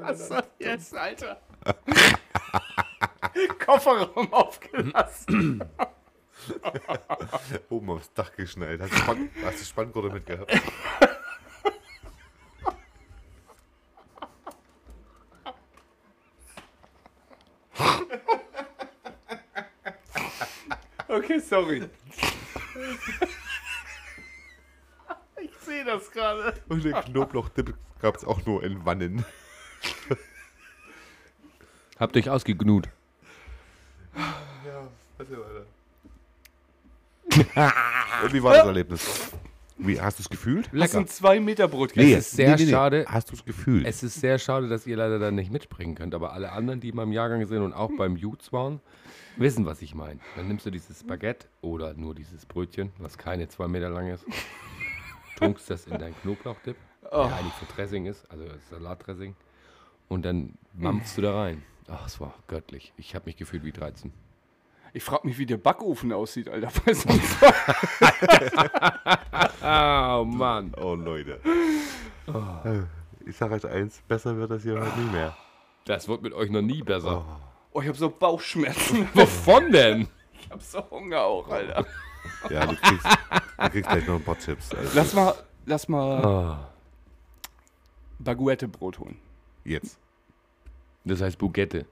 [0.00, 1.40] Was soll jetzt, Alter?
[3.64, 5.64] Kofferraum aufgelassen.
[7.70, 8.80] Oben aufs Dach geschnallt.
[8.80, 10.52] Hast du, Spann hast du Spanngurte mitgehabt?
[21.08, 21.88] Okay, sorry.
[25.40, 26.54] Ich sehe das gerade.
[26.68, 29.24] Und den Knoblauchdip gab es auch nur in Wannen.
[31.98, 32.88] Habt euch ausgegnut.
[34.16, 34.88] Ja,
[35.18, 35.66] warte weiter.
[37.36, 37.46] Und
[38.32, 39.32] wie war das Erlebnis?
[39.78, 40.70] Wie, hast du es gefühlt?
[40.78, 42.12] Hast du ein zwei Meter Brot Nee.
[42.14, 43.04] ist sehr schade.
[43.08, 43.86] Hast du es gefühlt?
[43.86, 46.90] Es ist sehr schade, dass ihr leider da nicht mitspringen könnt, aber alle anderen, die
[46.90, 48.80] in meinem Jahrgang sind und auch beim Jutes waren,
[49.36, 50.20] wissen, was ich meine.
[50.36, 54.24] Dann nimmst du dieses Baguette oder nur dieses Brötchen, was keine zwei Meter lang ist,
[55.38, 56.76] tunkst das in deinen Knoblauchdip,
[57.10, 59.34] der eigentlich für Dressing ist, also Salatdressing,
[60.08, 61.62] und dann mampfst du da rein.
[61.88, 62.92] Ach, es war göttlich.
[62.96, 64.12] Ich habe mich gefühlt wie 13.
[64.94, 66.70] Ich frage mich, wie der Backofen aussieht, Alter.
[69.64, 70.72] Oh Mann.
[70.80, 71.40] oh, Leute.
[72.26, 72.80] Äh,
[73.28, 75.36] Ich sag euch eins, besser wird das hier heute nie mehr.
[75.84, 77.24] Das wird mit euch noch nie besser.
[77.72, 79.08] oh, ich habe so Bauchschmerzen.
[79.14, 80.08] Wovon denn?
[80.40, 81.86] Ich habe so Hunger auch, Alter.
[82.50, 83.06] Ja, du kriegst,
[83.58, 84.74] du kriegst gleich noch ein paar Chips.
[84.74, 85.34] Also Lass mal,
[85.66, 86.68] lass mal Ah,
[88.18, 89.18] Baguette-Brot holen.
[89.64, 89.98] jetzt.
[91.04, 91.86] das heißt Bugette.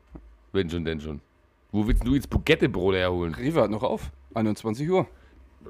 [0.52, 1.20] Wenn schon, denn schon.
[1.72, 3.34] Wo willst du jetzt Bugette-Brot herholen?
[3.34, 4.10] Rewe hat noch auf.
[4.34, 5.06] 21 Uhr.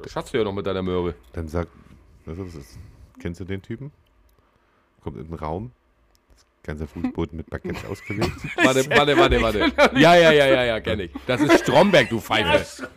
[0.03, 1.15] Das hast du ja noch mit deiner Möhre.
[1.33, 1.69] Dann sag,
[2.25, 2.79] was ist das?
[3.21, 3.93] Kennst du den Typen?
[5.03, 5.73] Kommt in den Raum,
[6.35, 8.33] das ganze Fußboden mit Baguette ausgelegt.
[8.57, 9.59] Warte, warte, warte, warte.
[9.99, 11.11] Ja, ja, ja, ja, ja, kenn ich.
[11.27, 12.89] Das ist Stromberg, du Pfeife.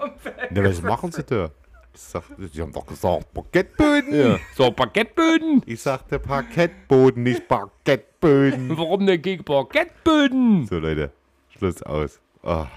[0.49, 1.49] Na, was machen sie da?
[1.93, 4.15] Ich sag, die haben doch gesagt, Parkettböden.
[4.15, 4.39] Ja.
[4.55, 5.61] So, Parkettböden.
[5.65, 8.75] Ich sagte Parkettboden, nicht Parkettböden.
[8.77, 10.65] Warum denn gegen Parkettböden?
[10.67, 11.11] So, Leute,
[11.49, 12.19] Schluss aus.
[12.43, 12.67] Ah,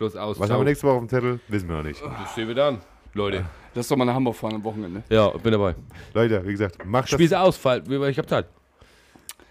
[0.00, 0.40] Schluss aus.
[0.40, 0.56] was ciao.
[0.56, 1.40] haben wir nächste Woche auf dem Zettel?
[1.48, 2.02] Wissen wir noch nicht.
[2.02, 2.78] Das sehen wir dann,
[3.12, 3.44] Leute.
[3.74, 5.02] Lass doch mal nach Hamburg fahren am Wochenende.
[5.10, 5.74] Ja, bin dabei.
[6.14, 7.82] Leute, wie gesagt, macht, das, Spieße aus, Fall.
[8.08, 8.46] Ich hab Zeit.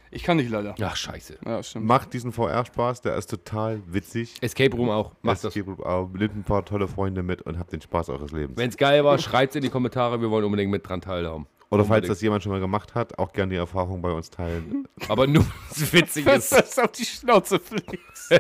[0.09, 0.73] Ich kann nicht leider.
[0.81, 1.37] Ach, scheiße.
[1.45, 1.85] Ja, stimmt.
[1.85, 4.37] macht diesen VR-Spaß, der ist total witzig.
[4.41, 5.11] Escape Room auch.
[5.21, 5.45] Macht das.
[5.45, 8.57] Es gibt auch, nimmt ein paar tolle Freunde mit und habt den Spaß eures Lebens.
[8.57, 10.19] Wenn's geil war, schreit's in die Kommentare.
[10.19, 11.45] Wir wollen unbedingt mit dran teilhaben.
[11.71, 14.87] Oder falls das jemand schon mal gemacht hat, auch gerne die Erfahrung bei uns teilen.
[15.07, 16.51] Aber nur, was witzig ist.
[16.51, 18.33] das auf die Schnauze fliegst.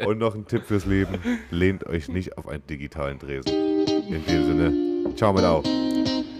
[0.06, 1.18] Und noch ein Tipp fürs Leben:
[1.50, 3.52] Lehnt euch nicht auf einen digitalen Dresen.
[4.08, 5.64] In dem Sinne, ciao mit auf.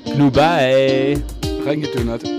[0.04, 1.20] Knubai.
[1.64, 2.37] Reingedönnert.